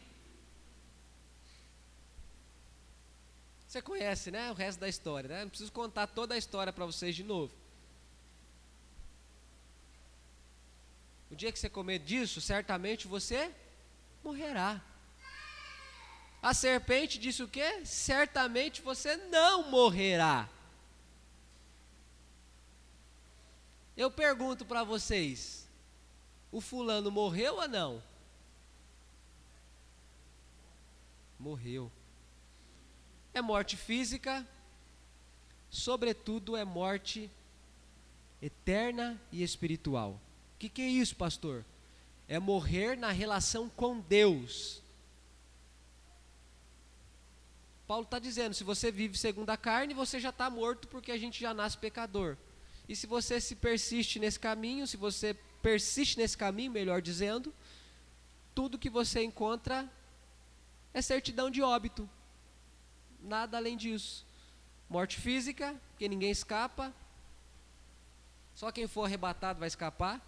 Você 3.72 3.80
conhece, 3.80 4.30
né? 4.30 4.50
O 4.50 4.54
resto 4.54 4.80
da 4.80 4.86
história, 4.86 5.30
né? 5.30 5.44
Não 5.44 5.48
preciso 5.48 5.72
contar 5.72 6.06
toda 6.06 6.34
a 6.34 6.36
história 6.36 6.70
para 6.70 6.84
vocês 6.84 7.16
de 7.16 7.24
novo. 7.24 7.50
O 11.30 11.34
dia 11.34 11.50
que 11.50 11.58
você 11.58 11.70
comer 11.70 11.98
disso, 12.00 12.38
certamente 12.38 13.06
você 13.08 13.50
morrerá. 14.22 14.78
A 16.42 16.52
serpente 16.52 17.18
disse 17.18 17.42
o 17.42 17.48
quê? 17.48 17.82
Certamente 17.86 18.82
você 18.82 19.16
não 19.16 19.70
morrerá. 19.70 20.50
Eu 23.96 24.10
pergunto 24.10 24.66
para 24.66 24.84
vocês: 24.84 25.66
o 26.50 26.60
fulano 26.60 27.10
morreu 27.10 27.54
ou 27.54 27.68
não? 27.68 28.02
Morreu. 31.38 31.90
É 33.34 33.40
morte 33.40 33.76
física, 33.76 34.46
sobretudo 35.70 36.56
é 36.56 36.64
morte 36.64 37.30
eterna 38.40 39.20
e 39.30 39.42
espiritual. 39.42 40.20
O 40.54 40.58
que, 40.58 40.68
que 40.68 40.82
é 40.82 40.88
isso, 40.88 41.16
pastor? 41.16 41.64
É 42.28 42.38
morrer 42.38 42.96
na 42.96 43.10
relação 43.10 43.68
com 43.68 44.00
Deus. 44.00 44.82
Paulo 47.86 48.04
está 48.04 48.18
dizendo: 48.18 48.54
se 48.54 48.64
você 48.64 48.90
vive 48.90 49.16
segundo 49.16 49.50
a 49.50 49.56
carne, 49.56 49.94
você 49.94 50.18
já 50.20 50.30
está 50.30 50.48
morto 50.48 50.88
porque 50.88 51.12
a 51.12 51.18
gente 51.18 51.40
já 51.40 51.54
nasce 51.54 51.78
pecador. 51.78 52.36
E 52.88 52.96
se 52.96 53.06
você 53.06 53.40
se 53.40 53.54
persiste 53.54 54.18
nesse 54.18 54.38
caminho, 54.38 54.86
se 54.86 54.96
você 54.96 55.34
persiste 55.62 56.18
nesse 56.18 56.36
caminho, 56.36 56.72
melhor 56.72 57.00
dizendo, 57.00 57.54
tudo 58.54 58.78
que 58.78 58.90
você 58.90 59.22
encontra 59.22 59.90
é 60.92 61.00
certidão 61.00 61.50
de 61.50 61.62
óbito. 61.62 62.08
Nada 63.22 63.56
além 63.56 63.76
disso. 63.76 64.26
Morte 64.88 65.18
física, 65.18 65.74
que 65.98 66.08
ninguém 66.08 66.30
escapa. 66.30 66.92
Só 68.54 68.70
quem 68.70 68.86
for 68.86 69.04
arrebatado 69.04 69.58
vai 69.58 69.68
escapar. 69.68 70.20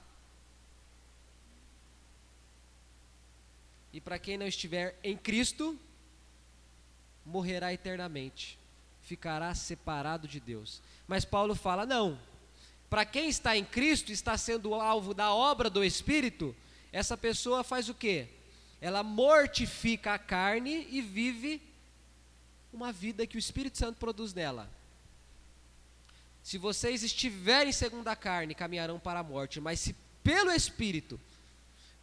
E 3.93 4.01
para 4.01 4.19
quem 4.19 4.39
não 4.39 4.47
estiver 4.47 4.99
em 5.03 5.17
Cristo, 5.17 5.79
morrerá 7.25 7.73
eternamente, 7.73 8.59
ficará 9.03 9.55
separado 9.55 10.27
de 10.27 10.41
Deus. 10.41 10.83
Mas 11.07 11.25
Paulo 11.25 11.55
fala: 11.55 11.87
não, 11.87 12.19
para 12.91 13.05
quem 13.05 13.29
está 13.29 13.57
em 13.57 13.65
Cristo, 13.65 14.13
está 14.13 14.37
sendo 14.37 14.75
alvo 14.75 15.15
da 15.15 15.33
obra 15.33 15.69
do 15.71 15.85
Espírito, 15.85 16.55
essa 16.93 17.17
pessoa 17.17 17.65
faz 17.65 17.89
o 17.89 17.95
quê? 17.95 18.29
Ela 18.81 19.03
mortifica 19.03 20.15
a 20.15 20.19
carne 20.19 20.87
e 20.91 21.01
vive 21.01 21.61
uma 22.75 22.93
vida 22.93 23.27
que 23.27 23.37
o 23.37 23.39
Espírito 23.39 23.79
Santo 23.79 23.99
produz 23.99 24.35
nela. 24.35 24.71
Se 26.43 26.59
vocês 26.59 27.03
estiverem 27.03 27.73
segundo 27.73 28.09
a 28.09 28.17
carne, 28.17 28.55
caminharão 28.55 28.99
para 28.99 29.21
a 29.21 29.23
morte, 29.23 29.61
mas 29.61 29.81
se 29.81 29.95
pelo 30.23 30.51
Espírito 30.51 31.19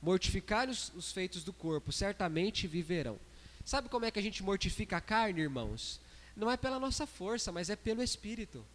mortificarem 0.01 0.71
os, 0.71 0.91
os 0.95 1.11
feitos 1.11 1.43
do 1.43 1.53
corpo, 1.53 1.91
certamente 1.91 2.67
viverão. 2.67 3.19
Sabe 3.63 3.89
como 3.89 4.05
é 4.05 4.11
que 4.11 4.17
a 4.17 4.21
gente 4.21 4.41
mortifica 4.41 4.97
a 4.97 5.01
carne, 5.01 5.41
irmãos? 5.41 5.99
Não 6.35 6.49
é 6.49 6.57
pela 6.57 6.79
nossa 6.79 7.05
força, 7.05 7.51
mas 7.51 7.69
é 7.69 7.75
pelo 7.75 8.01
Espírito. 8.01 8.65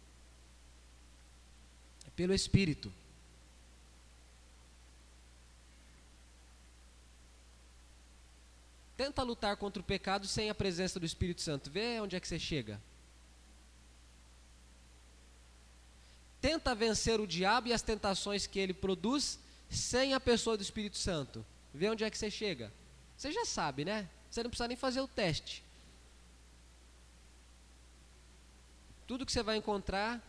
É 2.05 2.09
pelo 2.11 2.33
Espírito. 2.33 2.93
Tenta 8.97 9.21
lutar 9.21 9.55
contra 9.57 9.79
o 9.79 9.85
pecado 9.85 10.27
sem 10.27 10.49
a 10.49 10.55
presença 10.55 10.99
do 10.99 11.05
Espírito 11.05 11.41
Santo. 11.41 11.69
Vê 11.69 12.01
onde 12.01 12.15
é 12.15 12.19
que 12.19 12.27
você 12.27 12.39
chega. 12.39 12.81
Tenta 16.41 16.73
vencer 16.73 17.19
o 17.19 17.27
diabo 17.27 17.67
e 17.67 17.73
as 17.73 17.83
tentações 17.83 18.47
que 18.47 18.57
ele 18.57 18.73
produz 18.73 19.39
sem 19.69 20.15
a 20.15 20.19
pessoa 20.19 20.57
do 20.57 20.63
Espírito 20.63 20.97
Santo. 20.97 21.45
Vê 21.71 21.89
onde 21.89 22.03
é 22.03 22.09
que 22.09 22.17
você 22.17 22.31
chega. 22.31 22.73
Você 23.15 23.31
já 23.31 23.45
sabe, 23.45 23.85
né? 23.85 24.09
Você 24.31 24.41
não 24.41 24.49
precisa 24.49 24.67
nem 24.67 24.75
fazer 24.75 25.01
o 25.01 25.07
teste. 25.07 25.63
Tudo 29.05 29.25
que 29.25 29.31
você 29.31 29.43
vai 29.43 29.57
encontrar 29.57 30.21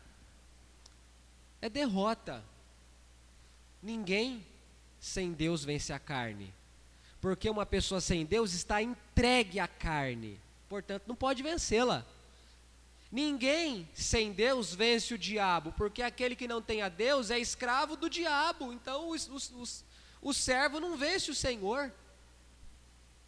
é 1.62 1.70
derrota. 1.70 2.44
Ninguém 3.82 4.46
sem 5.00 5.32
Deus 5.32 5.64
vence 5.64 5.92
a 5.92 5.98
carne. 5.98 6.52
Porque 7.20 7.50
uma 7.50 7.66
pessoa 7.66 8.00
sem 8.00 8.24
Deus 8.24 8.52
está 8.52 8.82
entregue 8.82 9.58
à 9.58 9.66
carne. 9.66 10.40
Portanto, 10.68 11.04
não 11.06 11.16
pode 11.16 11.42
vencê-la. 11.42 12.06
Ninguém 13.10 13.88
sem 13.94 14.32
Deus 14.32 14.74
vence 14.74 15.14
o 15.14 15.18
diabo, 15.18 15.72
porque 15.72 16.02
aquele 16.02 16.36
que 16.36 16.46
não 16.46 16.60
tem 16.60 16.82
a 16.82 16.88
Deus 16.88 17.30
é 17.30 17.38
escravo 17.38 17.96
do 17.96 18.08
diabo. 18.08 18.72
Então, 18.72 19.10
o, 20.20 20.34
servo 20.34 20.78
não 20.78 20.96
vence 20.96 21.30
o 21.30 21.34
Senhor 21.34 21.90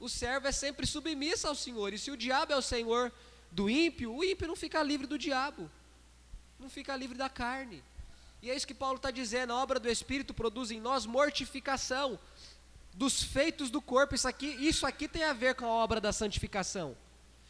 o 0.00 0.08
servo 0.08 0.48
é 0.48 0.52
sempre 0.52 0.86
submisso 0.86 1.46
ao 1.46 1.54
Senhor. 1.54 1.92
E 1.92 1.98
se 1.98 2.10
o 2.10 2.16
diabo 2.16 2.54
é 2.54 2.56
o 2.56 2.62
Senhor 2.62 3.12
do 3.52 3.68
ímpio, 3.68 4.14
o 4.14 4.24
ímpio 4.24 4.48
não 4.48 4.56
fica 4.56 4.82
livre 4.82 5.06
do 5.06 5.18
diabo, 5.18 5.70
não 6.58 6.70
fica 6.70 6.96
livre 6.96 7.18
da 7.18 7.28
carne. 7.28 7.84
E 8.40 8.50
é 8.50 8.56
isso 8.56 8.66
que 8.66 8.74
Paulo 8.74 8.96
está 8.96 9.10
dizendo: 9.10 9.52
a 9.52 9.62
obra 9.62 9.78
do 9.78 9.90
Espírito 9.90 10.32
produz 10.32 10.70
em 10.70 10.80
nós 10.80 11.04
mortificação 11.04 12.18
dos 13.00 13.22
feitos 13.22 13.70
do 13.70 13.80
corpo. 13.80 14.14
Isso 14.14 14.28
aqui, 14.28 14.46
isso 14.46 14.84
aqui 14.86 15.08
tem 15.08 15.24
a 15.24 15.32
ver 15.32 15.54
com 15.54 15.64
a 15.64 15.68
obra 15.84 16.00
da 16.00 16.12
santificação. 16.12 16.96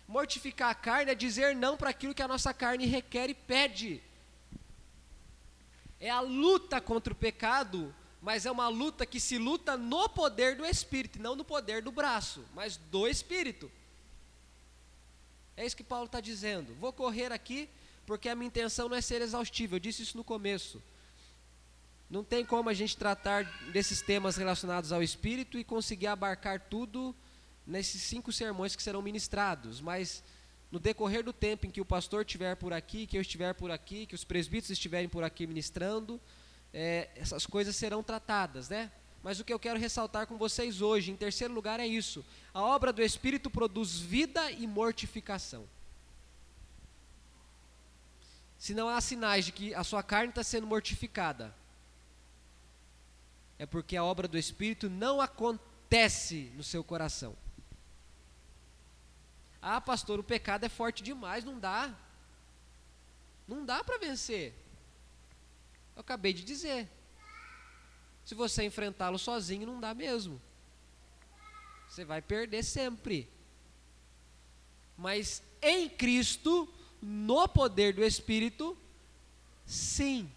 Mortificar 0.07 0.70
a 0.70 0.74
carne 0.74 1.11
é 1.11 1.14
dizer 1.14 1.57
não 1.57 1.76
para 1.76 1.90
aquilo 1.90 2.14
que 2.14 2.22
a 2.22 2.28
nossa 2.28 2.55
carne 2.55 2.86
requer 2.86 3.28
e 3.28 3.34
pede. 3.34 4.01
É 5.98 6.09
a 6.09 6.20
luta 6.20 6.80
contra 6.80 7.12
o 7.12 7.16
pecado 7.16 7.94
mas 8.22 8.44
é 8.44 8.51
uma 8.51 8.68
luta 8.68 9.07
que 9.07 9.18
se 9.18 9.38
luta 9.38 9.76
no 9.76 10.09
poder 10.09 10.55
do 10.57 10.64
Espírito, 10.64 11.20
não 11.20 11.34
no 11.34 11.44
poder 11.44 11.82
do 11.82 11.90
braço, 11.90 12.44
mas 12.55 12.76
do 12.76 13.09
Espírito. 13.09 13.70
É 15.57 15.64
isso 15.64 15.76
que 15.76 15.82
Paulo 15.82 16.07
está 16.07 16.20
dizendo. 16.20 16.74
Vou 16.74 16.92
correr 16.92 17.32
aqui, 17.32 17.68
porque 18.07 18.28
a 18.28 18.34
minha 18.34 18.48
intenção 18.48 18.88
não 18.88 18.96
é 18.96 19.01
ser 19.01 19.22
exaustiva, 19.22 19.76
eu 19.76 19.80
disse 19.80 20.03
isso 20.03 20.16
no 20.16 20.24
começo. 20.24 20.82
Não 22.11 22.24
tem 22.24 22.44
como 22.44 22.68
a 22.68 22.74
gente 22.74 22.96
tratar 22.96 23.44
desses 23.70 24.02
temas 24.02 24.36
relacionados 24.36 24.90
ao 24.90 25.00
Espírito 25.00 25.56
e 25.56 25.62
conseguir 25.62 26.08
abarcar 26.08 26.58
tudo 26.68 27.14
nesses 27.64 28.02
cinco 28.02 28.32
sermões 28.32 28.74
que 28.74 28.82
serão 28.82 29.00
ministrados, 29.00 29.80
mas 29.80 30.24
no 30.72 30.80
decorrer 30.80 31.22
do 31.22 31.32
tempo 31.32 31.66
em 31.66 31.70
que 31.70 31.80
o 31.80 31.84
pastor 31.84 32.22
estiver 32.22 32.56
por 32.56 32.72
aqui, 32.72 33.06
que 33.06 33.16
eu 33.16 33.20
estiver 33.20 33.54
por 33.54 33.70
aqui, 33.70 34.06
que 34.06 34.14
os 34.16 34.24
presbíteros 34.24 34.70
estiverem 34.70 35.08
por 35.08 35.22
aqui 35.22 35.46
ministrando, 35.46 36.20
é, 36.74 37.11
essas 37.14 37.46
coisas 37.46 37.76
serão 37.76 38.02
tratadas, 38.02 38.68
né? 38.68 38.90
Mas 39.22 39.38
o 39.38 39.44
que 39.44 39.52
eu 39.52 39.58
quero 39.58 39.78
ressaltar 39.78 40.26
com 40.26 40.36
vocês 40.36 40.80
hoje, 40.80 41.12
em 41.12 41.16
terceiro 41.16 41.54
lugar, 41.54 41.78
é 41.78 41.86
isso: 41.86 42.24
a 42.52 42.61
obra 42.61 42.92
do 42.92 43.02
Espírito 43.02 43.48
produz 43.50 43.98
vida 43.98 44.50
e 44.50 44.66
mortificação. 44.66 45.64
Se 48.58 48.74
não 48.74 48.88
há 48.88 49.00
sinais 49.00 49.44
de 49.44 49.52
que 49.52 49.74
a 49.74 49.84
sua 49.84 50.02
carne 50.02 50.30
está 50.30 50.42
sendo 50.42 50.66
mortificada, 50.66 51.54
é 53.61 53.66
porque 53.66 53.94
a 53.94 54.02
obra 54.02 54.26
do 54.26 54.38
Espírito 54.38 54.88
não 54.88 55.20
acontece 55.20 56.50
no 56.56 56.64
seu 56.64 56.82
coração. 56.82 57.36
Ah, 59.61 59.82
pastor, 59.82 60.18
o 60.18 60.24
pecado 60.24 60.64
é 60.64 60.68
forte 60.70 61.02
demais, 61.02 61.44
não 61.44 61.58
dá. 61.58 61.94
Não 63.46 63.62
dá 63.62 63.84
para 63.84 63.98
vencer. 63.98 64.54
Eu 65.94 66.00
acabei 66.00 66.32
de 66.32 66.42
dizer. 66.42 66.88
Se 68.24 68.34
você 68.34 68.64
enfrentá-lo 68.64 69.18
sozinho, 69.18 69.66
não 69.66 69.78
dá 69.78 69.92
mesmo. 69.92 70.40
Você 71.86 72.02
vai 72.02 72.22
perder 72.22 72.62
sempre. 72.62 73.28
Mas 74.96 75.42
em 75.61 75.86
Cristo, 75.86 76.66
no 77.02 77.46
poder 77.46 77.92
do 77.92 78.02
Espírito, 78.02 78.74
sim. 79.66 80.32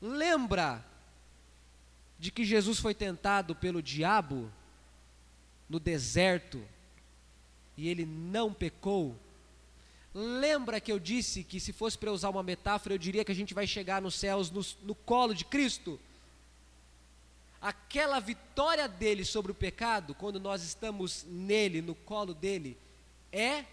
Lembra 0.00 0.88
de 2.20 2.30
que 2.30 2.44
Jesus 2.44 2.78
foi 2.78 2.94
tentado 2.94 3.56
pelo 3.56 3.82
diabo 3.82 4.52
no 5.66 5.80
deserto 5.80 6.62
e 7.78 7.88
ele 7.88 8.04
não 8.04 8.52
pecou? 8.52 9.16
Lembra 10.12 10.80
que 10.80 10.92
eu 10.92 10.98
disse 10.98 11.42
que 11.42 11.58
se 11.58 11.72
fosse 11.72 11.96
para 11.96 12.12
usar 12.12 12.28
uma 12.28 12.42
metáfora, 12.42 12.94
eu 12.94 12.98
diria 12.98 13.24
que 13.24 13.32
a 13.32 13.34
gente 13.34 13.54
vai 13.54 13.66
chegar 13.66 14.02
nos 14.02 14.16
céus 14.16 14.50
no, 14.50 14.60
no 14.82 14.94
colo 14.94 15.34
de 15.34 15.46
Cristo? 15.46 15.98
Aquela 17.58 18.20
vitória 18.20 18.86
dele 18.86 19.24
sobre 19.24 19.52
o 19.52 19.54
pecado, 19.54 20.14
quando 20.14 20.38
nós 20.38 20.62
estamos 20.62 21.24
nele, 21.26 21.80
no 21.80 21.94
colo 21.94 22.34
dele, 22.34 22.76
é 23.32 23.64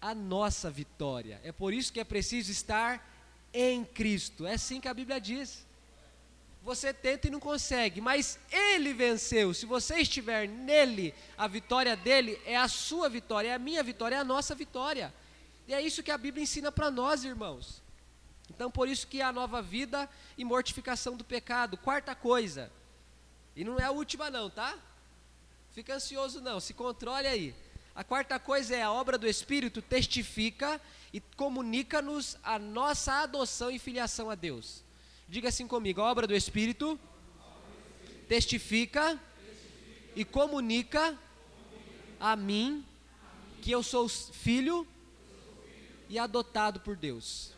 a 0.00 0.14
nossa 0.14 0.70
vitória. 0.70 1.40
É 1.42 1.50
por 1.50 1.74
isso 1.74 1.92
que 1.92 1.98
é 1.98 2.04
preciso 2.04 2.52
estar 2.52 3.04
em 3.52 3.84
Cristo. 3.84 4.46
É 4.46 4.52
assim 4.52 4.80
que 4.80 4.86
a 4.86 4.94
Bíblia 4.94 5.20
diz. 5.20 5.65
Você 6.66 6.92
tenta 6.92 7.28
e 7.28 7.30
não 7.30 7.38
consegue, 7.38 8.00
mas 8.00 8.40
ele 8.50 8.92
venceu. 8.92 9.54
Se 9.54 9.64
você 9.64 10.00
estiver 10.00 10.48
nele, 10.48 11.14
a 11.38 11.46
vitória 11.46 11.96
dele 11.96 12.40
é 12.44 12.56
a 12.56 12.66
sua 12.66 13.08
vitória, 13.08 13.50
é 13.50 13.54
a 13.54 13.58
minha 13.58 13.84
vitória, 13.84 14.16
é 14.16 14.18
a 14.18 14.24
nossa 14.24 14.52
vitória. 14.52 15.14
E 15.68 15.72
é 15.72 15.80
isso 15.80 16.02
que 16.02 16.10
a 16.10 16.18
Bíblia 16.18 16.42
ensina 16.42 16.72
para 16.72 16.90
nós, 16.90 17.22
irmãos. 17.22 17.80
Então, 18.50 18.68
por 18.68 18.88
isso 18.88 19.06
que 19.06 19.22
há 19.22 19.30
nova 19.30 19.62
vida 19.62 20.10
e 20.36 20.44
mortificação 20.44 21.16
do 21.16 21.22
pecado. 21.22 21.76
Quarta 21.76 22.16
coisa, 22.16 22.68
e 23.54 23.62
não 23.62 23.78
é 23.78 23.84
a 23.84 23.92
última 23.92 24.28
não, 24.28 24.50
tá? 24.50 24.76
Fica 25.70 25.94
ansioso 25.94 26.40
não, 26.40 26.58
se 26.58 26.74
controle 26.74 27.28
aí. 27.28 27.54
A 27.94 28.02
quarta 28.02 28.40
coisa 28.40 28.74
é 28.74 28.82
a 28.82 28.90
obra 28.90 29.16
do 29.16 29.28
Espírito 29.28 29.80
testifica 29.80 30.80
e 31.12 31.20
comunica-nos 31.36 32.36
a 32.42 32.58
nossa 32.58 33.22
adoção 33.22 33.70
e 33.70 33.78
filiação 33.78 34.28
a 34.28 34.34
Deus. 34.34 34.84
Diga 35.28 35.48
assim 35.48 35.66
comigo: 35.66 36.00
a 36.00 36.10
obra 36.10 36.26
do 36.26 36.34
Espírito 36.34 36.98
testifica 38.28 39.20
e 40.14 40.24
comunica 40.24 41.18
a 42.18 42.36
mim 42.36 42.84
que 43.60 43.70
eu 43.70 43.82
sou 43.82 44.08
filho 44.08 44.86
e 46.08 46.18
adotado 46.18 46.80
por 46.80 46.96
Deus. 46.96 47.52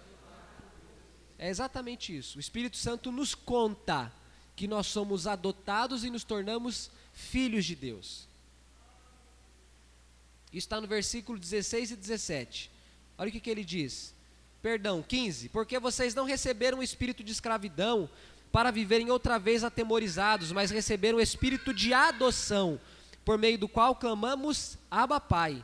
É 1.38 1.48
exatamente 1.48 2.16
isso. 2.16 2.38
O 2.38 2.40
Espírito 2.40 2.76
Santo 2.76 3.12
nos 3.12 3.34
conta 3.34 4.12
que 4.56 4.66
nós 4.66 4.88
somos 4.88 5.26
adotados 5.26 6.02
e 6.04 6.10
nos 6.10 6.24
tornamos 6.24 6.90
filhos 7.12 7.64
de 7.64 7.76
Deus. 7.76 8.26
Isso 10.52 10.66
está 10.66 10.80
no 10.80 10.88
versículo 10.88 11.38
16 11.38 11.92
e 11.92 11.96
17. 11.96 12.70
Olha 13.16 13.28
o 13.28 13.32
que, 13.32 13.40
que 13.40 13.50
ele 13.50 13.64
diz. 13.64 14.14
Perdão, 14.62 15.04
15. 15.06 15.48
Porque 15.50 15.78
vocês 15.78 16.14
não 16.14 16.24
receberam 16.24 16.78
o 16.78 16.82
espírito 16.82 17.22
de 17.22 17.32
escravidão 17.32 18.08
para 18.50 18.70
viverem 18.70 19.10
outra 19.10 19.38
vez 19.38 19.62
atemorizados, 19.62 20.52
mas 20.52 20.70
receberam 20.70 21.18
o 21.18 21.20
espírito 21.20 21.72
de 21.72 21.92
adoção, 21.92 22.80
por 23.24 23.38
meio 23.38 23.58
do 23.58 23.68
qual 23.68 23.94
clamamos 23.94 24.78
Abba 24.90 25.20
Pai. 25.20 25.62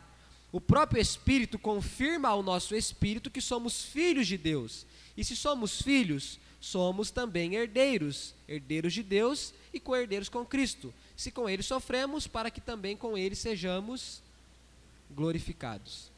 O 0.53 0.61
próprio 0.61 1.01
Espírito 1.01 1.59
confirma 1.59 2.28
ao 2.28 2.42
nosso 2.42 2.76
espírito 2.76 3.30
que 3.30 3.40
somos 3.40 3.84
filhos 3.86 4.28
de 4.28 4.38
Deus. 4.38 4.86
E 5.16 5.24
se 5.24 5.34
somos 5.34 5.82
filhos, 5.82 6.38
somos 6.61 7.11
também 7.11 7.57
herdeiros, 7.57 8.34
herdeiros 8.47 8.92
de 8.92 9.03
Deus 9.03 9.53
e 9.72 9.80
co-herdeiros 9.80 10.28
com 10.28 10.47
Cristo. 10.47 10.95
Se 11.16 11.32
com 11.32 11.49
ele 11.49 11.62
sofremos, 11.62 12.28
para 12.28 12.51
que 12.53 12.61
também 12.61 12.97
com 12.97 13.18
ele 13.18 13.34
sejamos 13.34 14.22
glorificados. 15.11 16.13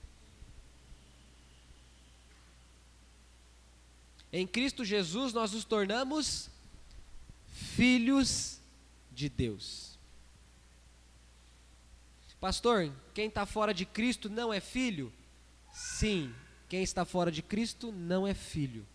Em 4.36 4.46
Cristo 4.46 4.84
Jesus 4.84 5.32
nós 5.32 5.52
nos 5.52 5.64
tornamos 5.64 6.50
filhos 7.46 8.60
de 9.10 9.30
Deus. 9.30 9.98
Pastor, 12.38 12.92
quem 13.14 13.28
está 13.28 13.46
fora 13.46 13.72
de 13.72 13.86
Cristo 13.86 14.28
não 14.28 14.52
é 14.52 14.60
filho? 14.60 15.10
Sim, 15.72 16.34
quem 16.68 16.82
está 16.82 17.06
fora 17.06 17.32
de 17.32 17.40
Cristo 17.40 17.90
não 17.90 18.26
é 18.26 18.34
filho. 18.34 18.86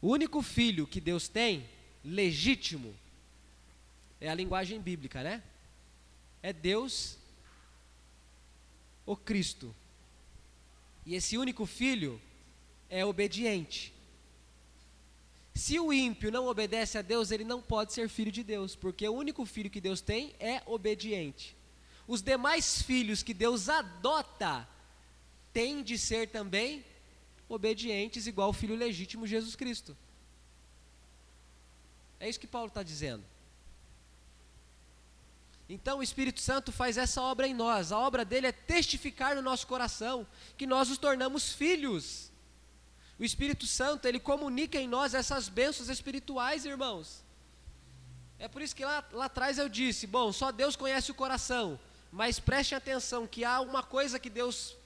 O 0.00 0.08
único 0.08 0.40
filho 0.40 0.86
que 0.86 0.98
Deus 0.98 1.28
tem, 1.28 1.68
legítimo, 2.02 2.96
é 4.18 4.30
a 4.30 4.34
linguagem 4.34 4.80
bíblica, 4.80 5.22
né? 5.22 5.42
É 6.42 6.54
Deus, 6.54 7.18
o 9.04 9.14
Cristo. 9.14 9.76
E 11.04 11.14
esse 11.14 11.36
único 11.38 11.66
filho 11.66 12.20
é 12.88 13.04
obediente. 13.04 13.92
Se 15.54 15.78
o 15.78 15.92
ímpio 15.92 16.30
não 16.30 16.46
obedece 16.46 16.96
a 16.96 17.02
Deus, 17.02 17.30
ele 17.30 17.44
não 17.44 17.60
pode 17.60 17.92
ser 17.92 18.08
filho 18.08 18.32
de 18.32 18.42
Deus, 18.42 18.76
porque 18.76 19.08
o 19.08 19.14
único 19.14 19.44
filho 19.44 19.70
que 19.70 19.80
Deus 19.80 20.00
tem 20.00 20.34
é 20.38 20.62
obediente. 20.66 21.56
Os 22.06 22.22
demais 22.22 22.82
filhos 22.82 23.22
que 23.22 23.34
Deus 23.34 23.68
adota 23.68 24.68
têm 25.52 25.82
de 25.82 25.98
ser 25.98 26.28
também 26.28 26.84
obedientes, 27.48 28.26
igual 28.26 28.50
o 28.50 28.54
filho 28.54 28.76
legítimo 28.76 29.26
Jesus 29.26 29.56
Cristo. 29.56 29.96
É 32.18 32.28
isso 32.28 32.38
que 32.38 32.46
Paulo 32.46 32.68
está 32.68 32.82
dizendo. 32.82 33.24
Então 35.72 35.98
o 35.98 36.02
Espírito 36.02 36.40
Santo 36.40 36.72
faz 36.72 36.98
essa 36.98 37.22
obra 37.22 37.46
em 37.46 37.54
nós. 37.54 37.92
A 37.92 37.98
obra 37.98 38.24
dele 38.24 38.48
é 38.48 38.52
testificar 38.52 39.36
no 39.36 39.42
nosso 39.42 39.68
coração 39.68 40.26
que 40.58 40.66
nós 40.66 40.88
nos 40.88 40.98
tornamos 40.98 41.52
filhos. 41.52 42.32
O 43.16 43.22
Espírito 43.22 43.68
Santo, 43.68 44.06
ele 44.06 44.18
comunica 44.18 44.80
em 44.80 44.88
nós 44.88 45.14
essas 45.14 45.48
bênçãos 45.48 45.88
espirituais, 45.88 46.64
irmãos. 46.64 47.24
É 48.36 48.48
por 48.48 48.60
isso 48.62 48.74
que 48.74 48.84
lá, 48.84 49.04
lá 49.12 49.26
atrás 49.26 49.58
eu 49.58 49.68
disse: 49.68 50.08
bom, 50.08 50.32
só 50.32 50.50
Deus 50.50 50.74
conhece 50.74 51.12
o 51.12 51.14
coração, 51.14 51.78
mas 52.10 52.40
preste 52.40 52.74
atenção 52.74 53.24
que 53.24 53.44
há 53.44 53.60
uma 53.60 53.82
coisa 53.82 54.18
que 54.18 54.28
Deus 54.28 54.76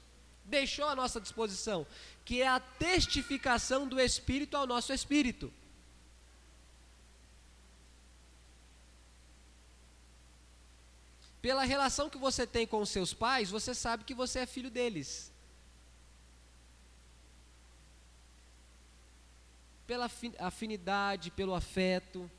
deixou 0.44 0.86
à 0.86 0.94
nossa 0.94 1.18
disposição, 1.18 1.86
que 2.26 2.42
é 2.42 2.46
a 2.46 2.60
testificação 2.60 3.88
do 3.88 3.98
Espírito 3.98 4.54
ao 4.54 4.66
nosso 4.66 4.92
espírito. 4.92 5.50
Pela 11.44 11.62
relação 11.62 12.08
que 12.08 12.16
você 12.16 12.46
tem 12.46 12.66
com 12.66 12.80
os 12.80 12.88
seus 12.88 13.12
pais, 13.12 13.50
você 13.50 13.74
sabe 13.74 14.02
que 14.02 14.14
você 14.14 14.38
é 14.38 14.46
filho 14.46 14.70
deles. 14.70 15.30
Pela 19.86 20.10
afinidade, 20.38 21.30
pelo 21.30 21.54
afeto, 21.54 22.30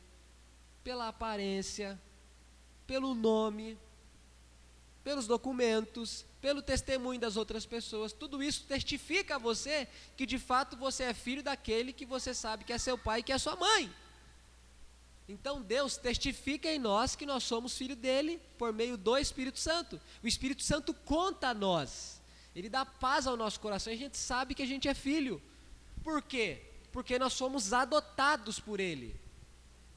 pela 0.83 1.07
aparência, 1.07 2.01
pelo 2.87 3.13
nome, 3.13 3.77
pelos 5.03 5.27
documentos, 5.27 6.25
pelo 6.41 6.63
testemunho 6.63 7.19
das 7.19 7.37
outras 7.37 7.63
pessoas, 7.63 8.11
tudo 8.11 8.41
isso 8.41 8.63
testifica 8.63 9.35
a 9.35 9.37
você 9.37 9.87
que 10.17 10.25
de 10.25 10.39
fato 10.39 10.75
você 10.75 11.03
é 11.03 11.13
filho 11.13 11.43
daquele 11.43 11.93
que 11.93 12.07
você 12.07 12.33
sabe 12.33 12.63
que 12.63 12.73
é 12.73 12.79
seu 12.79 12.97
pai 12.97 13.19
e 13.19 13.23
que 13.23 13.31
é 13.31 13.37
sua 13.37 13.55
mãe. 13.55 13.93
Então 15.27 15.61
Deus 15.61 15.97
testifica 15.97 16.71
em 16.71 16.77
nós 16.77 17.15
que 17.15 17.25
nós 17.25 17.43
somos 17.43 17.77
filho 17.77 17.95
dele 17.95 18.39
por 18.57 18.71
meio 18.71 18.95
do 18.95 19.17
Espírito 19.17 19.59
Santo. 19.59 19.99
O 20.23 20.27
Espírito 20.27 20.63
Santo 20.63 20.93
conta 20.93 21.49
a 21.49 21.53
nós. 21.53 22.21
Ele 22.55 22.69
dá 22.69 22.85
paz 22.85 23.25
ao 23.25 23.35
nosso 23.35 23.59
coração 23.59 23.91
e 23.91 23.95
a 23.95 23.99
gente 23.99 24.17
sabe 24.17 24.53
que 24.53 24.63
a 24.63 24.67
gente 24.67 24.87
é 24.87 24.93
filho. 24.93 25.41
Por 26.03 26.21
quê? 26.21 26.61
Porque 26.91 27.17
nós 27.17 27.33
somos 27.33 27.73
adotados 27.73 28.59
por 28.59 28.79
ele. 28.79 29.19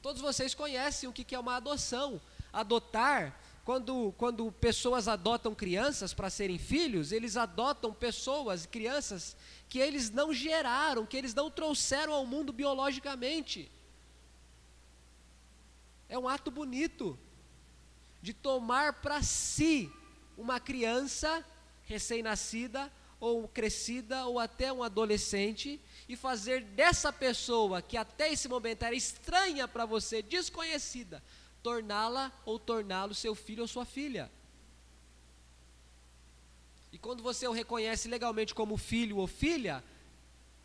Todos 0.01 0.21
vocês 0.21 0.55
conhecem 0.55 1.07
o 1.07 1.13
que 1.13 1.35
é 1.35 1.39
uma 1.39 1.55
adoção. 1.55 2.19
Adotar 2.51 3.39
quando, 3.63 4.13
quando 4.17 4.51
pessoas 4.51 5.07
adotam 5.07 5.53
crianças 5.53 6.11
para 6.11 6.29
serem 6.31 6.57
filhos, 6.57 7.11
eles 7.11 7.37
adotam 7.37 7.93
pessoas, 7.93 8.65
crianças, 8.65 9.37
que 9.69 9.77
eles 9.77 10.09
não 10.09 10.33
geraram, 10.33 11.05
que 11.05 11.15
eles 11.15 11.35
não 11.35 11.51
trouxeram 11.51 12.13
ao 12.13 12.25
mundo 12.25 12.51
biologicamente. 12.51 13.71
É 16.09 16.17
um 16.17 16.27
ato 16.27 16.49
bonito 16.49 17.17
de 18.21 18.33
tomar 18.33 18.93
para 18.93 19.21
si 19.21 19.89
uma 20.35 20.59
criança 20.59 21.45
recém-nascida, 21.83 22.91
ou 23.19 23.47
crescida, 23.47 24.25
ou 24.25 24.39
até 24.39 24.71
um 24.71 24.81
adolescente, 24.81 25.79
e 26.07 26.15
fazer 26.15 26.63
dessa 26.63 27.11
pessoa, 27.11 27.81
que 27.81 27.97
até 27.97 28.31
esse 28.31 28.47
momento 28.47 28.83
era 28.83 28.95
estranha 28.95 29.67
para 29.67 29.85
você, 29.85 30.21
desconhecida, 30.21 31.21
torná-la 31.61 32.31
ou 32.45 32.57
torná-lo 32.57 33.13
seu 33.13 33.35
filho 33.35 33.61
ou 33.61 33.67
sua 33.67 33.85
filha. 33.85 34.31
E 36.91 36.97
quando 36.97 37.21
você 37.21 37.47
o 37.47 37.51
reconhece 37.51 38.07
legalmente 38.07 38.55
como 38.55 38.77
filho 38.77 39.17
ou 39.17 39.27
filha, 39.27 39.83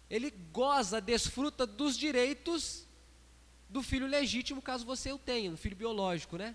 ele 0.08 0.30
goza, 0.30 1.00
desfruta 1.00 1.66
dos 1.66 1.96
direitos 1.96 2.83
do 3.68 3.82
filho 3.82 4.06
legítimo, 4.06 4.62
caso 4.62 4.84
você 4.84 5.12
o 5.12 5.18
tenha, 5.18 5.50
um 5.50 5.56
filho 5.56 5.76
biológico, 5.76 6.36
né? 6.36 6.54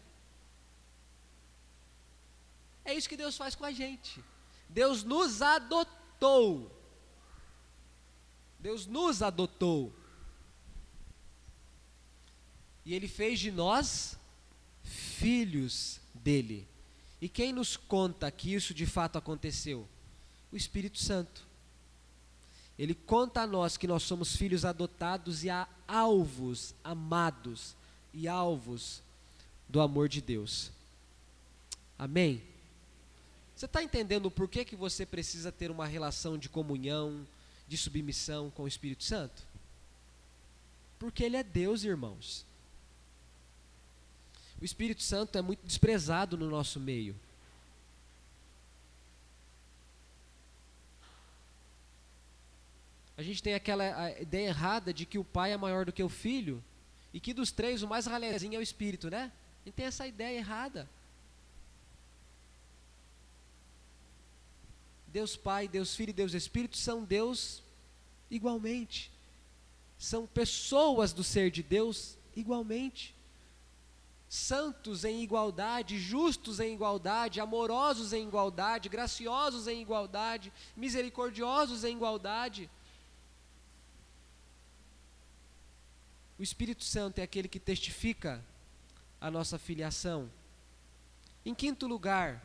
É 2.86 2.94
isso 2.94 3.10
que 3.10 3.18
Deus 3.18 3.38
faz 3.38 3.56
com 3.56 3.66
a 3.66 3.72
gente. 3.72 4.24
Deus 4.68 5.04
nos 5.04 5.42
adotou. 5.42 6.72
Deus 8.60 8.86
nos 8.86 9.22
adotou. 9.22 9.94
E 12.86 12.94
Ele 12.94 13.08
fez 13.08 13.40
de 13.40 13.52
nós 13.52 14.18
filhos 14.84 16.00
dele. 16.14 16.68
E 17.22 17.28
quem 17.28 17.52
nos 17.52 17.76
conta 17.76 18.32
que 18.32 18.54
isso 18.54 18.74
de 18.74 18.86
fato 18.86 19.18
aconteceu? 19.18 19.88
O 20.52 20.56
Espírito 20.56 21.00
Santo. 21.00 21.49
Ele 22.80 22.96
conta 22.96 23.42
a 23.42 23.48
nós 23.48 23.76
que 23.76 23.86
nós 23.86 24.04
somos 24.04 24.38
filhos 24.38 24.64
adotados 24.64 25.44
e 25.44 25.50
alvos, 25.86 26.74
amados 26.82 27.76
e 28.14 28.26
alvos 28.26 29.04
do 29.68 29.82
amor 29.82 30.08
de 30.08 30.22
Deus. 30.22 30.72
Amém? 31.98 32.42
Você 33.54 33.66
está 33.66 33.84
entendendo 33.84 34.28
o 34.28 34.32
porquê 34.32 34.64
que 34.64 34.78
você 34.78 35.06
precisa 35.06 35.52
ter 35.52 35.70
uma 35.70 35.86
relação 35.86 36.38
de 36.38 36.48
comunhão, 36.48 37.28
de 37.68 37.78
submissão 37.78 38.50
com 38.50 38.64
o 38.64 38.68
Espírito 38.68 39.04
Santo? 39.04 39.44
Porque 40.98 41.26
Ele 41.26 41.36
é 41.36 41.44
Deus, 41.44 41.84
irmãos. 41.84 42.46
O 44.62 44.64
Espírito 44.64 45.04
Santo 45.04 45.38
é 45.38 45.42
muito 45.42 45.66
desprezado 45.66 46.38
no 46.38 46.50
nosso 46.50 46.80
meio. 46.80 47.14
A 53.20 53.22
gente 53.22 53.44
tem 53.44 53.54
aquela 53.54 54.18
ideia 54.18 54.48
errada 54.48 54.94
de 54.94 55.06
que 55.06 55.20
o 55.20 55.26
pai 55.26 55.52
é 55.52 55.58
maior 55.58 55.84
do 55.84 55.92
que 55.92 56.02
o 56.02 56.08
filho 56.08 56.64
e 57.14 57.20
que 57.20 57.34
dos 57.34 57.52
três 57.52 57.84
o 57.84 57.88
mais 57.88 58.06
ralezinho 58.06 58.56
é 58.56 58.60
o 58.60 58.62
espírito, 58.62 59.10
né? 59.10 59.30
A 59.62 59.66
gente 59.66 59.76
tem 59.76 59.86
essa 59.88 60.08
ideia 60.08 60.38
errada. 60.38 60.90
Deus 65.06 65.36
Pai, 65.36 65.68
Deus 65.68 65.94
Filho 65.94 66.12
e 66.12 66.14
Deus 66.14 66.34
Espírito 66.34 66.78
são 66.78 67.04
Deus 67.04 67.62
igualmente. 68.32 69.12
São 69.98 70.26
pessoas 70.26 71.12
do 71.12 71.22
ser 71.22 71.52
de 71.52 71.62
Deus 71.62 72.18
igualmente. 72.38 73.14
Santos 74.30 75.04
em 75.04 75.22
igualdade, 75.22 76.00
justos 76.00 76.62
em 76.62 76.74
igualdade, 76.74 77.42
amorosos 77.42 78.14
em 78.14 78.26
igualdade, 78.26 78.88
graciosos 78.88 79.68
em 79.68 79.82
igualdade, 79.82 80.54
misericordiosos 80.78 81.84
em 81.84 81.98
igualdade. 81.98 82.70
O 86.40 86.44
Espírito 86.44 86.86
Santo 86.86 87.20
é 87.20 87.22
aquele 87.22 87.50
que 87.50 87.60
testifica 87.60 88.42
a 89.20 89.30
nossa 89.30 89.60
filiação. 89.60 90.32
Em 91.46 91.54
quinto 91.54 91.86
lugar, 91.86 92.42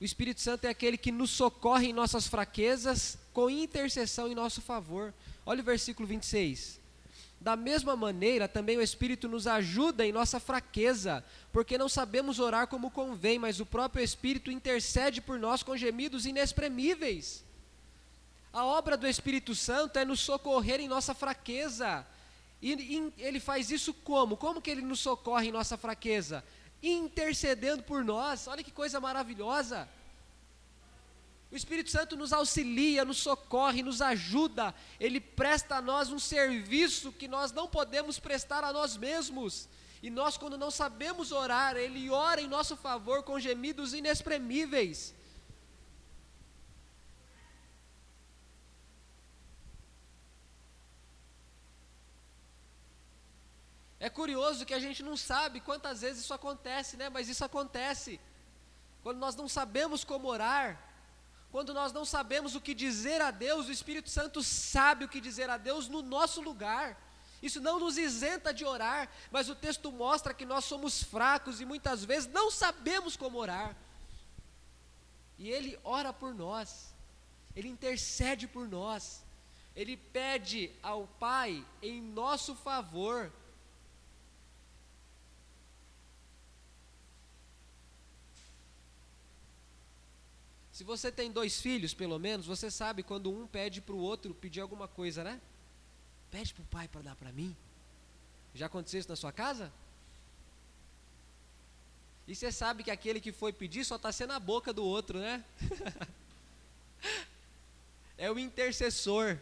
o 0.00 0.04
Espírito 0.04 0.40
Santo 0.40 0.64
é 0.64 0.70
aquele 0.70 0.96
que 0.96 1.12
nos 1.12 1.28
socorre 1.28 1.88
em 1.88 1.92
nossas 1.92 2.26
fraquezas, 2.26 3.18
com 3.34 3.50
intercessão 3.50 4.26
em 4.26 4.34
nosso 4.34 4.62
favor. 4.62 5.12
Olha 5.44 5.60
o 5.60 5.64
versículo 5.64 6.08
26. 6.08 6.80
Da 7.38 7.56
mesma 7.56 7.94
maneira, 7.94 8.48
também 8.48 8.78
o 8.78 8.82
Espírito 8.82 9.28
nos 9.28 9.46
ajuda 9.46 10.06
em 10.06 10.10
nossa 10.10 10.40
fraqueza, 10.40 11.22
porque 11.52 11.76
não 11.76 11.90
sabemos 11.90 12.38
orar 12.38 12.68
como 12.68 12.90
convém, 12.90 13.38
mas 13.38 13.60
o 13.60 13.66
próprio 13.66 14.02
Espírito 14.02 14.50
intercede 14.50 15.20
por 15.20 15.38
nós 15.38 15.62
com 15.62 15.76
gemidos 15.76 16.24
inexprimíveis. 16.24 17.44
A 18.50 18.64
obra 18.64 18.96
do 18.96 19.06
Espírito 19.06 19.54
Santo 19.54 19.98
é 19.98 20.06
nos 20.06 20.20
socorrer 20.20 20.80
em 20.80 20.88
nossa 20.88 21.12
fraqueza. 21.12 22.06
E, 22.66 23.12
ele 23.18 23.38
faz 23.38 23.70
isso 23.70 23.92
como? 23.92 24.38
Como 24.38 24.62
que 24.62 24.70
ele 24.70 24.80
nos 24.80 25.00
socorre 25.00 25.48
em 25.48 25.52
nossa 25.52 25.76
fraqueza? 25.76 26.42
Intercedendo 26.82 27.82
por 27.82 28.02
nós. 28.02 28.48
Olha 28.48 28.64
que 28.64 28.70
coisa 28.70 28.98
maravilhosa. 28.98 29.86
O 31.52 31.56
Espírito 31.56 31.90
Santo 31.90 32.16
nos 32.16 32.32
auxilia, 32.32 33.04
nos 33.04 33.18
socorre, 33.18 33.82
nos 33.82 34.00
ajuda. 34.00 34.74
Ele 34.98 35.20
presta 35.20 35.76
a 35.76 35.82
nós 35.82 36.10
um 36.10 36.18
serviço 36.18 37.12
que 37.12 37.28
nós 37.28 37.52
não 37.52 37.68
podemos 37.68 38.18
prestar 38.18 38.64
a 38.64 38.72
nós 38.72 38.96
mesmos. 38.96 39.68
E 40.02 40.08
nós, 40.08 40.38
quando 40.38 40.56
não 40.56 40.70
sabemos 40.70 41.32
orar, 41.32 41.76
Ele 41.76 42.08
ora 42.08 42.40
em 42.40 42.48
nosso 42.48 42.78
favor 42.78 43.22
com 43.24 43.38
gemidos 43.38 43.92
inexprimíveis. 43.92 45.14
É 54.06 54.10
curioso 54.10 54.66
que 54.66 54.74
a 54.74 54.78
gente 54.78 55.02
não 55.02 55.16
sabe 55.16 55.60
quantas 55.60 56.02
vezes 56.02 56.24
isso 56.24 56.34
acontece, 56.34 56.94
né? 56.94 57.08
Mas 57.08 57.26
isso 57.26 57.42
acontece. 57.42 58.20
Quando 59.02 59.16
nós 59.16 59.34
não 59.34 59.48
sabemos 59.48 60.04
como 60.04 60.28
orar, 60.28 60.78
quando 61.50 61.72
nós 61.72 61.90
não 61.90 62.04
sabemos 62.04 62.54
o 62.54 62.60
que 62.60 62.74
dizer 62.74 63.22
a 63.22 63.30
Deus, 63.30 63.66
o 63.66 63.72
Espírito 63.72 64.10
Santo 64.10 64.42
sabe 64.42 65.06
o 65.06 65.08
que 65.08 65.22
dizer 65.22 65.48
a 65.48 65.56
Deus 65.56 65.88
no 65.88 66.02
nosso 66.02 66.42
lugar. 66.42 67.00
Isso 67.42 67.62
não 67.62 67.80
nos 67.80 67.96
isenta 67.96 68.52
de 68.52 68.62
orar, 68.62 69.08
mas 69.30 69.48
o 69.48 69.54
texto 69.54 69.90
mostra 69.90 70.34
que 70.34 70.44
nós 70.44 70.66
somos 70.66 71.02
fracos 71.02 71.62
e 71.62 71.64
muitas 71.64 72.04
vezes 72.04 72.28
não 72.30 72.50
sabemos 72.50 73.16
como 73.16 73.38
orar. 73.38 73.74
E 75.38 75.48
Ele 75.48 75.80
ora 75.82 76.12
por 76.12 76.34
nós, 76.34 76.92
Ele 77.56 77.68
intercede 77.68 78.46
por 78.46 78.68
nós, 78.68 79.22
Ele 79.74 79.96
pede 79.96 80.70
ao 80.82 81.06
Pai 81.06 81.64
em 81.80 82.02
nosso 82.02 82.54
favor 82.54 83.32
Se 90.74 90.82
você 90.82 91.12
tem 91.12 91.30
dois 91.30 91.60
filhos, 91.60 91.94
pelo 91.94 92.18
menos, 92.18 92.46
você 92.46 92.68
sabe 92.68 93.04
quando 93.04 93.30
um 93.30 93.46
pede 93.46 93.80
para 93.80 93.94
o 93.94 94.00
outro 94.00 94.34
pedir 94.34 94.60
alguma 94.60 94.88
coisa, 94.88 95.22
né? 95.22 95.40
Pede 96.32 96.52
para 96.52 96.62
o 96.62 96.66
pai 96.66 96.88
para 96.88 97.00
dar 97.00 97.14
para 97.14 97.30
mim. 97.30 97.56
Já 98.52 98.66
aconteceu 98.66 98.98
isso 98.98 99.08
na 99.08 99.14
sua 99.14 99.30
casa? 99.30 99.72
E 102.26 102.34
você 102.34 102.50
sabe 102.50 102.82
que 102.82 102.90
aquele 102.90 103.20
que 103.20 103.30
foi 103.30 103.52
pedir 103.52 103.84
só 103.84 103.94
está 103.94 104.10
sendo 104.10 104.32
a 104.32 104.40
boca 104.40 104.72
do 104.72 104.84
outro, 104.84 105.20
né? 105.20 105.44
é 108.18 108.28
o 108.28 108.36
intercessor. 108.36 109.38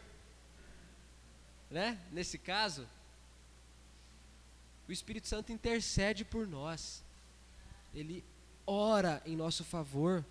Né? 1.70 1.98
Nesse 2.10 2.36
caso, 2.36 2.86
o 4.86 4.92
Espírito 4.92 5.28
Santo 5.28 5.50
intercede 5.50 6.26
por 6.26 6.46
nós. 6.46 7.02
Ele 7.94 8.22
ora 8.66 9.22
em 9.24 9.34
nosso 9.34 9.64
favor. 9.64 10.22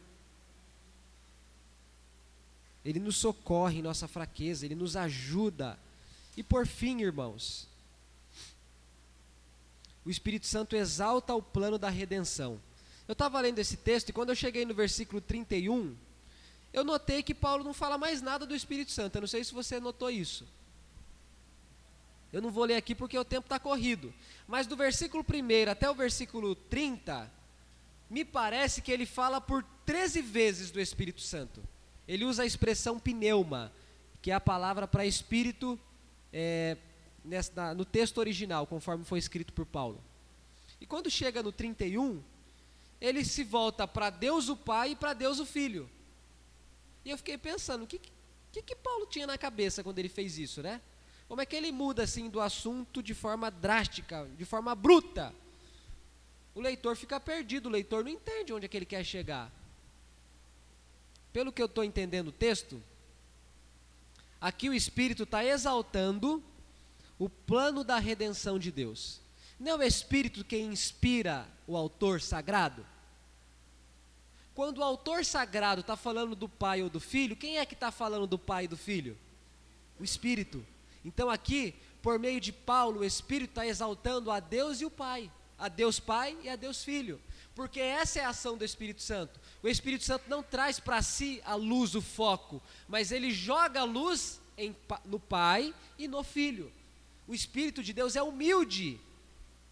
Ele 2.84 3.00
nos 3.00 3.18
socorre 3.18 3.80
em 3.80 3.82
nossa 3.82 4.08
fraqueza, 4.08 4.66
ele 4.66 4.76
nos 4.76 4.96
ajuda. 4.96 5.78
E 6.36 6.42
por 6.42 6.66
fim, 6.66 7.02
irmãos, 7.02 7.68
o 10.04 10.10
Espírito 10.10 10.48
Santo 10.48 10.76
exalta 10.76 11.34
o 11.36 11.42
plano 11.42 11.78
da 11.78 11.90
redenção. 11.90 12.60
Eu 13.08 13.14
estava 13.14 13.40
lendo 13.40 13.60
esse 13.60 13.78
texto 13.78 14.10
e 14.10 14.14
quando 14.14 14.30
eu 14.30 14.36
cheguei 14.36 14.66
no 14.66 14.74
versículo 14.74 15.22
31, 15.22 15.96
eu 16.74 16.84
notei 16.84 17.22
que 17.22 17.36
Paulo 17.36 17.64
não 17.64 17.74
fala 17.74 17.98
mais 17.98 18.22
nada 18.22 18.46
do 18.46 18.56
Espírito 18.56 18.92
Santo. 18.92 19.16
Eu 19.16 19.22
não 19.22 19.28
sei 19.28 19.44
se 19.44 19.54
você 19.54 19.80
notou 19.80 20.10
isso. 20.10 20.48
Eu 22.34 22.42
não 22.42 22.50
vou 22.50 22.64
ler 22.64 22.78
aqui 22.78 22.96
porque 22.96 23.20
o 23.20 23.26
tempo 23.26 23.46
está 23.46 23.60
corrido. 23.60 24.14
Mas 24.48 24.66
do 24.66 24.76
versículo 24.76 25.24
1 25.24 25.70
até 25.70 25.90
o 25.90 25.94
versículo 25.94 26.56
30, 26.56 27.30
me 28.10 28.24
parece 28.26 28.82
que 28.82 28.92
ele 28.92 29.06
fala 29.06 29.40
por 29.40 29.64
13 29.86 30.22
vezes 30.22 30.72
do 30.72 30.80
Espírito 30.80 31.22
Santo 31.22 31.62
ele 32.12 32.26
usa 32.26 32.44
a 32.44 32.46
expressão 32.46 33.00
pneuma, 33.00 33.72
que 34.22 34.32
é 34.32 34.34
a 34.34 34.40
palavra 34.42 34.86
para 34.86 35.06
espírito 35.06 35.80
é, 36.34 36.76
nessa, 37.24 37.74
no 37.74 37.86
texto 37.86 38.18
original, 38.18 38.68
conforme 38.68 39.06
foi 39.06 39.18
escrito 39.18 39.54
por 39.54 39.66
Paulo. 39.66 40.04
E 40.82 40.86
quando 40.86 41.10
chega 41.10 41.42
no 41.42 41.54
31, 41.54 42.22
ele 43.00 43.24
se 43.24 43.46
volta 43.46 43.88
para 43.88 44.10
Deus 44.10 44.50
o 44.50 44.58
Pai 44.58 44.92
e 44.92 44.96
para 44.98 45.14
Deus 45.14 45.40
o 45.40 45.46
Filho. 45.46 45.90
E 47.06 47.12
eu 47.12 47.18
fiquei 47.18 47.38
pensando, 47.38 47.86
o 47.86 47.88
que, 47.88 48.02
que, 48.52 48.62
que 48.62 48.76
Paulo 48.76 49.06
tinha 49.06 49.26
na 49.26 49.38
cabeça 49.38 49.82
quando 49.82 49.98
ele 49.98 50.10
fez 50.10 50.38
isso, 50.38 50.62
né? 50.62 50.82
Como 51.30 51.40
é 51.40 51.46
que 51.46 51.56
ele 51.56 51.72
muda 51.72 52.04
assim 52.04 52.30
do 52.30 52.42
assunto 52.42 53.02
de 53.02 53.14
forma 53.14 53.50
drástica, 53.50 54.30
de 54.38 54.44
forma 54.44 54.76
bruta? 54.76 55.34
O 56.54 56.60
leitor 56.60 56.98
fica 56.98 57.22
perdido, 57.22 57.68
o 57.68 57.72
leitor 57.72 58.04
não 58.04 58.12
entende 58.12 58.52
onde 58.52 58.66
é 58.66 58.68
que 58.68 58.76
ele 58.76 58.86
quer 58.86 59.06
chegar. 59.06 59.50
Pelo 61.34 61.52
que 61.52 61.62
eu 61.62 61.66
estou 61.66 61.84
entendendo 61.84 62.30
o 62.30 62.34
texto, 62.34 62.82
aqui 64.40 64.70
o 64.70 64.74
Espírito 64.74 65.24
está 65.24 65.44
exaltando 65.44 66.44
o 67.18 67.30
plano 67.30 67.84
da 67.84 68.00
redenção 68.00 68.58
de 68.58 68.72
Deus. 68.72 69.22
Não 69.60 69.74
é 69.74 69.76
o 69.76 69.84
Espírito 69.84 70.44
quem 70.44 70.66
inspira 70.66 71.48
o 71.68 71.78
autor 71.78 72.20
sagrado? 72.20 72.86
Quando 74.54 74.80
o 74.80 74.84
autor 74.84 75.24
sagrado 75.24 75.82
está 75.82 75.96
falando 75.96 76.36
do 76.36 76.50
pai 76.50 76.84
ou 76.84 76.90
do 76.90 77.00
filho, 77.00 77.36
quem 77.36 77.58
é 77.58 77.66
que 77.66 77.74
está 77.74 77.92
falando 77.92 78.28
do 78.28 78.38
pai 78.38 78.66
e 78.66 78.68
do 78.68 78.76
filho? 78.76 79.18
O 80.00 80.04
Espírito. 80.04 80.66
Então 81.06 81.30
aqui, 81.30 81.76
por 82.02 82.20
meio 82.20 82.42
de 82.42 82.52
Paulo, 82.52 83.00
o 83.00 83.06
Espírito 83.06 83.52
está 83.52 83.66
exaltando 83.66 84.30
a 84.32 84.40
Deus 84.40 84.82
e 84.82 84.86
o 84.86 84.92
Pai, 84.92 85.32
a 85.58 85.68
Deus 85.68 86.00
Pai 86.00 86.38
e 86.44 86.50
a 86.50 86.56
Deus 86.56 86.84
Filho, 86.84 87.22
porque 87.56 87.80
essa 87.80 88.20
é 88.20 88.24
a 88.24 88.30
ação 88.30 88.58
do 88.58 88.64
Espírito 88.64 89.02
Santo. 89.02 89.40
O 89.62 89.68
Espírito 89.68 90.04
Santo 90.04 90.30
não 90.30 90.42
traz 90.42 90.80
para 90.80 91.02
si 91.02 91.42
a 91.46 91.56
luz, 91.56 91.96
o 91.96 92.02
foco, 92.02 92.62
mas 92.88 93.12
ele 93.12 93.32
joga 93.32 93.82
a 93.82 93.86
luz 93.86 94.42
em, 94.58 94.76
no 95.06 95.20
Pai 95.20 95.74
e 95.98 96.08
no 96.08 96.24
Filho. 96.24 96.72
O 97.28 97.34
Espírito 97.34 97.84
de 97.84 97.94
Deus 97.94 98.16
é 98.16 98.22
humilde, 98.22 99.00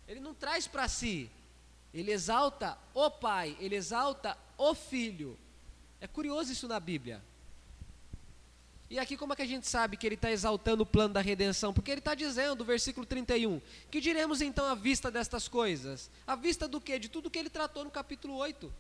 ele 0.08 0.20
não 0.20 0.34
traz 0.34 0.68
para 0.68 0.88
si, 0.88 1.30
ele 1.94 2.12
exalta 2.12 2.78
o 2.94 3.10
Pai, 3.10 3.58
ele 3.60 3.76
exalta 3.76 4.38
o 4.58 4.74
Filho. 4.74 5.38
É 6.02 6.08
curioso 6.08 6.52
isso 6.52 6.68
na 6.68 6.80
Bíblia. 6.80 7.22
E 8.90 8.98
aqui, 8.98 9.16
como 9.16 9.34
é 9.34 9.36
que 9.36 9.44
a 9.44 9.48
gente 9.48 9.68
sabe 9.68 9.96
que 9.96 10.08
ele 10.08 10.16
está 10.16 10.32
exaltando 10.32 10.82
o 10.82 10.86
plano 10.86 11.14
da 11.14 11.22
redenção? 11.22 11.72
Porque 11.72 11.92
ele 11.92 12.00
está 12.00 12.16
dizendo, 12.16 12.66
versículo 12.66 13.06
31, 13.06 13.62
que 13.92 14.02
diremos 14.02 14.42
então 14.42 14.66
à 14.66 14.74
vista 14.74 15.12
destas 15.12 15.48
coisas? 15.48 16.10
À 16.26 16.36
vista 16.36 16.68
do 16.68 16.82
que? 16.82 16.98
De 16.98 17.08
tudo 17.08 17.30
que 17.30 17.38
ele 17.38 17.52
tratou 17.52 17.84
no 17.84 17.92
capítulo 17.92 18.36
8. 18.36 18.74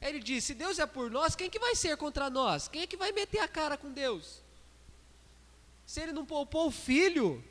Ele 0.00 0.20
diz: 0.20 0.44
se 0.44 0.54
Deus 0.54 0.78
é 0.78 0.86
por 0.86 1.10
nós, 1.10 1.34
quem 1.34 1.50
que 1.50 1.58
vai 1.58 1.74
ser 1.74 1.96
contra 1.96 2.30
nós? 2.30 2.68
Quem 2.68 2.82
é 2.82 2.86
que 2.86 2.96
vai 2.96 3.10
meter 3.10 3.40
a 3.40 3.48
cara 3.48 3.76
com 3.76 3.90
Deus? 3.90 4.40
Se 5.84 6.00
ele 6.00 6.12
não 6.12 6.24
poupou 6.24 6.68
o 6.68 6.70
filho 6.70 7.42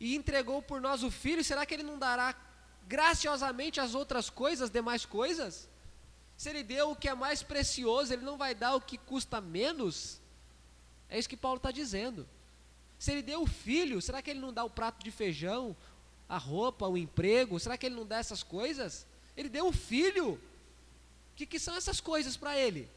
e 0.00 0.16
entregou 0.16 0.62
por 0.62 0.80
nós 0.80 1.02
o 1.02 1.10
filho, 1.10 1.44
será 1.44 1.66
que 1.66 1.74
ele 1.74 1.82
não 1.82 1.98
dará 1.98 2.34
graciosamente 2.88 3.78
as 3.78 3.94
outras 3.94 4.30
coisas, 4.30 4.62
as 4.62 4.70
demais 4.70 5.04
coisas? 5.04 5.68
Se 6.38 6.48
ele 6.48 6.62
deu 6.62 6.92
o 6.92 6.96
que 6.96 7.10
é 7.10 7.14
mais 7.14 7.42
precioso, 7.42 8.14
ele 8.14 8.24
não 8.24 8.38
vai 8.38 8.54
dar 8.54 8.74
o 8.74 8.80
que 8.80 8.96
custa 8.96 9.42
menos? 9.42 10.18
É 11.10 11.18
isso 11.18 11.28
que 11.28 11.36
Paulo 11.36 11.58
está 11.58 11.70
dizendo. 11.70 12.26
Se 12.98 13.12
ele 13.12 13.20
deu 13.20 13.42
o 13.42 13.46
filho, 13.46 14.00
será 14.00 14.22
que 14.22 14.30
ele 14.30 14.40
não 14.40 14.54
dá 14.54 14.64
o 14.64 14.70
prato 14.70 15.04
de 15.04 15.10
feijão, 15.10 15.76
a 16.26 16.38
roupa, 16.38 16.88
o 16.88 16.96
emprego? 16.96 17.60
Será 17.60 17.76
que 17.76 17.84
ele 17.84 17.94
não 17.94 18.06
dá 18.06 18.16
essas 18.16 18.42
coisas? 18.42 19.06
Ele 19.36 19.50
deu 19.50 19.66
o 19.66 19.72
filho 19.72 20.40
que, 21.38 21.46
que 21.46 21.58
são 21.60 21.76
essas 21.76 22.00
coisas 22.00 22.36
para 22.36 22.58
ele? 22.58 22.90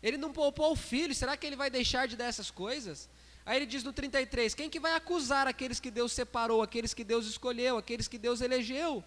Ele 0.00 0.16
não 0.16 0.32
poupou 0.32 0.70
o 0.70 0.76
filho, 0.76 1.12
será 1.12 1.36
que 1.36 1.44
ele 1.44 1.56
vai 1.56 1.68
deixar 1.68 2.06
de 2.06 2.16
dar 2.16 2.26
essas 2.26 2.48
coisas? 2.48 3.08
Aí 3.44 3.56
ele 3.56 3.66
diz 3.66 3.82
no 3.82 3.92
33: 3.92 4.54
Quem 4.54 4.70
que 4.70 4.78
vai 4.78 4.94
acusar 4.94 5.48
aqueles 5.48 5.80
que 5.80 5.90
Deus 5.90 6.12
separou, 6.12 6.62
aqueles 6.62 6.94
que 6.94 7.02
Deus 7.02 7.26
escolheu, 7.26 7.76
aqueles 7.76 8.06
que 8.06 8.18
Deus 8.18 8.40
elegeu? 8.40 9.02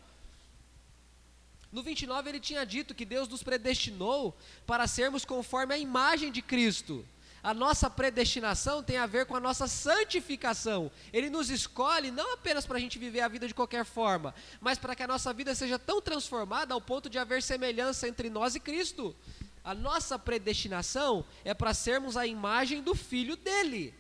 No 1.72 1.84
29 1.84 2.30
ele 2.30 2.40
tinha 2.40 2.66
dito 2.66 2.96
que 2.96 3.06
Deus 3.06 3.28
nos 3.28 3.44
predestinou 3.44 4.36
para 4.66 4.88
sermos 4.88 5.24
conforme 5.24 5.74
a 5.74 5.78
imagem 5.78 6.32
de 6.32 6.42
Cristo. 6.42 7.06
A 7.42 7.54
nossa 7.54 7.90
predestinação 7.90 8.84
tem 8.84 8.98
a 8.98 9.06
ver 9.06 9.26
com 9.26 9.36
a 9.36 9.40
nossa 9.40 9.68
santificação. 9.68 10.92
Ele 11.14 11.30
nos 11.30 11.50
escolhe 11.50 12.12
não 12.12 12.34
apenas 12.34 12.66
para 12.66 12.78
a 12.78 12.80
gente 12.80 13.00
viver 13.00 13.22
a 13.22 13.30
vida 13.30 13.48
de 13.48 13.54
qualquer 13.54 13.86
forma, 13.86 14.36
mas 14.60 14.78
para 14.78 14.96
que 14.96 15.04
a 15.04 15.08
nossa 15.08 15.32
vida 15.32 15.56
seja 15.56 15.80
tão 15.80 16.02
transformada 16.02 16.74
ao 16.74 16.82
ponto 16.82 17.10
de 17.10 17.18
haver 17.18 17.42
semelhança 17.42 18.08
entre 18.08 18.30
nós 18.30 18.56
e 18.56 18.60
Cristo. 18.60 19.16
A 19.64 19.74
nossa 19.74 20.20
predestinação 20.20 21.26
é 21.46 21.54
para 21.54 21.74
sermos 21.74 22.18
a 22.18 22.26
imagem 22.26 22.82
do 22.82 22.94
Filho 22.94 23.38
dele. 23.38 23.94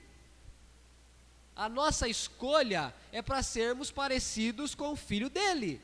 A 1.55 1.69
nossa 1.69 2.07
escolha 2.07 2.93
é 3.11 3.21
para 3.21 3.43
sermos 3.43 3.91
parecidos 3.91 4.75
com 4.75 4.91
o 4.91 4.95
Filho 4.95 5.29
dele. 5.29 5.81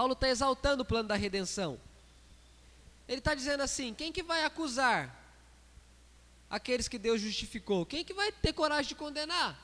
Paulo 0.00 0.14
está 0.14 0.30
exaltando 0.30 0.82
o 0.82 0.86
plano 0.86 1.10
da 1.10 1.14
redenção. 1.14 1.78
Ele 3.06 3.18
está 3.18 3.34
dizendo 3.34 3.62
assim: 3.62 3.92
quem 3.92 4.10
que 4.10 4.22
vai 4.22 4.44
acusar 4.44 5.14
aqueles 6.48 6.88
que 6.88 6.98
Deus 6.98 7.20
justificou? 7.20 7.84
Quem 7.84 8.02
que 8.02 8.14
vai 8.14 8.32
ter 8.32 8.54
coragem 8.54 8.88
de 8.88 8.94
condenar? 8.94 9.60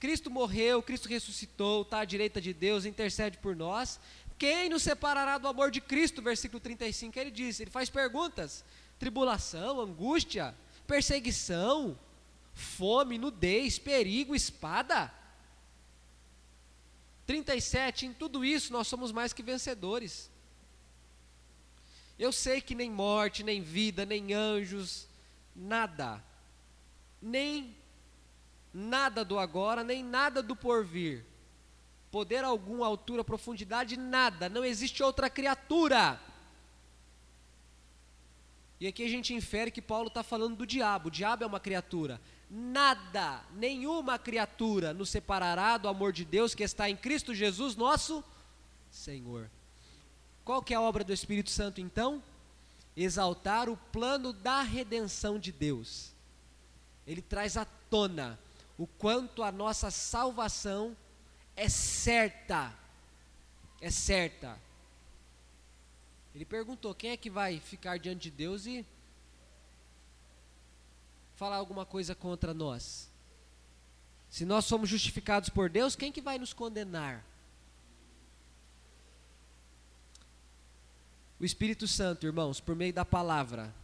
Cristo 0.00 0.28
morreu, 0.32 0.82
Cristo 0.82 1.08
ressuscitou, 1.08 1.82
está 1.82 2.00
à 2.00 2.04
direita 2.04 2.40
de 2.40 2.52
Deus, 2.52 2.84
intercede 2.84 3.38
por 3.38 3.54
nós. 3.54 4.00
Quem 4.36 4.68
nos 4.68 4.82
separará 4.82 5.38
do 5.38 5.46
amor 5.46 5.70
de 5.70 5.80
Cristo? 5.80 6.20
Versículo 6.20 6.58
35, 6.58 7.16
ele 7.20 7.30
diz, 7.30 7.60
ele 7.60 7.70
faz 7.70 7.88
perguntas: 7.88 8.64
tribulação, 8.98 9.80
angústia, 9.80 10.52
perseguição, 10.88 11.96
fome, 12.52 13.16
nudez, 13.16 13.78
perigo, 13.78 14.34
espada. 14.34 15.19
37, 17.26 18.06
em 18.06 18.12
tudo 18.12 18.44
isso 18.44 18.72
nós 18.72 18.86
somos 18.88 19.12
mais 19.12 19.32
que 19.32 19.42
vencedores. 19.42 20.30
Eu 22.18 22.32
sei 22.32 22.60
que 22.60 22.74
nem 22.74 22.90
morte, 22.90 23.42
nem 23.42 23.62
vida, 23.62 24.04
nem 24.04 24.34
anjos, 24.34 25.08
nada, 25.54 26.22
nem 27.20 27.74
nada 28.72 29.24
do 29.24 29.38
agora, 29.38 29.82
nem 29.82 30.04
nada 30.04 30.42
do 30.42 30.54
porvir, 30.54 31.24
poder 32.10 32.44
algum, 32.44 32.84
altura, 32.84 33.24
profundidade, 33.24 33.96
nada, 33.96 34.48
não 34.48 34.64
existe 34.64 35.02
outra 35.02 35.30
criatura. 35.30 36.20
E 38.78 38.86
aqui 38.86 39.04
a 39.04 39.08
gente 39.08 39.34
infere 39.34 39.70
que 39.70 39.82
Paulo 39.82 40.08
está 40.08 40.22
falando 40.22 40.56
do 40.56 40.66
diabo, 40.66 41.08
o 41.08 41.10
diabo 41.10 41.44
é 41.44 41.46
uma 41.46 41.60
criatura 41.60 42.20
nada, 42.50 43.44
nenhuma 43.54 44.18
criatura 44.18 44.92
nos 44.92 45.08
separará 45.08 45.78
do 45.78 45.86
amor 45.86 46.12
de 46.12 46.24
Deus 46.24 46.54
que 46.54 46.64
está 46.64 46.90
em 46.90 46.96
Cristo 46.96 47.32
Jesus, 47.32 47.76
nosso 47.76 48.24
Senhor. 48.90 49.48
Qual 50.44 50.60
que 50.60 50.74
é 50.74 50.76
a 50.76 50.80
obra 50.80 51.04
do 51.04 51.12
Espírito 51.12 51.50
Santo 51.50 51.80
então? 51.80 52.20
Exaltar 52.96 53.68
o 53.68 53.76
plano 53.76 54.32
da 54.32 54.62
redenção 54.62 55.38
de 55.38 55.52
Deus. 55.52 56.12
Ele 57.06 57.22
traz 57.22 57.56
à 57.56 57.64
tona 57.64 58.38
o 58.76 58.86
quanto 58.86 59.44
a 59.44 59.52
nossa 59.52 59.90
salvação 59.90 60.96
é 61.54 61.68
certa. 61.68 62.74
É 63.80 63.90
certa. 63.90 64.58
Ele 66.34 66.44
perguntou: 66.44 66.94
quem 66.94 67.10
é 67.10 67.16
que 67.16 67.30
vai 67.30 67.60
ficar 67.60 67.98
diante 67.98 68.22
de 68.22 68.30
Deus 68.30 68.66
e 68.66 68.84
falar 71.40 71.56
alguma 71.56 71.86
coisa 71.86 72.14
contra 72.14 72.52
nós? 72.52 73.08
Se 74.28 74.44
nós 74.44 74.66
somos 74.66 74.90
justificados 74.90 75.48
por 75.48 75.70
Deus, 75.70 75.96
quem 75.96 76.12
que 76.12 76.20
vai 76.20 76.38
nos 76.38 76.52
condenar? 76.52 77.24
O 81.40 81.44
Espírito 81.46 81.88
Santo, 81.88 82.26
irmãos, 82.26 82.60
por 82.60 82.76
meio 82.76 82.92
da 82.92 83.06
palavra, 83.06 83.74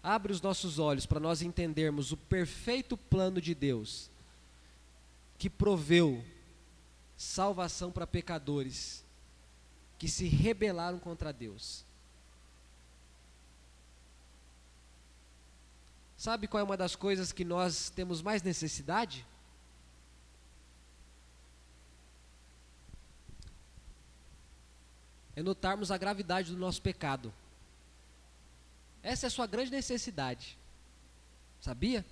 abre 0.00 0.32
os 0.32 0.40
nossos 0.40 0.78
olhos 0.78 1.04
para 1.06 1.18
nós 1.18 1.42
entendermos 1.42 2.12
o 2.12 2.16
perfeito 2.16 2.96
plano 2.96 3.40
de 3.40 3.52
Deus, 3.52 4.08
que 5.36 5.50
proveu 5.50 6.24
salvação 7.16 7.90
para 7.90 8.06
pecadores 8.06 9.04
que 9.98 10.06
se 10.06 10.28
rebelaram 10.28 11.00
contra 11.00 11.32
Deus. 11.32 11.84
Sabe 16.16 16.48
qual 16.48 16.60
é 16.60 16.64
uma 16.64 16.76
das 16.76 16.96
coisas 16.96 17.30
que 17.30 17.44
nós 17.44 17.90
temos 17.90 18.22
mais 18.22 18.42
necessidade? 18.42 19.26
É 25.34 25.42
notarmos 25.42 25.90
a 25.90 25.98
gravidade 25.98 26.50
do 26.50 26.58
nosso 26.58 26.80
pecado. 26.80 27.32
Essa 29.02 29.26
é 29.26 29.28
a 29.28 29.30
sua 29.30 29.46
grande 29.46 29.70
necessidade. 29.70 30.58
Sabia? 31.60 32.04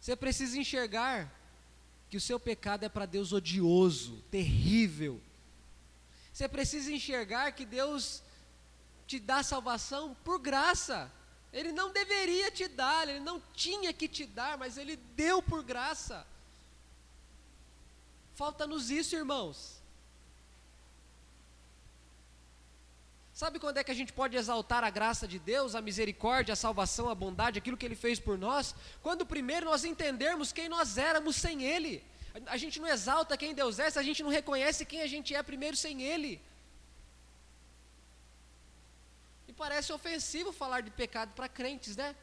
Você 0.00 0.14
precisa 0.14 0.56
enxergar 0.56 1.32
que 2.08 2.16
o 2.16 2.20
seu 2.20 2.38
pecado 2.38 2.84
é 2.84 2.88
para 2.88 3.06
Deus 3.06 3.32
odioso, 3.32 4.22
terrível. 4.30 5.20
Você 6.32 6.48
precisa 6.48 6.92
enxergar 6.92 7.50
que 7.52 7.66
Deus 7.66 8.22
te 9.06 9.18
dá 9.18 9.42
salvação 9.42 10.14
por 10.22 10.38
graça. 10.38 11.10
Ele 11.54 11.70
não 11.70 11.92
deveria 11.92 12.50
te 12.50 12.66
dar, 12.66 13.08
ele 13.08 13.20
não 13.20 13.40
tinha 13.54 13.92
que 13.92 14.08
te 14.08 14.26
dar, 14.26 14.58
mas 14.58 14.76
ele 14.76 14.96
deu 14.96 15.40
por 15.40 15.62
graça. 15.62 16.26
Falta-nos 18.34 18.90
isso, 18.90 19.14
irmãos. 19.14 19.80
Sabe 23.32 23.60
quando 23.60 23.78
é 23.78 23.84
que 23.84 23.90
a 23.92 23.94
gente 24.00 24.12
pode 24.12 24.36
exaltar 24.36 24.82
a 24.82 24.90
graça 24.90 25.28
de 25.28 25.38
Deus, 25.38 25.76
a 25.76 25.80
misericórdia, 25.80 26.54
a 26.54 26.56
salvação, 26.56 27.08
a 27.08 27.14
bondade, 27.14 27.58
aquilo 27.58 27.76
que 27.76 27.86
Ele 27.86 27.94
fez 27.94 28.18
por 28.18 28.36
nós? 28.36 28.74
Quando 29.00 29.24
primeiro 29.24 29.66
nós 29.66 29.84
entendermos 29.84 30.52
quem 30.52 30.68
nós 30.68 30.98
éramos 30.98 31.36
sem 31.36 31.62
Ele. 31.62 32.02
A 32.46 32.56
gente 32.56 32.80
não 32.80 32.88
exalta 32.88 33.36
quem 33.36 33.54
Deus 33.54 33.78
é 33.78 33.90
se 33.90 33.98
a 33.98 34.02
gente 34.02 34.24
não 34.24 34.30
reconhece 34.30 34.84
quem 34.84 35.02
a 35.02 35.06
gente 35.06 35.32
é 35.34 35.42
primeiro 35.42 35.76
sem 35.76 36.02
Ele. 36.02 36.40
Parece 39.54 39.92
ofensivo 39.92 40.52
falar 40.52 40.80
de 40.82 40.90
pecado 40.90 41.32
para 41.34 41.48
crentes, 41.48 41.96
né? 41.96 42.14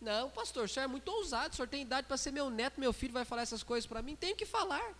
Não, 0.00 0.28
pastor, 0.30 0.64
o 0.64 0.68
senhor 0.68 0.84
é 0.84 0.88
muito 0.88 1.08
ousado, 1.08 1.52
o 1.52 1.56
senhor 1.56 1.68
tem 1.68 1.82
idade 1.82 2.06
para 2.08 2.16
ser 2.16 2.32
meu 2.32 2.50
neto, 2.50 2.80
meu 2.80 2.92
filho 2.92 3.12
vai 3.12 3.24
falar 3.24 3.42
essas 3.42 3.62
coisas 3.62 3.86
para 3.86 4.02
mim. 4.02 4.16
Tenho 4.16 4.34
que 4.34 4.44
falar. 4.44 4.94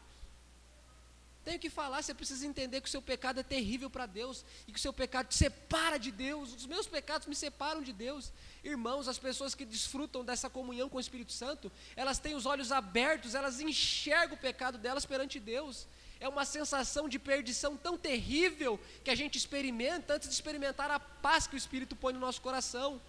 Tenho 1.45 1.59
que 1.59 1.68
falar, 1.68 2.01
você 2.01 2.14
precisa 2.14 2.47
entender 2.47 2.80
que 2.80 2.86
o 2.86 2.90
seu 2.90 3.03
pecado 3.03 3.40
é 3.40 3.43
terrível 3.43 3.90
para 3.90 4.07
Deus 4.07 4.45
e 4.66 4.70
que 4.70 4.78
o 4.78 4.80
seu 4.80 4.93
pecado 4.93 5.26
te 5.26 5.34
separa 5.34 5.99
de 5.99 6.12
Deus. 6.12 6.55
Os 6.55 6.66
meus 6.66 6.86
pecados 6.86 7.26
me 7.26 7.34
separam 7.34 7.82
de 7.82 7.93
Deus. 7.93 8.32
Irmãos, 8.62 9.09
as 9.09 9.18
pessoas 9.18 9.53
que 9.53 9.64
desfrutam 9.64 10.24
dessa 10.24 10.49
comunhão 10.49 10.88
com 10.88 10.99
o 10.99 11.01
Espírito 11.01 11.32
Santo, 11.32 11.70
elas 11.97 12.20
têm 12.20 12.36
os 12.36 12.47
olhos 12.47 12.70
abertos, 12.70 13.34
elas 13.34 13.59
enxergam 13.59 14.36
o 14.36 14.40
pecado 14.40 14.78
delas 14.78 15.05
perante 15.05 15.40
Deus 15.40 15.88
é 16.23 16.29
uma 16.29 16.45
sensação 16.45 17.09
de 17.09 17.18
perdição 17.18 17.77
tão 17.77 17.99
terrível 17.99 18.79
que 19.03 19.11
a 19.11 19.14
gente 19.14 19.37
experimenta 19.37 20.14
antes 20.14 20.29
de 20.29 20.35
experimentar 20.35 20.89
a 20.89 21.01
paz 21.01 21.49
que 21.49 21.57
o 21.57 21.59
Espírito 21.59 21.97
põe 21.97 22.12
no 22.12 22.20
nosso 22.20 22.41
coração. 22.41 23.01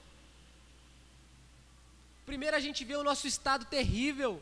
Primeiro 2.25 2.57
a 2.57 2.59
gente 2.59 2.83
vê 2.83 2.95
o 2.95 3.03
nosso 3.03 3.27
estado 3.27 3.65
terrível. 3.65 4.41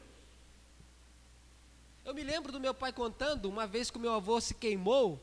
Eu 2.05 2.13
me 2.13 2.23
lembro 2.23 2.49
do 2.49 2.61
meu 2.61 2.73
pai 2.73 2.93
contando 2.93 3.49
uma 3.49 3.67
vez 3.67 3.91
que 3.91 3.97
o 3.97 3.99
meu 3.99 4.13
avô 4.13 4.39
se 4.39 4.53
queimou, 4.53 5.21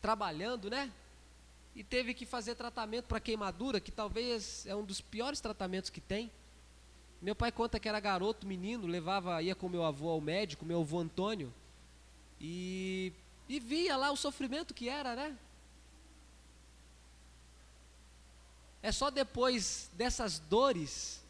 trabalhando, 0.00 0.70
né? 0.70 0.90
E 1.76 1.84
teve 1.84 2.14
que 2.14 2.24
fazer 2.24 2.54
tratamento 2.54 3.04
para 3.04 3.20
queimadura, 3.20 3.78
que 3.78 3.92
talvez 3.92 4.64
é 4.64 4.74
um 4.74 4.84
dos 4.84 5.02
piores 5.02 5.38
tratamentos 5.38 5.90
que 5.90 6.00
tem. 6.00 6.30
Meu 7.20 7.34
pai 7.34 7.52
conta 7.52 7.78
que 7.78 7.90
era 7.90 8.00
garoto, 8.00 8.46
menino, 8.46 8.86
levava, 8.86 9.42
ia 9.42 9.54
com 9.54 9.68
meu 9.68 9.84
avô 9.84 10.08
ao 10.08 10.20
médico, 10.20 10.64
meu 10.64 10.80
avô 10.80 10.98
Antônio. 10.98 11.52
E, 12.46 13.10
e 13.48 13.58
via 13.58 13.96
lá 13.96 14.10
o 14.10 14.16
sofrimento 14.18 14.74
que 14.74 14.86
era, 14.86 15.16
né? 15.16 15.34
É 18.82 18.92
só 18.92 19.10
depois 19.10 19.88
dessas 19.94 20.38
dores 20.40 21.24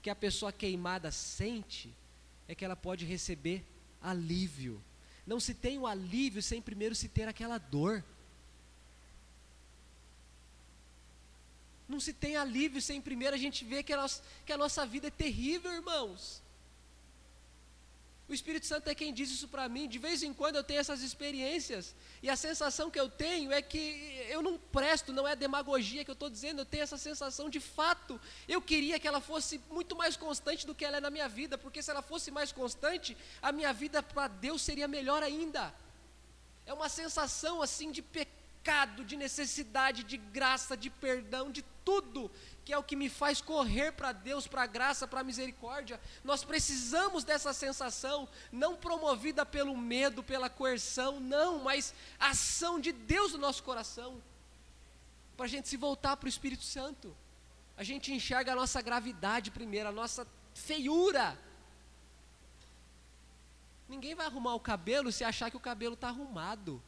que 0.00 0.08
a 0.08 0.14
pessoa 0.14 0.52
queimada 0.52 1.10
sente, 1.10 1.92
é 2.46 2.54
que 2.54 2.64
ela 2.64 2.76
pode 2.76 3.04
receber 3.04 3.66
alívio. 4.00 4.80
Não 5.26 5.40
se 5.40 5.52
tem 5.52 5.78
o 5.78 5.86
alívio 5.86 6.40
sem 6.40 6.62
primeiro 6.62 6.94
se 6.94 7.08
ter 7.08 7.26
aquela 7.26 7.58
dor. 7.58 8.04
Não 11.88 11.98
se 11.98 12.12
tem 12.12 12.36
alívio 12.36 12.80
sem 12.80 13.00
primeiro 13.00 13.34
a 13.34 13.38
gente 13.38 13.64
ver 13.64 13.82
que 13.82 13.92
a 13.92 13.96
nossa, 13.96 14.22
que 14.46 14.52
a 14.52 14.56
nossa 14.56 14.86
vida 14.86 15.08
é 15.08 15.10
terrível, 15.10 15.72
irmãos. 15.72 16.40
O 18.30 18.34
Espírito 18.34 18.64
Santo 18.64 18.88
é 18.88 18.94
quem 18.94 19.12
diz 19.12 19.28
isso 19.28 19.48
para 19.48 19.68
mim. 19.68 19.88
De 19.88 19.98
vez 19.98 20.22
em 20.22 20.32
quando 20.32 20.54
eu 20.54 20.62
tenho 20.62 20.78
essas 20.78 21.02
experiências. 21.02 21.96
E 22.22 22.30
a 22.30 22.36
sensação 22.36 22.88
que 22.88 23.00
eu 23.00 23.08
tenho 23.08 23.50
é 23.50 23.60
que 23.60 24.24
eu 24.28 24.40
não 24.40 24.56
presto, 24.56 25.12
não 25.12 25.26
é 25.26 25.34
demagogia 25.34 26.04
que 26.04 26.10
eu 26.12 26.18
estou 26.20 26.30
dizendo, 26.30 26.60
eu 26.60 26.64
tenho 26.64 26.84
essa 26.84 26.96
sensação 26.96 27.50
de 27.50 27.58
fato. 27.58 28.20
Eu 28.46 28.62
queria 28.62 29.00
que 29.00 29.08
ela 29.08 29.20
fosse 29.20 29.60
muito 29.68 29.96
mais 29.96 30.16
constante 30.16 30.64
do 30.64 30.76
que 30.76 30.84
ela 30.84 30.98
é 30.98 31.00
na 31.00 31.10
minha 31.10 31.28
vida, 31.28 31.58
porque 31.58 31.82
se 31.82 31.90
ela 31.90 32.02
fosse 32.02 32.30
mais 32.30 32.52
constante, 32.52 33.16
a 33.42 33.50
minha 33.50 33.72
vida 33.72 34.00
para 34.00 34.28
Deus 34.28 34.62
seria 34.62 34.86
melhor 34.86 35.24
ainda. 35.24 35.74
É 36.64 36.72
uma 36.72 36.88
sensação 36.88 37.60
assim 37.60 37.90
de 37.90 38.00
pecado, 38.00 38.39
de 39.06 39.16
necessidade, 39.16 40.04
de 40.04 40.16
graça, 40.16 40.76
de 40.76 40.90
perdão, 40.90 41.50
de 41.50 41.62
tudo 41.84 42.30
que 42.64 42.72
é 42.72 42.78
o 42.78 42.84
que 42.84 42.94
me 42.94 43.08
faz 43.08 43.40
correr 43.40 43.92
para 43.92 44.12
Deus, 44.12 44.46
para 44.46 44.62
a 44.62 44.66
graça, 44.66 45.08
para 45.08 45.20
a 45.20 45.24
misericórdia. 45.24 46.00
Nós 46.22 46.44
precisamos 46.44 47.24
dessa 47.24 47.52
sensação, 47.52 48.28
não 48.52 48.76
promovida 48.76 49.44
pelo 49.44 49.76
medo, 49.76 50.22
pela 50.22 50.48
coerção, 50.48 51.18
não, 51.18 51.58
mas 51.58 51.92
ação 52.18 52.78
de 52.78 52.92
Deus 52.92 53.32
no 53.32 53.38
nosso 53.38 53.62
coração, 53.64 54.22
para 55.36 55.46
a 55.46 55.48
gente 55.48 55.68
se 55.68 55.76
voltar 55.76 56.16
para 56.16 56.26
o 56.26 56.28
Espírito 56.28 56.62
Santo. 56.62 57.16
A 57.76 57.82
gente 57.82 58.12
enxerga 58.12 58.52
a 58.52 58.54
nossa 58.54 58.80
gravidade 58.82 59.50
primeiro, 59.50 59.88
a 59.88 59.92
nossa 59.92 60.26
feiura. 60.54 61.36
Ninguém 63.88 64.14
vai 64.14 64.26
arrumar 64.26 64.54
o 64.54 64.60
cabelo 64.60 65.10
se 65.10 65.24
achar 65.24 65.50
que 65.50 65.56
o 65.56 65.60
cabelo 65.60 65.94
está 65.94 66.08
arrumado. 66.08 66.80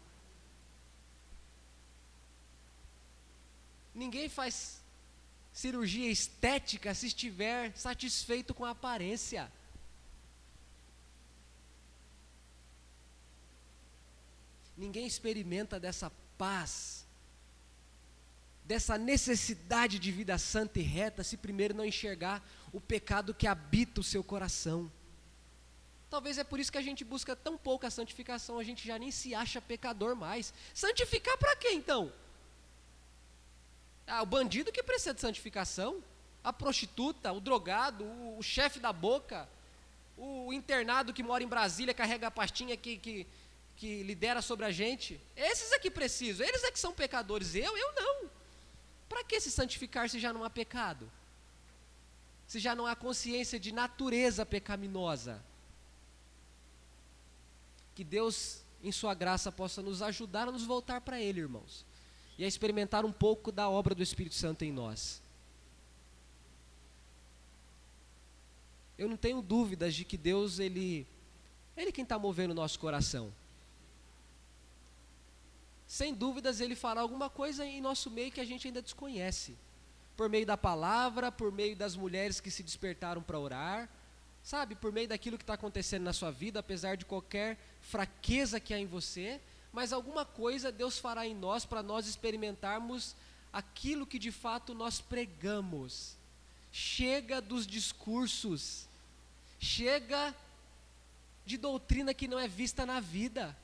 Ninguém 3.95 4.28
faz 4.28 4.82
cirurgia 5.53 6.11
estética 6.11 6.95
se 6.95 7.09
estiver 7.09 7.76
satisfeito 7.76 8.55
com 8.55 8.64
a 8.64 8.70
aparência. 8.70 9.51
Ninguém 14.76 15.07
experimenta 15.07 15.78
dessa 15.78 16.11
paz, 16.38 17.07
dessa 18.64 18.97
necessidade 18.97 19.99
de 19.99 20.11
vida 20.11 20.38
santa 20.38 20.80
e 20.80 20.82
reta, 20.82 21.22
se 21.22 21.36
primeiro 21.36 21.74
não 21.74 21.84
enxergar 21.84 22.43
o 22.72 22.80
pecado 22.80 23.34
que 23.34 23.47
habita 23.47 24.01
o 24.01 24.05
seu 24.05 24.24
coração. 24.24 24.90
Talvez 26.09 26.38
é 26.38 26.45
por 26.45 26.59
isso 26.59 26.72
que 26.72 26.78
a 26.78 26.82
gente 26.82 27.05
busca 27.05 27.36
tão 27.36 27.57
pouca 27.57 27.90
santificação, 27.90 28.59
a 28.59 28.64
gente 28.64 28.86
já 28.86 28.99
nem 28.99 29.11
se 29.11 29.34
acha 29.34 29.61
pecador 29.61 30.16
mais. 30.16 30.53
Santificar 30.74 31.36
para 31.36 31.57
quê 31.57 31.68
então? 31.72 32.12
Ah, 34.07 34.22
o 34.22 34.26
bandido 34.26 34.72
que 34.72 34.82
precisa 34.82 35.14
de 35.14 35.20
santificação, 35.20 36.03
a 36.42 36.53
prostituta, 36.53 37.32
o 37.32 37.40
drogado, 37.40 38.05
o, 38.05 38.38
o 38.38 38.42
chefe 38.42 38.80
da 38.80 38.92
boca, 38.92 39.48
o 40.16 40.53
internado 40.53 41.12
que 41.12 41.22
mora 41.22 41.42
em 41.42 41.48
Brasília, 41.48 41.94
carrega 41.94 42.26
a 42.26 42.30
pastinha 42.30 42.76
que, 42.76 42.96
que, 42.96 43.26
que 43.76 44.03
lidera 44.03 44.42
sobre 44.42 44.66
a 44.66 44.70
gente. 44.70 45.20
Esses 45.36 45.72
é 45.72 45.78
que 45.78 45.90
precisam, 45.90 46.46
eles 46.46 46.64
é 46.64 46.70
que 46.70 46.78
são 46.78 46.92
pecadores, 46.92 47.55
eu, 47.55 47.76
eu 47.76 47.94
não. 47.94 48.30
Para 49.09 49.24
que 49.24 49.40
se 49.40 49.50
santificar 49.50 50.09
se 50.09 50.18
já 50.18 50.32
não 50.32 50.44
há 50.44 50.50
pecado? 50.50 51.11
Se 52.46 52.59
já 52.59 52.74
não 52.74 52.86
há 52.86 52.96
consciência 52.96 53.59
de 53.59 53.72
natureza 53.72 54.44
pecaminosa? 54.44 55.42
Que 57.94 58.03
Deus, 58.03 58.62
em 58.82 58.90
Sua 58.90 59.14
graça, 59.14 59.53
possa 59.53 59.80
nos 59.80 60.03
ajudar 60.03 60.48
a 60.48 60.53
nos 60.53 60.64
voltar 60.64 61.00
para 61.00 61.20
Ele, 61.20 61.40
irmãos 61.40 61.84
e 62.39 62.45
a 62.45 62.49
experimentar 62.49 63.05
um 63.05 63.12
pouco 63.12 63.53
da 63.53 63.68
obra 63.68 63.95
do 63.95 64.03
Espírito 64.03 64.35
Santo 64.35 64.64
em 64.64 64.72
nós. 64.72 65.22
Eu 68.97 69.09
não 69.09 69.16
tenho 69.16 69.43
dúvidas 69.43 69.95
de 69.95 70.05
que 70.05 70.16
Deus, 70.16 70.59
Ele, 70.59 71.07
Ele 71.76 71.93
quem 71.93 72.05
está 72.05 72.18
movendo 72.18 72.53
o 72.53 72.55
nosso 72.55 72.78
coração. 72.78 73.33
Sem 75.87 76.14
dúvidas, 76.14 76.61
Ele 76.61 76.74
fará 76.74 77.01
alguma 77.01 77.28
coisa 77.28 77.66
em 77.66 77.80
nosso 77.80 78.11
meio 78.11 78.30
que 78.30 78.41
a 78.41 78.45
gente 78.45 78.66
ainda 78.66 78.80
desconhece. 78.80 79.57
Por 80.16 80.28
meio 80.28 80.47
da 80.47 80.57
palavra, 80.57 81.33
por 81.33 81.51
meio 81.51 81.74
das 81.74 81.97
mulheres 81.97 82.41
que 82.41 82.51
se 82.51 82.62
despertaram 82.62 83.22
para 83.22 83.39
orar, 83.39 83.89
sabe, 84.43 84.74
por 84.74 84.93
meio 84.93 85.09
daquilo 85.09 85.37
que 85.37 85.43
está 85.43 85.55
acontecendo 85.55 86.03
na 86.03 86.12
sua 86.12 86.30
vida, 86.30 86.61
apesar 86.61 86.97
de 86.97 87.05
qualquer 87.05 87.59
fraqueza 87.80 88.61
que 88.61 88.72
há 88.72 88.78
em 88.78 88.87
você, 88.87 89.41
mas 89.73 89.93
alguma 89.93 90.25
coisa 90.25 90.70
Deus 90.70 90.99
fará 90.99 91.27
em 91.27 91.35
nós 91.35 91.64
para 91.64 91.83
nós 91.83 92.07
experimentarmos 92.07 93.16
aquilo 93.53 94.07
que 94.07 94.18
de 94.18 94.31
fato 94.31 94.75
nós 94.75 95.01
pregamos. 95.01 96.16
Chega 96.70 97.41
dos 97.41 97.66
discursos, 97.66 98.87
chega 99.59 100.35
de 101.45 101.57
doutrina 101.57 102.14
que 102.14 102.29
não 102.29 102.39
é 102.39 102.49
vista 102.49 102.87
na 102.87 103.01
vida. 103.01 103.57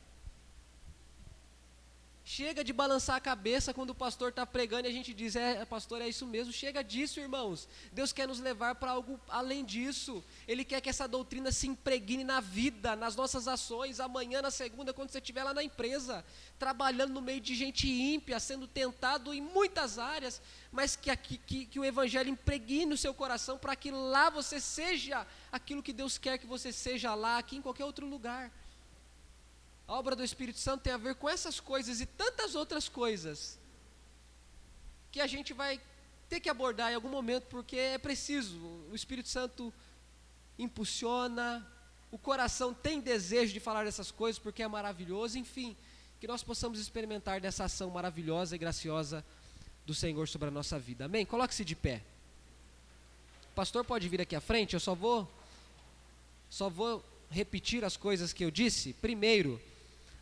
Chega 2.30 2.62
de 2.62 2.74
balançar 2.74 3.16
a 3.16 3.20
cabeça 3.20 3.72
quando 3.72 3.88
o 3.88 3.94
pastor 3.94 4.28
está 4.28 4.44
pregando 4.44 4.86
e 4.86 4.90
a 4.90 4.92
gente 4.92 5.14
diz: 5.14 5.34
É, 5.34 5.64
pastor, 5.64 6.02
é 6.02 6.08
isso 6.08 6.26
mesmo. 6.26 6.52
Chega 6.52 6.84
disso, 6.84 7.18
irmãos. 7.18 7.66
Deus 7.90 8.12
quer 8.12 8.28
nos 8.28 8.38
levar 8.38 8.74
para 8.74 8.90
algo 8.90 9.18
além 9.30 9.64
disso. 9.64 10.22
Ele 10.46 10.62
quer 10.62 10.82
que 10.82 10.90
essa 10.90 11.08
doutrina 11.08 11.50
se 11.50 11.66
impregne 11.66 12.24
na 12.24 12.38
vida, 12.38 12.94
nas 12.94 13.16
nossas 13.16 13.48
ações. 13.48 13.98
Amanhã, 13.98 14.42
na 14.42 14.50
segunda, 14.50 14.92
quando 14.92 15.08
você 15.08 15.16
estiver 15.16 15.42
lá 15.42 15.54
na 15.54 15.64
empresa, 15.64 16.22
trabalhando 16.58 17.14
no 17.14 17.22
meio 17.22 17.40
de 17.40 17.54
gente 17.54 17.88
ímpia, 17.88 18.38
sendo 18.38 18.66
tentado 18.68 19.32
em 19.32 19.40
muitas 19.40 19.98
áreas, 19.98 20.42
mas 20.70 20.96
que, 20.96 21.16
que, 21.16 21.64
que 21.64 21.80
o 21.80 21.84
Evangelho 21.84 22.28
impregne 22.28 22.92
o 22.92 22.98
seu 22.98 23.14
coração 23.14 23.56
para 23.56 23.74
que 23.74 23.90
lá 23.90 24.28
você 24.28 24.60
seja 24.60 25.26
aquilo 25.50 25.82
que 25.82 25.94
Deus 25.94 26.18
quer 26.18 26.36
que 26.36 26.46
você 26.46 26.72
seja 26.72 27.14
lá, 27.14 27.38
aqui 27.38 27.56
em 27.56 27.62
qualquer 27.62 27.86
outro 27.86 28.06
lugar. 28.06 28.52
A 29.88 29.94
obra 29.94 30.14
do 30.14 30.22
Espírito 30.22 30.58
Santo 30.58 30.82
tem 30.82 30.92
a 30.92 30.98
ver 30.98 31.14
com 31.14 31.26
essas 31.26 31.58
coisas 31.58 31.98
e 32.02 32.04
tantas 32.04 32.54
outras 32.54 32.90
coisas 32.90 33.58
que 35.10 35.18
a 35.18 35.26
gente 35.26 35.54
vai 35.54 35.80
ter 36.28 36.40
que 36.40 36.50
abordar 36.50 36.92
em 36.92 36.94
algum 36.94 37.08
momento, 37.08 37.44
porque 37.44 37.76
é 37.76 37.96
preciso. 37.96 38.58
O 38.90 38.94
Espírito 38.94 39.30
Santo 39.30 39.72
impulsiona, 40.58 41.66
o 42.12 42.18
coração 42.18 42.74
tem 42.74 43.00
desejo 43.00 43.54
de 43.54 43.60
falar 43.60 43.84
dessas 43.84 44.10
coisas 44.10 44.38
porque 44.38 44.62
é 44.62 44.68
maravilhoso, 44.68 45.38
enfim, 45.38 45.74
que 46.20 46.26
nós 46.26 46.42
possamos 46.42 46.78
experimentar 46.78 47.40
dessa 47.40 47.64
ação 47.64 47.88
maravilhosa 47.88 48.56
e 48.56 48.58
graciosa 48.58 49.24
do 49.86 49.94
Senhor 49.94 50.28
sobre 50.28 50.48
a 50.48 50.50
nossa 50.50 50.78
vida. 50.78 51.06
Amém? 51.06 51.24
Coloque-se 51.24 51.64
de 51.64 51.74
pé. 51.74 52.02
O 53.52 53.54
pastor 53.54 53.86
pode 53.86 54.06
vir 54.06 54.20
aqui 54.20 54.36
à 54.36 54.40
frente, 54.40 54.74
eu 54.74 54.80
só 54.80 54.94
vou 54.94 55.26
só 56.50 56.68
vou 56.68 57.02
repetir 57.30 57.84
as 57.84 57.96
coisas 57.96 58.34
que 58.34 58.44
eu 58.44 58.50
disse. 58.50 58.92
Primeiro, 58.92 59.60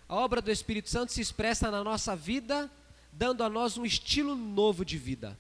a 0.09 0.15
obra 0.15 0.41
do 0.41 0.51
Espírito 0.51 0.89
Santo 0.89 1.13
se 1.13 1.21
expressa 1.21 1.71
na 1.71 1.83
nossa 1.83 2.15
vida, 2.15 2.71
dando 3.13 3.43
a 3.43 3.49
nós 3.49 3.77
um 3.77 3.85
estilo 3.85 4.37
novo 4.37 4.85
de 4.85 4.97
vida. 4.97 5.37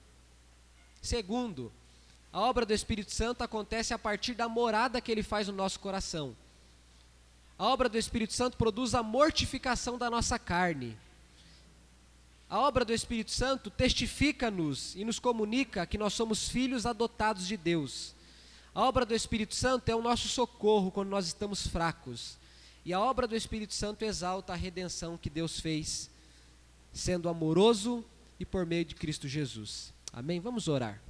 Segundo, 1.00 1.72
a 2.32 2.40
obra 2.40 2.66
do 2.66 2.74
Espírito 2.74 3.12
Santo 3.12 3.42
acontece 3.42 3.94
a 3.94 3.98
partir 3.98 4.34
da 4.34 4.48
morada 4.48 5.00
que 5.00 5.12
ele 5.12 5.22
faz 5.22 5.46
no 5.46 5.54
nosso 5.54 5.78
coração. 5.78 6.36
A 7.58 7.64
obra 7.64 7.88
do 7.88 7.96
Espírito 7.96 8.32
Santo 8.32 8.56
produz 8.56 8.94
a 8.94 9.02
mortificação 9.02 9.96
da 9.96 10.10
nossa 10.10 10.38
carne. 10.38 10.96
A 12.50 12.58
obra 12.58 12.84
do 12.84 12.92
Espírito 12.92 13.30
Santo 13.30 13.70
testifica-nos 13.70 14.94
e 14.94 15.04
nos 15.04 15.18
comunica 15.18 15.86
que 15.86 15.96
nós 15.96 16.12
somos 16.12 16.48
filhos 16.48 16.86
adotados 16.86 17.46
de 17.46 17.56
Deus. 17.56 18.14
A 18.74 18.82
obra 18.82 19.06
do 19.06 19.14
Espírito 19.14 19.54
Santo 19.54 19.88
é 19.88 19.94
o 19.94 20.02
nosso 20.02 20.28
socorro 20.28 20.90
quando 20.90 21.08
nós 21.08 21.26
estamos 21.26 21.66
fracos. 21.66 22.36
E 22.86 22.92
a 22.92 23.00
obra 23.00 23.26
do 23.26 23.34
Espírito 23.34 23.74
Santo 23.74 24.04
exalta 24.04 24.52
a 24.52 24.56
redenção 24.56 25.18
que 25.18 25.28
Deus 25.28 25.58
fez, 25.58 26.08
sendo 26.92 27.28
amoroso 27.28 28.04
e 28.38 28.46
por 28.46 28.64
meio 28.64 28.84
de 28.84 28.94
Cristo 28.94 29.26
Jesus. 29.26 29.92
Amém? 30.12 30.38
Vamos 30.38 30.68
orar. 30.68 31.02